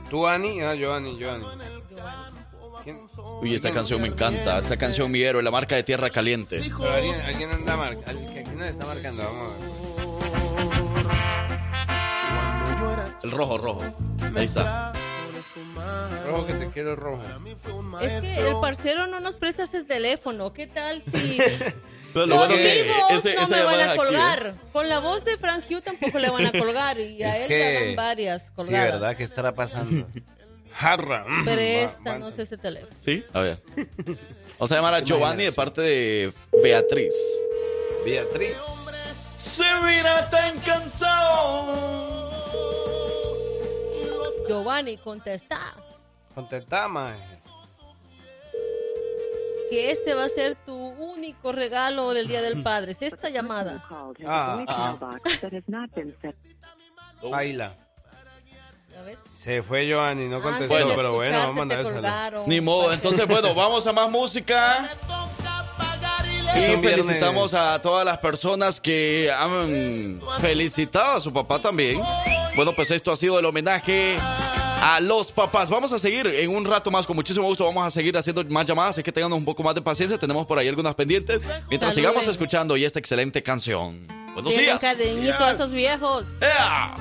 [0.09, 0.61] ¿Tú, Ani?
[0.61, 1.45] Ah, Giovanni, Giovanni.
[2.83, 3.01] ¿Quién?
[3.41, 4.59] Uy, esta canción me encanta.
[4.59, 6.61] Esta canción, mi héroe, la marca de Tierra Caliente.
[6.61, 9.23] Pero alguien, alguien anda mar- alguien- ¿Quién nos está marcando?
[9.23, 9.57] Vamos a
[12.95, 13.05] ver.
[13.23, 13.81] El rojo, rojo.
[14.35, 14.93] Ahí está.
[16.27, 17.21] Rojo que te quiero rojo.
[18.01, 20.53] Es que el parcero no nos presta ese teléfono.
[20.53, 21.37] ¿Qué tal si
[22.15, 24.47] Pero lo con bueno mi que voz ese- no me van a aquí, colgar?
[24.47, 24.53] ¿eh?
[24.71, 27.47] Con la voz de Frank Hugh tampoco le van a colgar y a Es él
[27.49, 28.93] que- ya van varias Sí, colgadas.
[28.93, 29.17] ¿verdad?
[29.17, 30.07] ¿Qué estará pasando?
[30.73, 31.23] Jarra.
[31.25, 32.91] va- Préstanos ese teléfono.
[32.99, 33.23] ¿Sí?
[33.33, 33.61] A ver.
[34.57, 36.33] Vamos a llamar a Giovanni de parte de
[36.63, 37.13] Beatriz.
[38.05, 38.53] Beatriz.
[39.35, 42.31] Se mira tan cansado.
[44.47, 45.57] Giovanni, contesta
[46.33, 47.15] Contestá, mae.
[49.69, 52.91] Que este va a ser tu único regalo del Día del Padre.
[52.91, 53.83] Es esta llamada.
[54.25, 55.17] Ah, ah.
[57.29, 57.75] Baila.
[59.29, 62.43] Se fue Giovanni, no contestó, Antes de pero bueno, vamos a colgaron.
[62.47, 62.93] Ni modo.
[62.93, 64.89] Entonces, bueno, vamos a más música.
[66.55, 72.01] Y felicitamos a todas las personas que han felicitado a su papá también.
[72.55, 74.17] Bueno, pues esto ha sido el homenaje
[74.85, 75.67] a los papás.
[75.67, 77.65] Vamos a seguir en un rato más, con muchísimo gusto.
[77.65, 80.15] Vamos a seguir haciendo más llamadas, así que tengan un poco más de paciencia.
[80.19, 81.41] Tenemos por ahí algunas pendientes.
[81.69, 82.13] Mientras Saluden.
[82.13, 84.05] sigamos escuchando y esta excelente canción.
[84.35, 84.81] Buenos Tienen días.
[84.81, 86.25] cariñito a esos viejos.
[86.39, 86.93] ¡Ea!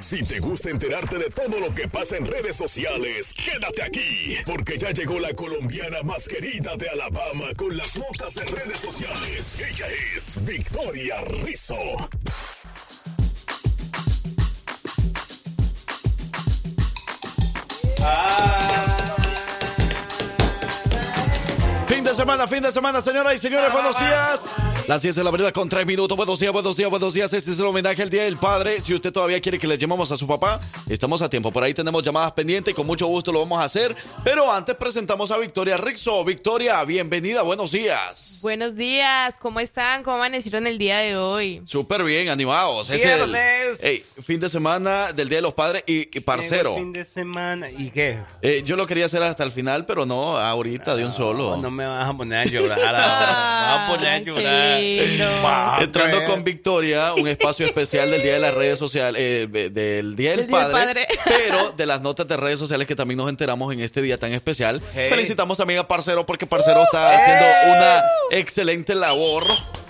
[0.00, 4.78] Si te gusta enterarte de todo lo que pasa en redes sociales, quédate aquí, porque
[4.78, 9.58] ya llegó la colombiana más querida de Alabama con las notas de redes sociales.
[9.60, 9.86] Ella
[10.16, 11.76] es Victoria Rizzo.
[21.86, 24.54] Fin de semana, fin de semana, señoras y señores, buenos días.
[24.90, 26.16] Las 10 de la mañana con 3 minutos.
[26.16, 27.32] Buenos días, buenos días, buenos días.
[27.32, 28.80] Este es el homenaje al Día del Padre.
[28.80, 31.52] Si usted todavía quiere que le llamemos a su papá, estamos a tiempo.
[31.52, 33.94] Por ahí tenemos llamadas pendientes y con mucho gusto lo vamos a hacer.
[34.24, 36.24] Pero antes presentamos a Victoria Rixo.
[36.24, 38.40] Victoria, bienvenida, buenos días.
[38.42, 40.02] Buenos días, ¿cómo están?
[40.02, 41.62] ¿Cómo amanecieron el día de hoy?
[41.66, 42.90] Súper bien, animados.
[42.90, 43.84] Es el Viernes.
[43.84, 46.74] ey, fin de semana del Día de los Padres y, y parcero.
[46.74, 47.70] Fin de semana.
[47.70, 48.18] ¿Y qué?
[48.42, 51.58] Eh, yo lo quería hacer hasta el final, pero no, ahorita de un solo.
[51.58, 52.98] No me vas a poner a llorar ahora.
[52.98, 54.79] Me vas a poner a llorar.
[55.44, 60.16] Va, Entrando con Victoria, un espacio especial del Día de las Redes Sociales, eh, del
[60.16, 63.18] Día del, Del Día del Padre, pero de las notas de redes sociales que también
[63.18, 64.80] nos enteramos en este día tan especial.
[64.94, 65.08] Hey.
[65.10, 67.44] Felicitamos también a Parcero porque Parcero está haciendo
[67.76, 69.46] una excelente labor.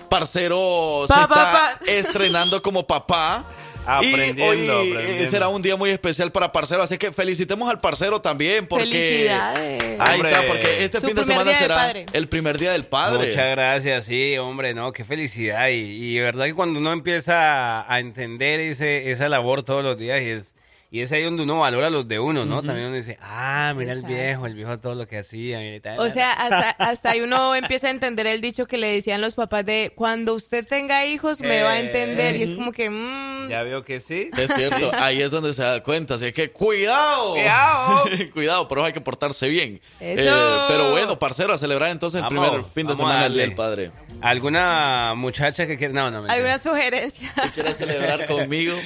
[0.08, 1.78] Parcero se Pa, está pa.
[1.86, 3.44] estrenando como papá.
[3.86, 5.30] Aprendiendo, y hoy aprendiendo.
[5.30, 9.82] será un día muy especial para Parcero, así que felicitemos al Parcero también porque Felicidades.
[9.98, 10.32] ahí Hombre.
[10.32, 13.28] está, porque este Su fin de semana será el primer día del padre.
[13.28, 15.68] Muchas gracias, sí, hombre, no, qué felicidad.
[15.68, 19.98] Y, y de verdad que cuando uno empieza a entender ese, esa labor todos los
[19.98, 20.54] días y es,
[20.92, 22.62] Y es ahí donde uno valora los de uno, ¿no?
[22.62, 25.60] También uno dice, ah, mira el viejo, el viejo todo lo que hacía.
[25.60, 26.00] mira y tal.
[26.00, 29.36] O sea, hasta, hasta ahí uno empieza a entender el dicho que le decían los
[29.36, 32.34] papás de cuando usted tenga hijos me va a entender.
[32.34, 34.30] Y es como que, mm, Ya veo que sí.
[34.36, 36.14] Es cierto, ahí es donde se da cuenta.
[36.14, 37.34] Así que cuidado.
[37.34, 38.04] Cuidado.
[38.32, 39.80] cuidado, pero hay que portarse bien.
[40.00, 40.22] Eso.
[40.22, 43.92] Eh, pero bueno, parcero, a celebrar entonces el Vamos, primer fin de semana del Padre.
[44.22, 45.94] ¿Alguna muchacha que quiere?
[45.94, 46.34] No, no, mentira.
[46.34, 47.32] alguna sugerencia.
[47.54, 48.76] ¿Quieres celebrar conmigo?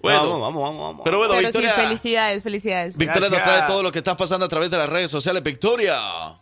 [0.00, 1.02] Bueno, vamos, vamos, vamos, vamos.
[1.04, 2.96] Pero bueno, Pero Victoria, sí, felicidades, felicidades.
[2.96, 5.42] Victoria nos trae todo lo que está pasando a través de las redes sociales.
[5.42, 5.98] Victoria.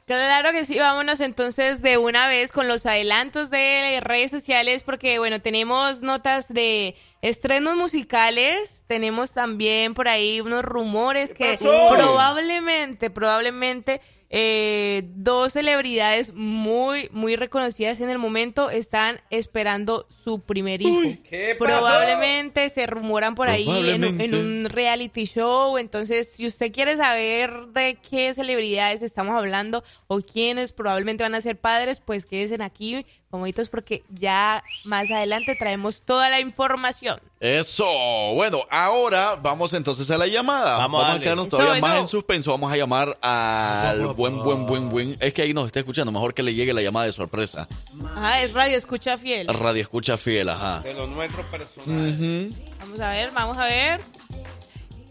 [0.07, 5.19] Claro que sí, vámonos entonces de una vez con los adelantos de redes sociales porque
[5.19, 11.91] bueno, tenemos notas de estrenos musicales, tenemos también por ahí unos rumores que pasó?
[11.97, 14.01] probablemente, probablemente
[14.35, 21.01] eh, dos celebridades muy, muy reconocidas en el momento están esperando su primer hijo.
[21.29, 21.71] ¿qué pasó?
[21.71, 25.77] Probablemente se rumoran por ahí en, en un reality show.
[25.77, 31.43] Entonces, si usted quiere saber de qué celebridades estamos hablando o quiénes probablemente van a
[31.43, 37.19] ser padres, pues quédense aquí, comitos, porque ya más adelante traemos toda la información.
[37.41, 37.87] Eso.
[38.35, 40.77] Bueno, ahora vamos entonces a la llamada.
[40.77, 42.01] Vamos a Vamos, a, quedarnos Eso, todavía más eso.
[42.03, 42.53] en suspenso.
[42.53, 45.17] Vamos a llamar al buen, buen, buen, buen.
[45.19, 46.13] Es que ahí nos está escuchando.
[46.13, 47.67] Mejor que le llegue la llamada de sorpresa.
[48.15, 49.49] Ah, es radio, escucha fiel.
[49.49, 50.81] Radio escucha fiel, ajá.
[50.81, 52.15] De los nuestros personales.
[52.15, 52.55] Ujú.
[52.79, 54.01] Vamos a ver, vamos a ver.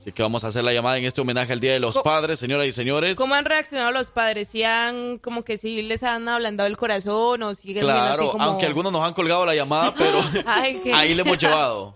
[0.02, 2.40] Así que vamos a hacer la llamada en este homenaje al Día de los Padres,
[2.40, 3.16] señoras y señores.
[3.16, 4.48] ¿Cómo han reaccionado los padres?
[4.48, 8.44] ¿Si han, como que sí les han ablandado el corazón o siguen así Claro, como...
[8.44, 11.96] aunque algunos nos han colgado la llamada, pero Ay, ahí le hemos llevado.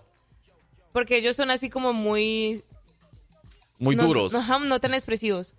[0.92, 2.62] Porque ellos son así como muy...
[3.80, 4.32] Muy no- duros.
[4.32, 5.56] No, tan expresivos.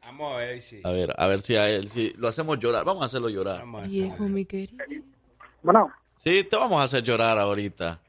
[0.00, 0.80] Vamos a ver si.
[0.84, 2.84] A ver, a ver si a él, si lo hacemos llorar.
[2.84, 3.64] Vamos a hacerlo llorar.
[3.88, 4.84] Viejo, mi querido.
[5.64, 5.92] Bueno,
[6.22, 8.00] Sí, te vamos a hacer llorar ahorita.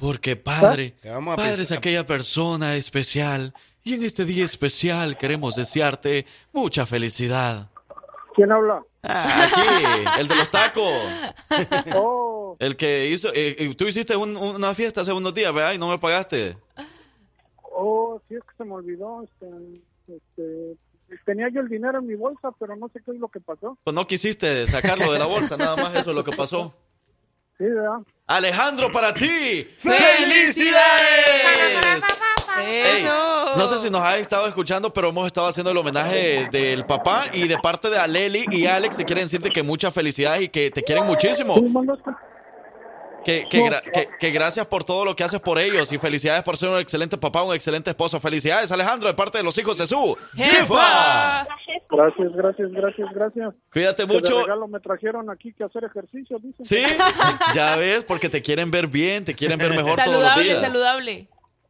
[0.00, 3.52] Porque padre, Te vamos a padre es aquella persona especial.
[3.84, 7.68] Y en este día especial queremos desearte mucha felicidad.
[8.34, 8.82] ¿quién habla?
[9.02, 10.84] Ah, aquí, el de los tacos.
[11.94, 15.72] Oh, El que hizo, eh, eh, tú hiciste un- una fiesta hace unos días, ¿verdad?
[15.72, 16.56] Y no me pagaste.
[17.72, 19.22] oh, sí es que se me olvidó.
[19.24, 19.46] Este,
[20.08, 20.76] este,
[21.24, 23.76] tenía yo el dinero en mi bolsa, pero no sé qué es lo que pasó.
[23.84, 26.72] Pues no quisiste sacarlo de la bolsa, nada más eso es lo que pasó.
[27.58, 27.98] Sí, ¿verdad?
[28.30, 29.68] Alejandro, para ti.
[29.78, 30.64] ¡Felicidades!
[32.60, 33.04] Ey,
[33.56, 37.24] no sé si nos has estado escuchando, pero hemos estado haciendo el homenaje del papá
[37.32, 40.70] y de parte de Aleli y Alex te quieren decirte que muchas felicidades y que
[40.70, 41.56] te quieren muchísimo.
[43.24, 46.42] Que, que, gra- que- que gracias por todo lo que haces por ellos y felicidades
[46.42, 48.18] por ser un excelente papá, un excelente esposo.
[48.18, 51.46] Felicidades, Alejandro, de parte de los hijos de su jefa.
[51.90, 53.54] Gracias, gracias, gracias, gracias.
[53.72, 54.40] Cuídate Que de mucho.
[54.42, 56.64] regalo me trajeron aquí que hacer ejercicio, dicen.
[56.64, 56.82] Sí,
[57.54, 60.60] ya ves, porque te quieren ver bien, te quieren ver mejor todos los Saludable, días.
[60.60, 61.28] saludable.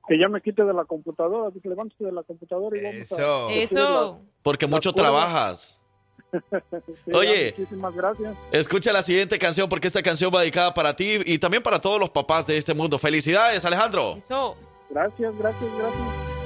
[0.08, 1.50] Que ya me quite de la computadora.
[1.62, 3.48] Levántate de la computadora y vamos Eso.
[3.48, 3.52] a...
[3.52, 4.20] Eso.
[4.42, 5.79] Porque mucho trabajas.
[7.04, 7.54] Sí, Oye.
[7.56, 8.36] Muchísimas gracias.
[8.52, 11.98] Escucha la siguiente canción porque esta canción va dedicada para ti y también para todos
[11.98, 12.98] los papás de este mundo.
[12.98, 14.16] Felicidades, Alejandro.
[14.16, 14.56] Eso.
[14.90, 16.39] Gracias, gracias, gracias.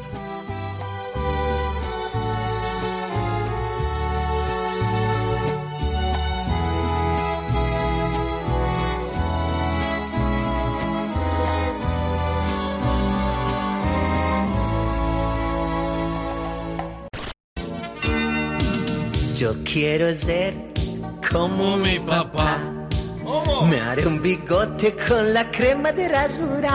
[19.44, 20.54] Yo quiero ser
[21.30, 22.56] como mi papá.
[23.68, 26.72] Me haré un bigote con la crema de rasurar.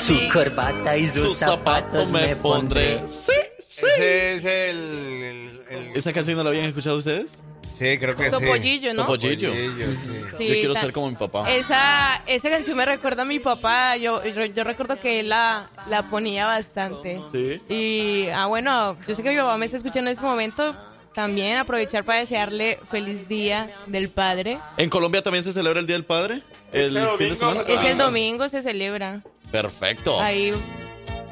[0.00, 3.02] Su corbata y sus, zapatos me pondré.
[3.06, 3.30] Sí,
[3.60, 3.86] sí.
[3.94, 7.38] Ese es el, el- el- ¿Esa canción no la habían escuchado ustedes?
[7.78, 8.30] Sí, creo que sí.
[8.30, 9.02] Topollillo, ¿no?
[9.02, 9.50] Topollillo.
[9.50, 10.36] Topollillo, sí.
[10.38, 11.48] Sí, Yo quiero ser como mi papá.
[11.52, 13.96] Esa, esa canción me recuerda a mi papá.
[13.96, 17.20] Yo, yo, yo recuerdo que él la, la ponía bastante.
[17.32, 17.60] Sí.
[17.72, 20.74] Y, ah, bueno, yo sé que mi papá me está escuchando en este momento.
[21.14, 24.58] También aprovechar para desearle feliz día del padre.
[24.78, 26.42] ¿En Colombia también se celebra el Día del Padre?
[26.72, 27.60] ¿El Este fin de semana?
[27.68, 29.22] Es el Ah, domingo, se celebra.
[29.50, 30.18] Perfecto.
[30.20, 30.52] Ahí,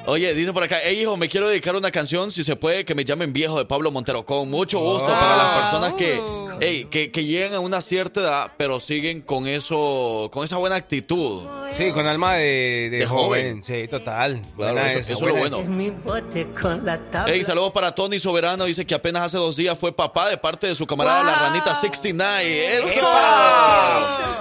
[0.06, 2.94] Oye, dice por acá, hey hijo, me quiero dedicar una canción, si se puede, que
[2.94, 4.24] me llamen viejo de Pablo Montero.
[4.24, 6.20] Con mucho gusto para las personas que,
[6.60, 10.76] hey, que, que llegan a una cierta edad, pero siguen con eso, con esa buena
[10.76, 11.46] actitud.
[11.76, 13.60] Sí, con alma de, de De joven.
[13.60, 13.62] joven.
[13.62, 14.40] Sí, total.
[14.56, 15.58] Claro, Buena eso- esa, eso es lo bueno.
[17.28, 20.66] Hey, saludos para Tony Soberano, dice que apenas hace dos días fue papá de parte
[20.66, 22.78] de su camarada la ranita 69.
[22.78, 22.90] ¡Eso!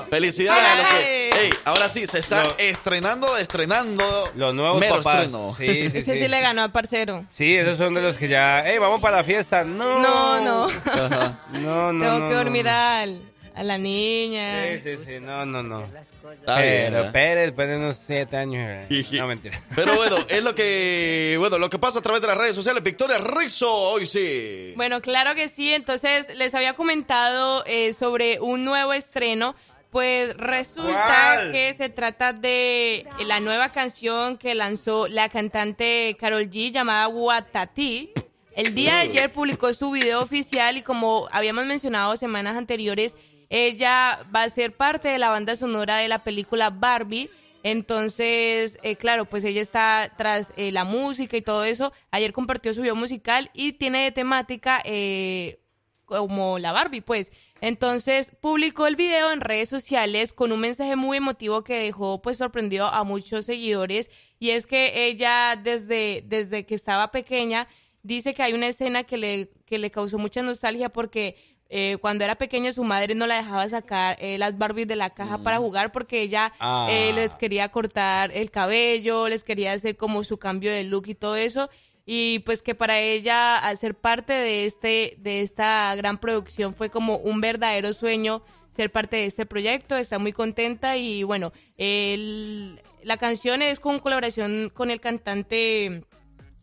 [0.10, 4.24] Felicidades a los que, hey, ahora sí, se está estrenando, estrenando.
[4.36, 5.26] Los nuevos mero papás.
[5.26, 5.49] estreno.
[5.58, 6.22] Sí, sí, ese sí.
[6.24, 7.26] sí le ganó al parcero.
[7.30, 9.64] Sí, esos son de los que ya, hey, vamos para la fiesta.
[9.64, 10.00] No.
[10.00, 10.68] No, no.
[10.86, 11.40] Ajá.
[11.54, 12.72] No, no, Tengo no, que dormir no.
[12.72, 13.22] al,
[13.56, 14.64] A la niña.
[14.78, 15.86] Sí, sí, sí, no, no, no.
[16.32, 17.10] Está bien, Pero ¿eh?
[17.12, 18.62] Pérez, después de unos siete años.
[18.90, 19.06] eh.
[19.14, 19.60] No, mentira.
[19.76, 22.82] Pero bueno, es lo que, bueno, lo que pasa a través de las redes sociales.
[22.84, 24.74] Victoria Rizzo, hoy sí.
[24.78, 25.74] Bueno, claro que sí.
[25.74, 29.56] Entonces, les había comentado eh, sobre un nuevo estreno.
[29.92, 31.52] Pues resulta ¿Cuál?
[31.52, 38.12] que se trata de la nueva canción que lanzó la cantante Carol G llamada Watati.
[38.56, 43.18] El día de ayer publicó su video oficial y como habíamos mencionado semanas anteriores,
[43.50, 47.32] ella va a ser parte de la banda sonora de la película Barbie.
[47.64, 51.92] Entonces, eh, claro, pues ella está tras eh, la música y todo eso.
[52.12, 55.60] Ayer compartió su video musical y tiene de temática eh,
[56.06, 57.32] como la Barbie, pues.
[57.62, 62.38] Entonces publicó el video en redes sociales con un mensaje muy emotivo que dejó pues
[62.38, 64.10] sorprendió a muchos seguidores.
[64.40, 67.68] Y es que ella desde, desde que estaba pequeña
[68.04, 71.36] dice que hay una escena que le, que le causó mucha nostalgia porque
[71.72, 75.12] eh, cuando era pequeña su madre no la dejaba sacar eh, las Barbies de la
[75.12, 76.88] caja para jugar porque ella Ah.
[76.90, 81.14] eh, les quería cortar el cabello, les quería hacer como su cambio de look y
[81.16, 81.70] todo eso
[82.12, 87.18] y pues que para ella hacer parte de este de esta gran producción fue como
[87.18, 88.42] un verdadero sueño
[88.76, 94.00] ser parte de este proyecto está muy contenta y bueno el- la canción es con
[94.00, 96.04] colaboración con el cantante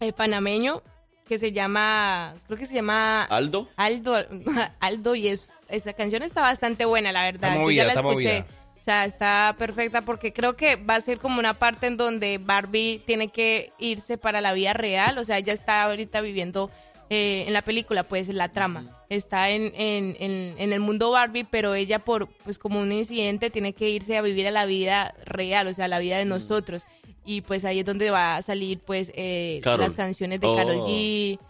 [0.01, 0.83] eh, panameño
[1.29, 3.69] que se llama creo que se llama Aldo.
[3.77, 4.17] Aldo
[4.81, 7.93] Aldo y es esa canción está bastante buena la verdad Está yo movida, ya la
[8.01, 8.47] está escuché movida.
[8.87, 12.39] O sea, está perfecta porque creo que va a ser como una parte en donde
[12.39, 15.19] Barbie tiene que irse para la vida real.
[15.19, 16.71] O sea, ella está ahorita viviendo
[17.11, 19.05] eh, en la película, pues, en la trama.
[19.09, 23.51] Está en, en, en, en el mundo Barbie, pero ella por, pues, como un incidente
[23.51, 26.87] tiene que irse a vivir a la vida real, o sea, la vida de nosotros.
[27.25, 30.55] Y pues ahí es donde va a salir, pues, eh, las canciones de Oh.
[30.55, 31.41] Karol G.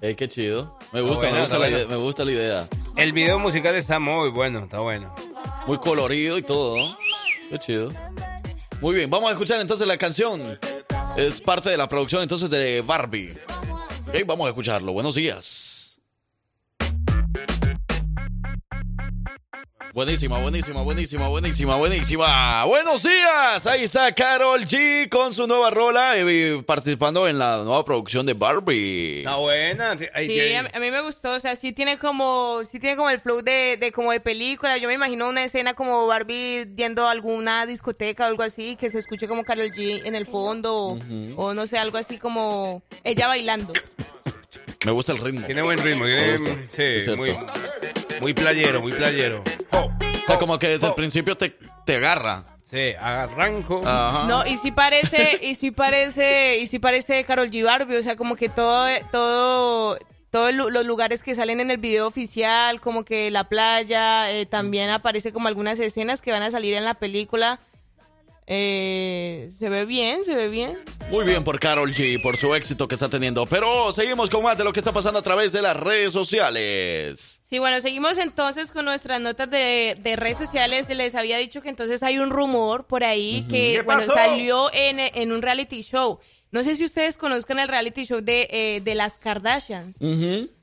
[0.00, 0.76] Ey, qué chido.
[0.92, 1.76] Me gusta, bueno, me, gusta la bueno.
[1.76, 2.68] idea, me gusta la idea.
[2.96, 5.14] El video musical está muy bueno, está bueno.
[5.66, 6.98] Muy colorido y todo, ¿no?
[7.50, 7.90] Qué chido.
[8.80, 10.58] Muy bien, vamos a escuchar entonces la canción.
[11.16, 13.34] Es parte de la producción entonces de Barbie.
[14.08, 14.92] Ok, vamos a escucharlo.
[14.92, 15.85] Buenos días.
[20.00, 22.64] Buenísima, buenísima, buenísima, buenísima, buenísima.
[22.66, 23.66] Buenos días.
[23.66, 28.34] Ahí está Carol G con su nueva rola eh, participando en la nueva producción de
[28.34, 29.20] Barbie.
[29.20, 29.96] Está buena.
[30.12, 33.08] Hay Sí, a, a mí me gustó, o sea, sí tiene como, sí tiene como
[33.08, 34.76] el flow de, de como de película.
[34.76, 38.90] Yo me imagino una escena como Barbie yendo a alguna discoteca o algo así, que
[38.90, 40.98] se escuche como Carol G en el fondo, o-
[41.36, 43.72] o, no sé, algo así como ella bailando.
[44.84, 45.46] Me gusta el ritmo.
[45.46, 47.34] Tiene buen ritmo, tiene, sí, muy,
[48.20, 49.42] muy playero, muy playero.
[49.72, 52.44] O sea, como que desde el principio te, te agarra.
[52.70, 53.80] Sí, arranco.
[53.84, 54.26] Ajá.
[54.26, 58.16] No, y sí parece, y sí parece, y sí parece Carol G Barbie, o sea,
[58.16, 59.98] como que todo, todo,
[60.30, 64.90] todos los lugares que salen en el video oficial, como que la playa, eh, también
[64.90, 67.60] aparece como algunas escenas que van a salir en la película.
[68.48, 70.78] Eh, se ve bien, se ve bien.
[71.10, 73.44] Muy bien por Carol G, por su éxito que está teniendo.
[73.46, 77.40] Pero seguimos con más de lo que está pasando a través de las redes sociales.
[77.42, 80.88] Sí, bueno, seguimos entonces con nuestras notas de, de redes sociales.
[80.88, 85.00] Les había dicho que entonces hay un rumor por ahí que, ¿Qué bueno, salió en,
[85.00, 86.18] en un reality show.
[86.52, 89.98] No sé si ustedes conozcan el reality show de, eh, de las Kardashians.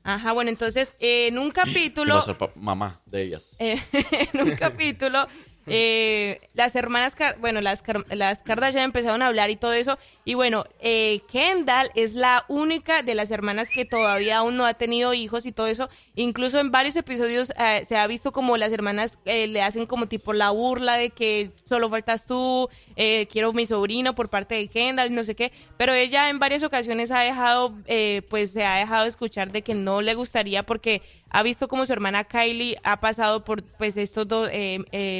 [0.02, 3.56] Ajá, bueno, entonces eh, en un ¿Qué va capítulo, a ser pa- mamá de ellas?
[3.58, 3.80] eh,
[4.32, 5.28] en un capítulo,
[5.66, 9.98] eh, las hermanas, bueno, las, Kar- las Kardashian empezaron a hablar y todo eso.
[10.26, 14.72] Y bueno, eh, Kendall es la única de las hermanas que todavía aún no ha
[14.72, 15.90] tenido hijos y todo eso.
[16.14, 20.08] Incluso en varios episodios eh, se ha visto como las hermanas eh, le hacen como
[20.08, 24.68] tipo la burla de que solo faltas tú, eh, quiero mi sobrino por parte de
[24.68, 25.52] Kendall, no sé qué.
[25.76, 29.74] Pero ella en varias ocasiones ha dejado, eh, pues se ha dejado escuchar de que
[29.74, 34.26] no le gustaría porque ha visto como su hermana Kylie ha pasado por pues estos
[34.26, 34.48] dos,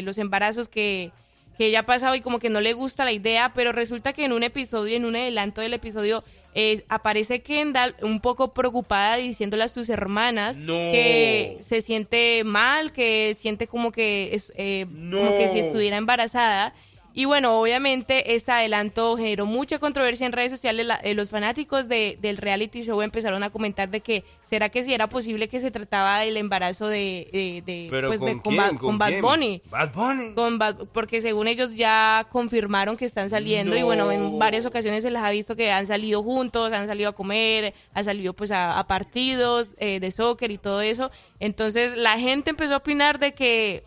[0.02, 1.12] los embarazos que,
[1.58, 4.24] que ella ha pasado y como que no le gusta la idea, pero resulta que
[4.24, 6.24] en un episodio, en un adelanto del episodio,
[6.54, 10.74] eh, aparece Kendall un poco preocupada diciéndole a sus hermanas No.
[10.92, 16.74] que se siente mal, que siente como que, es, eh, como que si estuviera embarazada.
[17.16, 20.84] Y bueno, obviamente este adelanto generó mucha controversia en redes sociales.
[20.84, 24.82] La- eh, los fanáticos de- del reality show empezaron a comentar de que será que
[24.82, 28.40] si era posible que se trataba del embarazo de, de, de, Pero pues, de- ¿con
[28.40, 28.56] con, quién?
[28.62, 29.20] Bad, ¿Con con Bad?
[29.20, 29.62] Bunny.
[29.70, 30.34] Bad Bunny.
[30.34, 35.04] Con Bad- porque según ellos ya confirmaron que están saliendo y bueno, en varias ocasiones
[35.04, 38.50] se les ha visto que han salido juntos, han salido a comer, han salido pues
[38.50, 41.12] a, a partidos eh, de soccer y todo eso.
[41.38, 43.84] Entonces la gente empezó a opinar de que-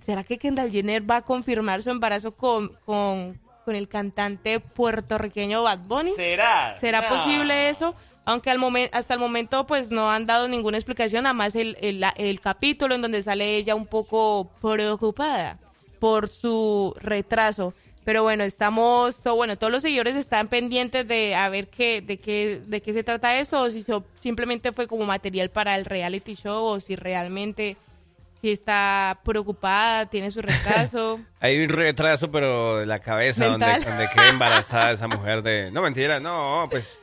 [0.00, 5.62] ¿será que Kendall Jenner va a confirmar su embarazo con, con, con el cantante puertorriqueño
[5.62, 6.12] Bad Bunny?
[6.14, 6.74] ¿Será?
[6.76, 7.08] ¿Será No.
[7.16, 7.94] posible eso?
[8.24, 11.76] Aunque al momen- hasta el momento pues no han dado ninguna explicación, nada más el,
[11.80, 15.58] el, el capítulo en donde sale ella un poco preocupada
[16.00, 17.72] por su retraso.
[18.04, 22.18] Pero bueno, estamos, todo, bueno, todos los seguidores están pendientes de a ver qué, de
[22.18, 25.84] qué, de qué se trata esto, o si so- simplemente fue como material para el
[25.84, 27.76] reality show, o si realmente,
[28.50, 31.20] está preocupada, tiene su retraso.
[31.40, 35.70] Hay un retraso, pero de la cabeza, donde, quede embarazada esa mujer de...
[35.70, 36.98] No, mentira, no, pues...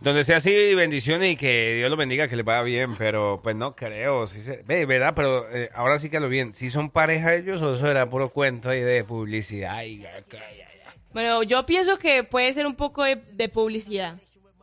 [0.00, 3.56] Donde sea así, bendiciones y que Dios lo bendiga, que le vaya bien, pero pues
[3.56, 4.28] no creo.
[4.28, 5.12] Sí se, ve, ¿verdad?
[5.16, 6.54] Pero eh, ahora sí que lo bien.
[6.54, 9.82] ¿Si son pareja ellos o eso era puro cuento ahí de publicidad?
[11.12, 14.18] Bueno, yo pienso que puede ser un poco de, de publicidad,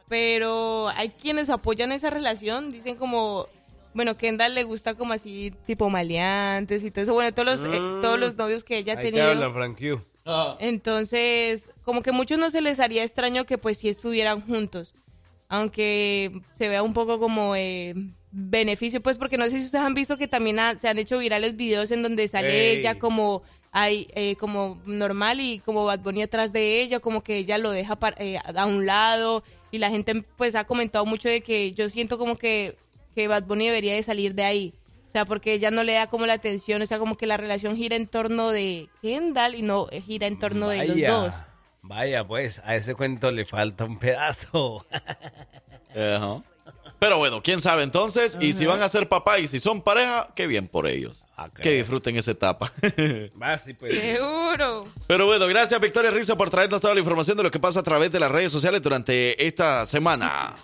[0.07, 3.49] pero hay quienes apoyan esa relación, dicen como,
[3.95, 7.79] bueno, Kendall le gusta como así, tipo maleantes y todo eso, bueno, todos los, eh,
[7.79, 8.01] Mm.
[8.01, 9.31] todos los novios que ella ha ahí te tenido.
[9.31, 10.01] habla, Frank Q.
[10.59, 14.93] Entonces, como que a muchos no se les haría extraño que pues si estuvieran juntos,
[15.47, 17.93] aunque se vea un poco como eh,
[18.31, 21.19] beneficio, pues porque no sé si ustedes han visto que también ha- se han hecho
[21.19, 22.77] virales videos en donde sale Ey.
[22.79, 27.37] ella como hay eh, como normal y como Bad Bunny atrás de ella, como que
[27.37, 31.27] ella lo deja par- eh, a un lado y la gente pues ha comentado mucho
[31.29, 32.77] de que yo siento como que,
[33.15, 34.73] que Bad Bunny debería de salir de ahí.
[35.07, 37.37] O sea, porque ella no le da como la atención, o sea, como que la
[37.37, 41.33] relación gira en torno de Kendall y no eh, gira en torno de los dos.
[41.81, 44.85] Vaya, pues, a ese cuento le falta un pedazo.
[45.95, 46.43] Ajá.
[46.99, 48.37] Pero bueno, quién sabe entonces.
[48.39, 51.25] Y si van a ser papá y si son pareja, qué bien por ellos.
[51.61, 52.71] Que disfruten esa etapa.
[53.41, 53.99] Va, sí, pues.
[53.99, 54.85] Seguro.
[55.07, 57.83] Pero bueno, gracias Victoria Risa por traernos toda la información de lo que pasa a
[57.83, 60.55] través de las redes sociales durante esta semana.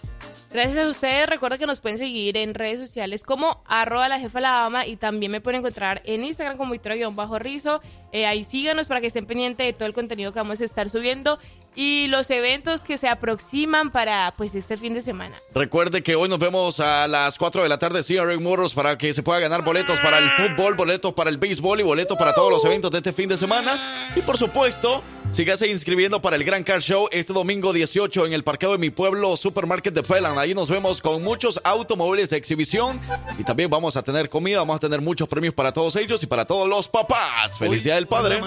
[0.54, 1.28] Gracias a ustedes.
[1.28, 4.98] Recuerda que nos pueden seguir en redes sociales como arroba la jefa la dama y
[4.98, 7.82] también me pueden encontrar en Instagram como Victoria-Rizo.
[8.12, 10.90] Eh, ahí síganos para que estén pendientes de todo el contenido que vamos a estar
[10.90, 11.40] subiendo
[11.76, 15.38] y los eventos que se aproximan para pues este fin de semana.
[15.54, 19.14] Recuerde que hoy nos vemos a las 4 de la tarde, CRM Motors, para que
[19.14, 22.52] se pueda ganar boletos para el fútbol, boletos para el béisbol y boletos para todos
[22.52, 24.12] los eventos de este fin de semana.
[24.16, 28.44] Y por supuesto, sígase inscribiendo para el Gran Car Show este domingo 18 en el
[28.44, 30.38] parqueo de mi pueblo, Supermarket de Phelan.
[30.38, 33.00] Ahí nos vemos con muchos automóviles de exhibición
[33.38, 36.28] y también vamos a tener comida, vamos a tener muchos premios para todos ellos y
[36.28, 37.58] para todos los papás.
[37.58, 38.42] Felicidad del padre.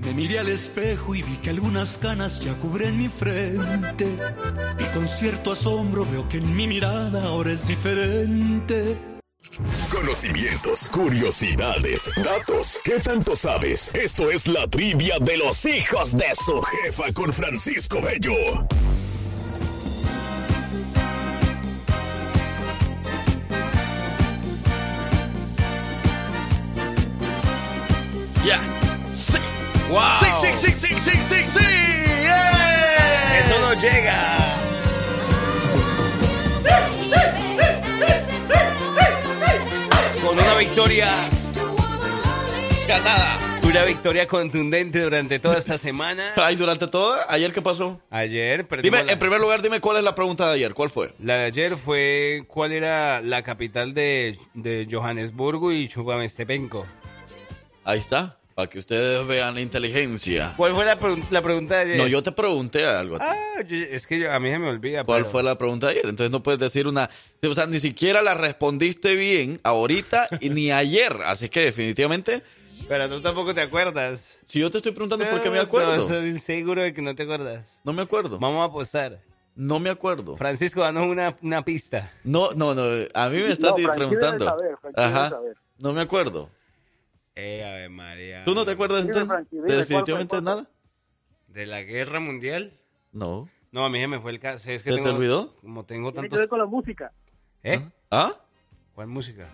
[0.00, 4.06] Me miré al espejo y vi que algunas canas ya cubren mi frente.
[4.78, 8.96] Y con cierto asombro veo que en mi mirada ahora es diferente.
[9.90, 12.78] Conocimientos, curiosidades, datos.
[12.84, 13.92] ¿Qué tanto sabes?
[13.94, 18.34] Esto es la trivia de los hijos de su jefa con Francisco Bello.
[28.44, 28.60] Ya.
[29.10, 29.38] Sí.
[29.90, 30.06] Wow.
[30.20, 31.64] Sí, sí, sí, sí, sí, sí, sí.
[31.64, 33.42] ¡Eh!
[33.44, 34.36] Eso no llega.
[40.22, 41.10] Con una victoria
[42.88, 43.38] ganada.
[43.62, 46.32] Una victoria contundente durante toda esta semana.
[46.36, 47.26] Ay, durante toda.
[47.28, 48.00] ¿Ayer qué pasó?
[48.10, 50.72] Ayer Dime, la- en primer lugar, dime cuál es la pregunta de ayer.
[50.74, 51.12] ¿Cuál fue?
[51.20, 56.86] La de ayer fue cuál era la capital de, de Johannesburgo y Chubamestepenco.
[57.84, 58.35] Ahí está.
[58.56, 60.54] Para que ustedes vean la inteligencia.
[60.56, 61.96] ¿Cuál fue la, pregun- la pregunta de ayer?
[61.98, 63.16] No, yo te pregunté algo.
[63.16, 63.24] a ti.
[63.28, 65.04] Ah, yo- es que yo- a mí se me olvida.
[65.04, 66.06] ¿Cuál pero- fue la pregunta de ayer?
[66.06, 67.10] Entonces no puedes decir una...
[67.46, 71.18] O sea, ni siquiera la respondiste bien ahorita y ni ayer.
[71.26, 72.42] Así que definitivamente...
[72.88, 74.38] Pero tú tampoco te acuerdas.
[74.46, 75.94] Si yo te estoy preguntando por qué me acuerdo.
[75.96, 77.82] No, estoy seguro de que no te acuerdas.
[77.84, 78.38] No me acuerdo.
[78.38, 79.20] Vamos a apostar.
[79.54, 80.34] No me acuerdo.
[80.38, 82.10] Francisco, danos una, una pista.
[82.24, 82.82] No, no, no.
[83.12, 84.44] A mí me estás No, Frankie debe preguntando.
[84.46, 85.28] saber, Ajá.
[85.28, 85.56] saber.
[85.78, 86.48] No me acuerdo.
[87.36, 88.42] Eh, Ave María.
[88.44, 89.28] ¿Tú no te acuerdas Dime, entonces?
[89.28, 90.66] Frankie, dime, ¿De ¿cuál definitivamente cuál nada?
[91.48, 92.72] ¿De la guerra mundial?
[93.12, 93.48] No.
[93.72, 94.70] No, a mí se me fue el caso.
[94.70, 95.54] Es que ¿Se te tengo- olvidó?
[95.60, 96.38] Como tengo Tiene que tantos...
[96.40, 97.12] ver con la música.
[97.62, 97.80] ¿Eh?
[98.10, 98.32] ¿Ah?
[98.94, 99.46] ¿Cuál música?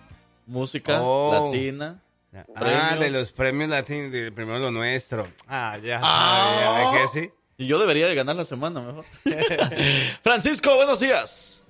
[0.46, 1.46] Música Oh.
[1.50, 2.00] latina.
[2.34, 3.00] Ah, premios.
[3.00, 5.28] de los premios latinos, primero lo nuestro.
[5.48, 6.54] Ah, ya Ah.
[6.54, 7.30] sabía, ¿ve que sí?
[7.58, 9.04] Y yo debería de ganar la semana mejor.
[10.22, 11.64] Francisco, buenos días.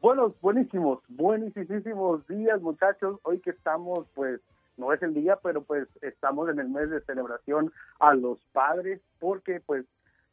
[0.00, 3.18] Buenos, buenísimos, buenísimos días, muchachos.
[3.22, 4.40] Hoy que estamos, pues,
[4.76, 9.00] no es el día, pero pues estamos en el mes de celebración a los padres,
[9.18, 9.84] porque pues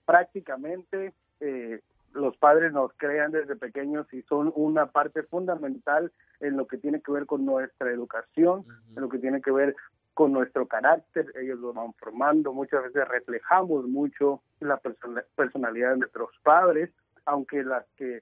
[0.05, 1.81] prácticamente eh,
[2.13, 7.01] los padres nos crean desde pequeños y son una parte fundamental en lo que tiene
[7.01, 8.65] que ver con nuestra educación,
[8.95, 9.75] en lo que tiene que ver
[10.13, 15.97] con nuestro carácter, ellos lo van formando, muchas veces reflejamos mucho la persona- personalidad de
[15.97, 16.91] nuestros padres,
[17.25, 18.21] aunque las que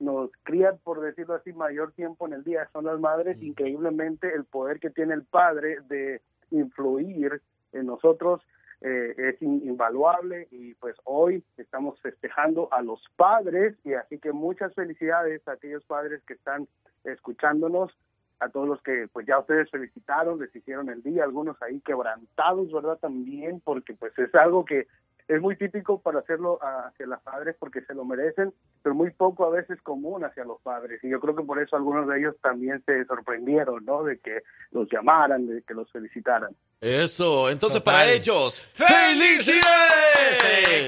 [0.00, 4.44] nos crían, por decirlo así, mayor tiempo en el día son las madres, increíblemente el
[4.44, 6.20] poder que tiene el padre de
[6.50, 7.42] influir
[7.72, 8.40] en nosotros
[8.80, 14.32] eh, es in- invaluable y pues hoy estamos festejando a los padres y así que
[14.32, 16.68] muchas felicidades a aquellos padres que están
[17.04, 17.96] escuchándonos,
[18.40, 22.70] a todos los que pues ya ustedes felicitaron, les hicieron el día, algunos ahí quebrantados,
[22.72, 22.98] ¿verdad?
[22.98, 24.86] También porque pues es algo que
[25.28, 29.44] es muy típico para hacerlo hacia las padres porque se lo merecen, pero muy poco
[29.44, 31.04] a veces común hacia los padres.
[31.04, 34.04] Y yo creo que por eso algunos de ellos también se sorprendieron, ¿no?
[34.04, 36.56] De que los llamaran, de que los felicitaran.
[36.80, 37.94] Eso, entonces Total.
[37.94, 39.62] para ellos, ¡felicidades!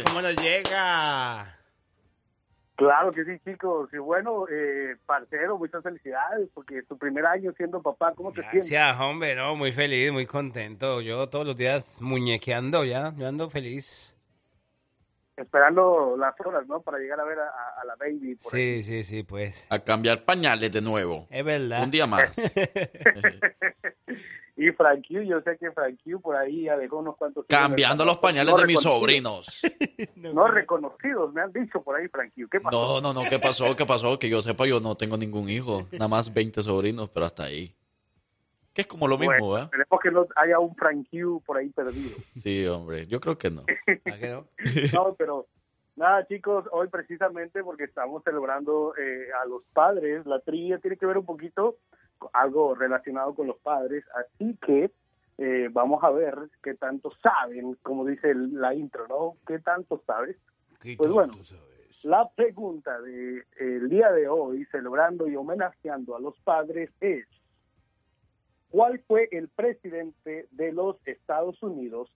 [0.06, 1.56] ¿Cómo nos llega?
[2.76, 3.90] Claro que sí, chicos.
[3.92, 8.14] Y bueno, eh, parcero, muchas felicidades porque es tu primer año siendo papá.
[8.14, 8.70] ¿Cómo te sientes?
[8.70, 11.02] Gracias, hombre, no, muy feliz, muy contento.
[11.02, 14.16] Yo todos los días muñequeando ya, yo ando feliz.
[15.40, 16.82] Esperando las horas, ¿no?
[16.82, 18.36] Para llegar a ver a, la baby.
[18.36, 19.66] Por Sí, sí, sí, pues.
[19.70, 21.26] A cambiar pañales de nuevo.
[21.30, 21.82] Es verdad.
[21.82, 22.30] Un día más.
[24.56, 27.46] Y Frank Q, yo sé que Frank Q por ahí ya dejó unos cuantos.
[27.48, 29.62] Cambiando los pañales No de mis sobrinos.
[30.16, 32.46] No reconocidos, me han dicho por ahí, Frank Q.
[32.50, 33.00] ¿Qué pasó?
[33.00, 33.74] No, no, no, ¿qué pasó?
[33.74, 34.18] ¿Qué pasó?
[34.18, 35.88] Que yo sepa, yo no tengo ningún hijo.
[35.92, 37.74] Nada más 20 sobrinos, pero hasta ahí.
[38.80, 39.64] Que es como lo mismo, Bueno, ¿verdad?
[39.72, 42.16] Esperemos que no haya un Frank Q por ahí perdido.
[42.32, 43.64] Sí, hombre, yo creo que no.
[44.94, 45.46] No, pero
[45.96, 51.06] nada, chicos, hoy precisamente porque estamos celebrando eh, a los padres, la trivia tiene que
[51.06, 51.76] ver un poquito
[52.18, 54.90] con algo relacionado con los padres, así que
[55.38, 59.36] eh, vamos a ver qué tanto saben, como dice el- la intro, ¿no?
[59.46, 60.36] ¿Qué tanto sabes?
[60.96, 61.34] Pues bueno,
[62.04, 67.26] la pregunta del el día de hoy, celebrando y homenajeando a los padres, es
[68.70, 72.10] ¿cuál fue el presidente de los Estados Unidos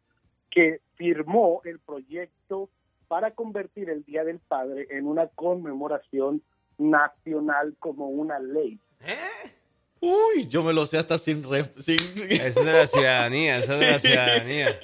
[0.50, 2.70] que firmó el proyecto
[3.08, 6.42] para convertir el Día del Padre en una conmemoración
[6.78, 8.78] nacional como una ley?
[10.00, 11.42] Uy, yo me lo sé hasta sin...
[11.44, 11.96] ref- sin...
[12.30, 14.80] Eso es de la ciudadanía, eso es de la ciudadanía.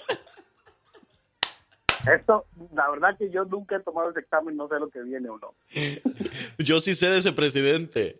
[2.14, 5.28] Esto, la verdad que yo nunca he tomado ese examen, no sé lo que viene
[5.28, 5.54] o no.
[6.58, 8.18] Yo sí sé de ese presidente.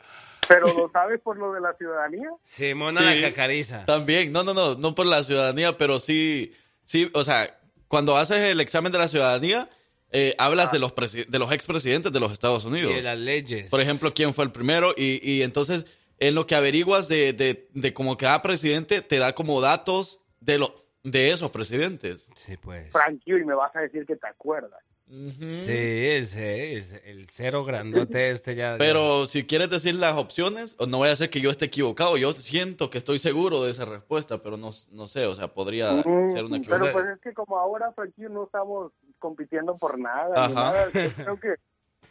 [0.51, 2.29] Pero ¿lo sabes por lo de la ciudadanía?
[2.45, 3.21] Simona Sí.
[3.21, 3.85] la cacariza.
[3.87, 6.53] También, no, no, no, no por la ciudadanía, pero sí,
[6.85, 7.57] sí, o sea,
[7.89, 9.69] cuando haces el examen de la ciudadanía,
[10.11, 12.91] eh, hablas de los presi- de los expresidentes de los Estados Unidos.
[12.93, 13.71] Y de las leyes.
[13.71, 15.87] Por ejemplo, quién fue el primero y, y entonces
[16.19, 20.59] en lo que averiguas de, de, de como cada presidente te da como datos de
[20.59, 20.75] lo,
[21.05, 22.29] de esos presidentes.
[22.35, 22.91] Sí, pues.
[22.91, 24.81] Frank Q, y me vas a decir que te acuerdas.
[25.11, 28.77] Sí, el, ce- el, cero grandote este ya.
[28.79, 32.17] Pero si quieres decir las opciones, o no voy a ser que yo esté equivocado.
[32.17, 36.05] Yo siento que estoy seguro de esa respuesta, pero no, no sé, o sea, podría
[36.05, 36.93] Mm, ser una Pero equivocación.
[36.93, 40.47] pues es que como ahora, Frank Q, no estamos compitiendo por nada.
[40.49, 40.71] ni Ajá.
[40.71, 41.55] nada, creo que,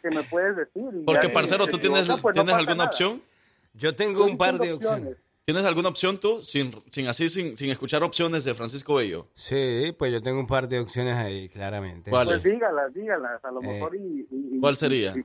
[0.02, 0.84] que me puedes decir.
[1.06, 2.88] Porque, ya, parcero, ¿tú tienes, pues no ¿tienes pasa alguna nada.
[2.90, 3.22] opción?
[3.74, 5.16] Yo tengo un par de diciendo opciones.
[5.52, 6.44] ¿Tienes alguna opción tú?
[6.44, 9.26] Sin, sin así, sin, sin escuchar opciones de Francisco Bello.
[9.34, 12.08] Sí, pues yo tengo un par de opciones ahí, claramente.
[12.08, 12.40] ¿Cuáles?
[12.40, 13.98] Pues dígalas, dígalas, a lo Eh, mejor y...
[14.30, 15.12] y- y- ¿Cuál sería?
[15.16, 15.24] y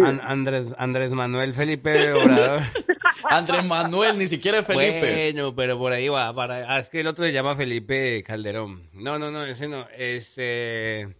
[0.00, 2.62] Andrés, Andrés Manuel Felipe Obrador.
[3.28, 5.32] Andrés Manuel, ni siquiera es Felipe.
[5.34, 6.32] Bueno, pero por ahí va.
[6.32, 8.88] Para, ah, es que el otro se llama Felipe Calderón.
[8.94, 9.86] No, no, no, ese no.
[9.94, 11.14] Este.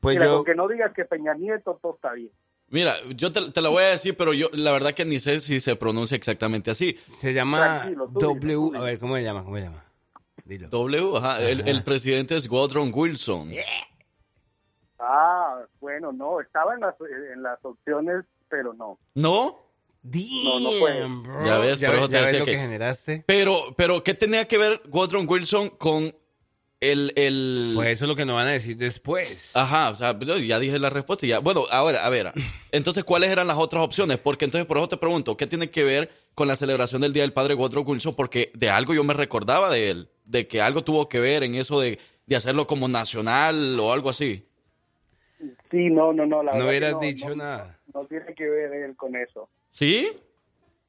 [0.00, 0.36] Pues Mira, yo.
[0.36, 2.30] con que no digas que Peña Nieto, todo está bien.
[2.70, 5.40] Mira, yo te, te lo voy a decir, pero yo la verdad que ni sé
[5.40, 6.96] si se pronuncia exactamente así.
[7.20, 8.78] Se llama Tranquilo, tú dilo, W.
[8.78, 9.42] A ver, ¿cómo se llama?
[9.44, 9.84] ¿Cómo se llama?
[10.44, 10.68] Dilo.
[10.68, 11.42] W, ajá.
[11.42, 11.70] El, Ajá.
[11.70, 13.50] el presidente es Woodrow Wilson.
[14.98, 16.94] Ah, bueno, no, estaba en las,
[17.34, 18.98] en las opciones, pero no.
[19.14, 19.66] ¿No?
[20.02, 21.00] No, no fue.
[21.00, 21.44] Damn, bro.
[21.44, 23.24] Ya ves, por ves- eso te ya ves decía lo que, que- generaste.
[23.26, 26.14] Pero, pero, ¿qué tenía que ver Woodrow Wilson con
[26.80, 27.72] el, el...
[27.74, 29.54] Pues eso es lo que nos van a decir después.
[29.54, 31.38] Ajá, o sea, yo ya dije la respuesta y ya.
[31.38, 32.32] Bueno, ahora, a ver,
[32.72, 34.18] entonces, ¿cuáles eran las otras opciones?
[34.18, 37.22] Porque entonces, por eso te pregunto, ¿qué tiene que ver con la celebración del Día
[37.22, 38.14] del Padre Woodrow Wilson?
[38.14, 41.54] Porque de algo yo me recordaba de él, de que algo tuvo que ver en
[41.54, 44.46] eso de, de hacerlo como nacional o algo así.
[45.70, 46.42] Sí, no, no, no.
[46.42, 47.78] La No hubieras dicho no, nada.
[47.94, 49.48] No tiene que ver él con eso.
[49.70, 50.10] ¿Sí?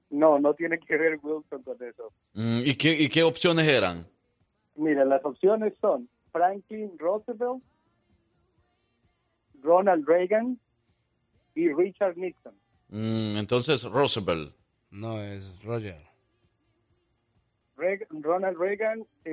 [0.09, 2.11] No, no tiene que ver Wilson con eso.
[2.33, 4.05] Mm, ¿y, qué, ¿Y qué opciones eran?
[4.75, 7.61] Mira, las opciones son Franklin Roosevelt,
[9.61, 10.59] Ronald Reagan
[11.55, 12.53] y Richard Nixon.
[12.89, 14.53] Mm, entonces, Roosevelt.
[14.89, 15.97] No, es Roger.
[17.77, 19.29] Reg- Ronald Reagan y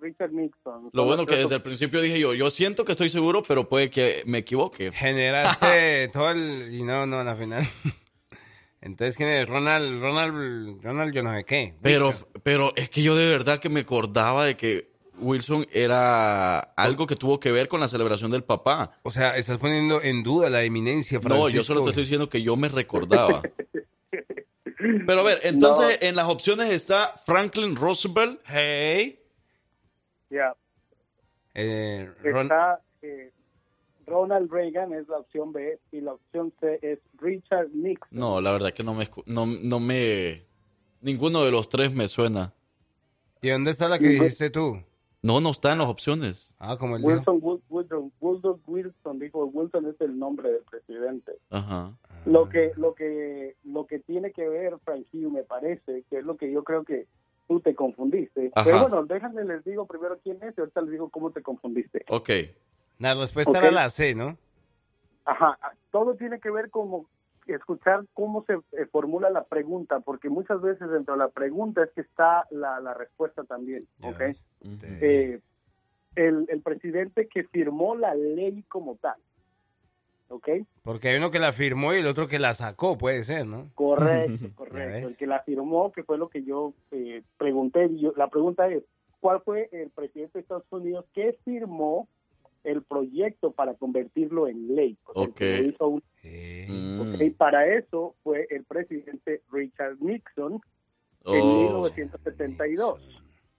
[0.00, 0.90] Richard Nixon.
[0.92, 3.90] Lo bueno que desde el principio dije yo, yo siento que estoy seguro, pero puede
[3.90, 4.92] que me equivoque.
[4.92, 6.72] Generaste todo el.
[6.74, 7.64] Y no, no, la final.
[8.86, 9.48] Entonces, ¿quién es?
[9.48, 11.74] Ronald, Ronald, Ronald, yo no sé qué.
[11.82, 12.12] Pero,
[12.44, 17.16] pero es que yo de verdad que me acordaba de que Wilson era algo que
[17.16, 18.92] tuvo que ver con la celebración del papá.
[19.02, 21.48] O sea, estás poniendo en duda la eminencia, Francisco.
[21.48, 23.42] No, yo solo te estoy diciendo que yo me recordaba.
[25.06, 28.40] Pero a ver, entonces en las opciones está Franklin Roosevelt.
[28.46, 29.18] Hey.
[30.30, 30.54] Ya.
[31.54, 33.32] Eh, Ron- Está eh,
[34.06, 38.08] Ronald Reagan es la opción B y la opción C es Richard Nixon.
[38.10, 40.44] No, la verdad que no me, no, no me...
[41.02, 42.52] Ninguno de los tres me suena.
[43.42, 44.78] ¿Y dónde está la que dijiste tú?
[45.22, 46.54] No, no está en las opciones.
[46.58, 47.04] Ah, como el.
[47.04, 51.32] Wilson, Wood- Woodrow, Woodrow Wilson dijo Wilson es el nombre del presidente.
[51.50, 51.92] Ajá.
[52.26, 56.24] Lo que lo que lo que tiene que ver Frank Hugh, me parece que es
[56.24, 57.06] lo que yo creo que
[57.48, 58.50] tú te confundiste.
[58.54, 58.64] Ajá.
[58.64, 62.04] Pero bueno, déjame les digo primero quién es y ahorita les digo cómo te confundiste.
[62.08, 62.30] Ok.
[62.98, 64.36] La respuesta era la C, ¿no?
[65.24, 65.58] Ajá,
[65.90, 67.06] todo tiene que ver como
[67.46, 71.90] escuchar cómo se eh, formula la pregunta, porque muchas veces dentro de la pregunta es
[71.92, 74.20] que está la, la respuesta también, ¿ok?
[75.00, 75.40] Eh,
[76.16, 79.16] el, el presidente que firmó la ley como tal,
[80.28, 80.48] ¿ok?
[80.82, 83.70] Porque hay uno que la firmó y el otro que la sacó, puede ser, ¿no?
[83.74, 85.08] Correcto, correcto.
[85.08, 88.66] El que la firmó, que fue lo que yo eh, pregunté, y yo- la pregunta
[88.68, 88.82] es,
[89.20, 92.08] ¿cuál fue el presidente de Estados Unidos que firmó
[92.66, 94.98] el proyecto para convertirlo en ley?
[95.04, 96.02] O sea, hizo un-
[96.68, 97.30] Mm.
[97.38, 100.54] Para eso fue el presidente Richard Nixon
[101.24, 101.82] en Oh.
[101.84, 103.00] 1972.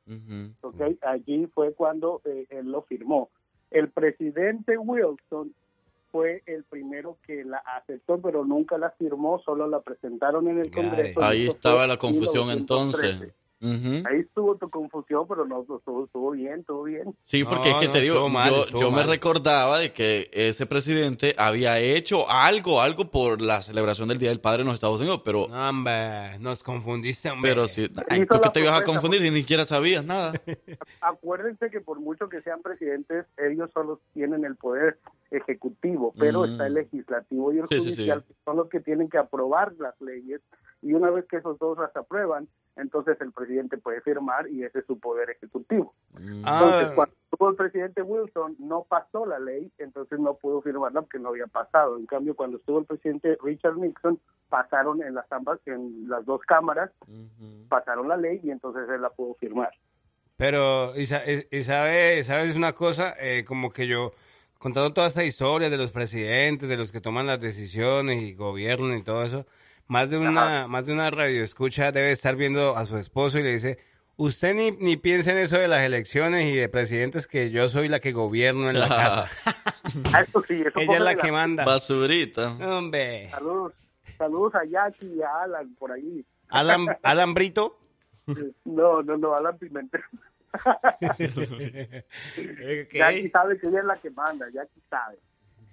[0.08, 0.54] Ujú.
[0.62, 3.30] Ok, allí fue cuando eh, él lo firmó.
[3.72, 5.54] El presidente Wilson
[6.12, 10.72] fue el primero que la aceptó, pero nunca la firmó, solo la presentaron en el
[10.72, 11.22] Congreso.
[11.22, 13.08] Ahí estaba la confusión 1913.
[13.08, 13.34] entonces.
[13.60, 17.16] Ahí estuvo tu confusión, pero no, estuvo, estuvo bien, estuvo bien.
[17.24, 21.80] Sí, porque es que te digo, yo, yo me recordaba de que ese presidente había
[21.80, 25.48] hecho algo, algo por la celebración del Día del Padre en los Estados Unidos, pero...
[25.48, 27.50] No, hombre, nos confundiste, hombre.
[27.52, 27.90] Pero si...
[28.10, 30.34] Ay, ¿Tú qué la te ibas a confundir si ni siquiera sabías nada?
[31.02, 35.00] Acuérdense que por mucho que sean presidentes, ellos solo tienen el poder
[35.32, 36.52] ejecutivo, pero Mm.
[36.52, 37.96] está el legislativo y el Sí, sí, sí.
[37.96, 40.42] judicial, que son los que tienen que aprobar las leyes,
[40.82, 42.48] y una vez que esos dos las aprueban,
[42.78, 45.94] entonces el presidente puede firmar y ese es su poder ejecutivo.
[46.16, 46.60] Ah.
[46.62, 51.20] Entonces, cuando estuvo el presidente Wilson, no pasó la ley, entonces no pudo firmarla porque
[51.20, 51.98] no había pasado.
[51.98, 56.42] En cambio, cuando estuvo el presidente Richard Nixon, pasaron en las ambas, en las dos
[56.48, 56.92] cámaras,
[57.70, 59.72] pasaron la ley y entonces él la pudo firmar.
[60.38, 63.16] Pero, y, sa- y- y sabe, ¿sabes una cosa?
[63.20, 64.12] Eh, como que yo,
[64.60, 68.98] contando toda esta historia de los presidentes, de los que toman las decisiones y gobiernan
[68.98, 69.46] y todo eso,
[69.88, 73.44] más de una, más de una radio escucha debe estar viendo a su esposo y
[73.44, 73.80] le dice,
[74.18, 77.88] usted ni, ni piensa en eso de las elecciones y de presidentes que yo soy
[77.88, 79.30] la que gobierno en la casa.
[80.12, 81.64] Ah, Eso sí, eso Ella es la que manda.
[81.64, 82.52] Basurita.
[82.58, 83.30] Hombre.
[83.32, 83.72] Saludos,
[84.18, 86.26] saludos a Jackie y a Alan por ahí.
[86.50, 87.80] Alan, Alan Brito.
[88.66, 90.02] No, no, no, Alan Pimentel.
[92.92, 95.18] Jackie sabe que ella es la que manda, Jackie sabe.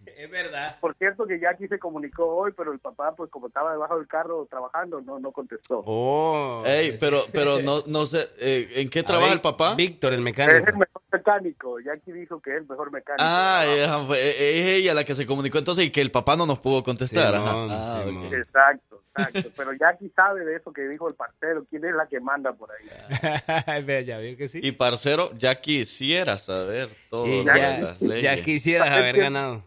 [0.07, 0.77] Es verdad.
[0.81, 4.07] Por cierto que Jackie se comunicó hoy, pero el papá, pues como estaba debajo del
[4.09, 5.83] carro trabajando, no no contestó.
[5.87, 6.63] Oh.
[6.67, 9.75] Ey, pero, pero no, no sé, eh, ¿en qué trabaja el papá?
[9.75, 10.57] Víctor, el Es mecánico.
[10.69, 11.81] el mejor mecánico.
[11.81, 13.25] Jackie dijo que es el mejor mecánico.
[13.27, 16.47] Ah, fue- eh, es ella la que se comunicó entonces y que el papá no
[16.47, 17.35] nos pudo contestar.
[17.37, 18.05] Ah.
[18.33, 19.51] Exacto, exacto.
[19.57, 21.65] Pero Jackie sabe de eso que dijo el parcero.
[21.71, 23.83] ¿Quién es la que manda por ahí?
[23.85, 24.61] Ve, ya vio que sí.
[24.63, 29.63] Y parcero, ya quisiera saber todo ya, ya quisieras haber ganado.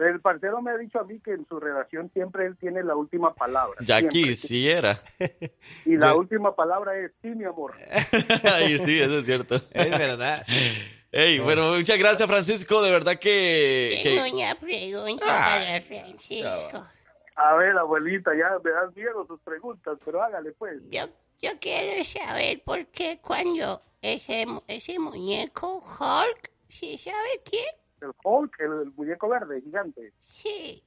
[0.00, 2.96] El parcero me ha dicho a mí que en su relación siempre él tiene la
[2.96, 3.78] última palabra.
[3.84, 4.20] Ya siempre.
[4.22, 4.98] quisiera.
[5.84, 7.74] Y la Yo- última palabra es sí, mi amor.
[8.44, 9.56] Ay, sí, eso es cierto.
[9.56, 10.44] Es verdad.
[11.12, 12.80] Ey, bueno, muchas gracias, Francisco.
[12.82, 14.00] De verdad que.
[14.02, 15.44] que- Tengo una pregunta Ah.
[15.58, 16.86] para Francisco.
[17.36, 20.80] A ver, abuelita, ya me dan miedo sus preguntas, pero hágale pues.
[20.90, 21.08] Yo,
[21.42, 27.64] yo quiero saber por qué cuando ese, mu- ese muñeco Hulk, ¿sí sabe quién?
[28.02, 30.12] El Hulk, el, el muñeco verde, gigante.
[30.20, 30.82] Sí,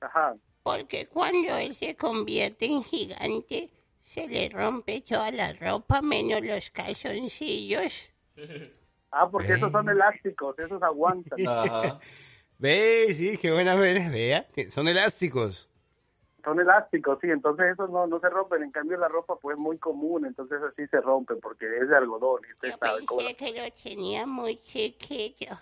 [0.00, 0.36] Ajá.
[0.62, 3.70] porque cuando él se convierte en gigante,
[4.00, 8.10] se le rompe toda la ropa menos los calzoncillos.
[9.16, 11.38] Ah, porque esos son elásticos, esos aguantan.
[12.58, 14.10] Ve, sí, qué buena vez.
[14.10, 15.68] Vea, que son elásticos.
[16.42, 18.64] Son elásticos, sí, entonces esos no, no se rompen.
[18.64, 21.96] En cambio, la ropa pues es muy común, entonces así se rompe porque es de
[21.96, 22.40] algodón.
[22.48, 25.58] Y usted Yo sabe cómo pensé que lo tenía muy chiquito.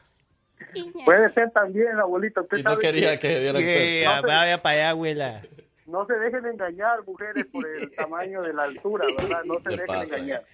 [0.75, 2.41] No- Puede ser también, abuelita.
[2.43, 4.27] Usted Y no quería que Que cuenta.
[4.27, 5.43] vaya para allá, abuela.
[5.87, 9.43] No se dejen engañar, mujeres, por el tamaño de la altura, ¿verdad?
[9.45, 10.17] No se ¿Qué dejen pasa?
[10.17, 10.45] engañar.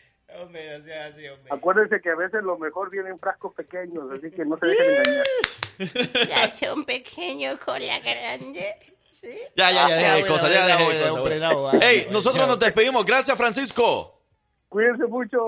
[0.41, 1.49] Hombre, no sea hombre.
[1.51, 4.87] Acuérdense que a veces lo mejor viene en frascos pequeños, así que no se dejen
[4.91, 5.27] engañar.
[6.29, 8.75] Ya son pequeños con la grande.
[9.21, 9.39] ¿sí?
[9.57, 11.41] Ya, ya, ya, deja de Ah, cosas, ya, deja de cosas.
[11.41, 12.47] no, Ey, nosotros ya.
[12.49, 13.05] nos despedimos.
[13.05, 14.18] Gracias, Francisco.
[14.69, 15.39] Cuídense mucho,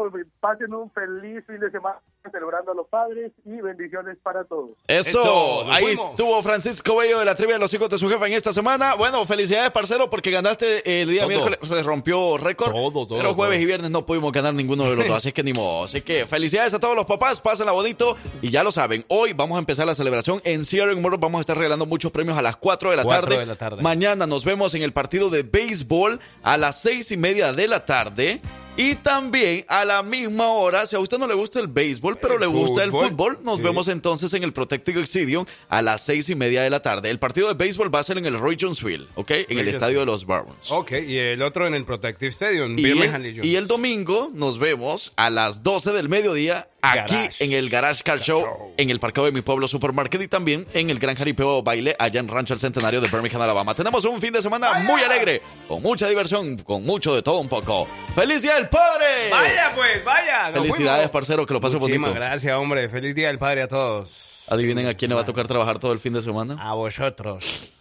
[0.41, 1.99] pasen un feliz fin de semana.
[2.33, 4.71] celebrando a los padres y bendiciones para todos.
[4.87, 6.11] Eso, ahí fuimos.
[6.11, 8.95] estuvo Francisco Bello de la trivia de los hijos de su jefa en esta semana.
[8.95, 11.29] Bueno, felicidades, parcero, porque ganaste el día Todo.
[11.29, 12.73] miércoles, se rompió récord.
[12.73, 13.63] Todo, todo, pero jueves todo.
[13.63, 15.85] y viernes no pudimos ganar ninguno de los dos, así que ni modo.
[15.85, 18.17] Así que felicidades a todos los papás, pásenla bonito.
[18.41, 21.19] Y ya lo saben, hoy vamos a empezar la celebración en Sierra Moro.
[21.19, 23.39] Vamos a estar regalando muchos premios a las 4 de la, Cuatro tarde.
[23.41, 23.83] de la tarde.
[23.83, 27.85] Mañana nos vemos en el partido de béisbol a las seis y media de la
[27.85, 28.41] tarde.
[28.81, 32.35] Y también a la misma hora, si a usted no le gusta el béisbol, pero
[32.37, 33.63] El le gusta el fútbol, fútbol, nos sí.
[33.63, 37.11] vemos entonces en el Protective Stadium a las seis y media de la tarde.
[37.11, 39.33] El partido de béisbol va a ser en el Roy Jonesville, ¿ok?
[39.51, 40.71] En el estadio de los Barons.
[40.73, 44.59] Ok, y el otro en el Protective Stadium, Y Birmingham el, y el domingo nos
[44.59, 47.45] vemos a las 12 del mediodía aquí Garage.
[47.45, 50.89] en el Garage Car Show, en el parqueo de mi pueblo Supermarket y también en
[50.89, 53.75] el Gran Jaripeo Baile allá en Rancho El Centenario de Birmingham, Alabama.
[53.75, 57.51] Tenemos un fin de semana muy alegre, con mucha diversión, con mucho de todo un
[57.51, 57.87] poco.
[58.15, 59.31] ¡Feliz Día del Padre!
[59.31, 60.51] Vaya, pues, vaya.
[60.51, 61.11] nos Felicidades, fuimos.
[61.13, 62.25] parcero, que lo pase Muchísimas bonito.
[62.27, 62.89] gracias, hombre.
[62.89, 64.45] Feliz Día del Padre a todos.
[64.49, 66.57] Adivinen a quién le va a tocar trabajar todo el fin de semana.
[66.61, 67.75] A vosotros.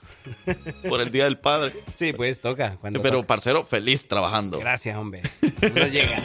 [0.90, 1.74] Por el Día del Padre.
[1.96, 2.78] Sí, pues toca.
[2.82, 3.28] Pero, toca.
[3.28, 4.60] parcero, feliz trabajando.
[4.60, 5.22] Gracias, hombre.
[5.62, 6.22] No llega.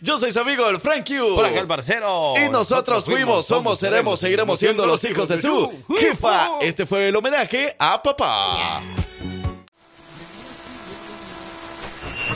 [0.00, 1.36] Yo soy su amigo, el Frank Q.
[1.36, 2.34] Por acá el parcero.
[2.44, 6.48] Y nosotros fuimos, somos, seremos, seguiremos siendo los hijos de su jefa.
[6.60, 8.80] Este fue el homenaje a papá.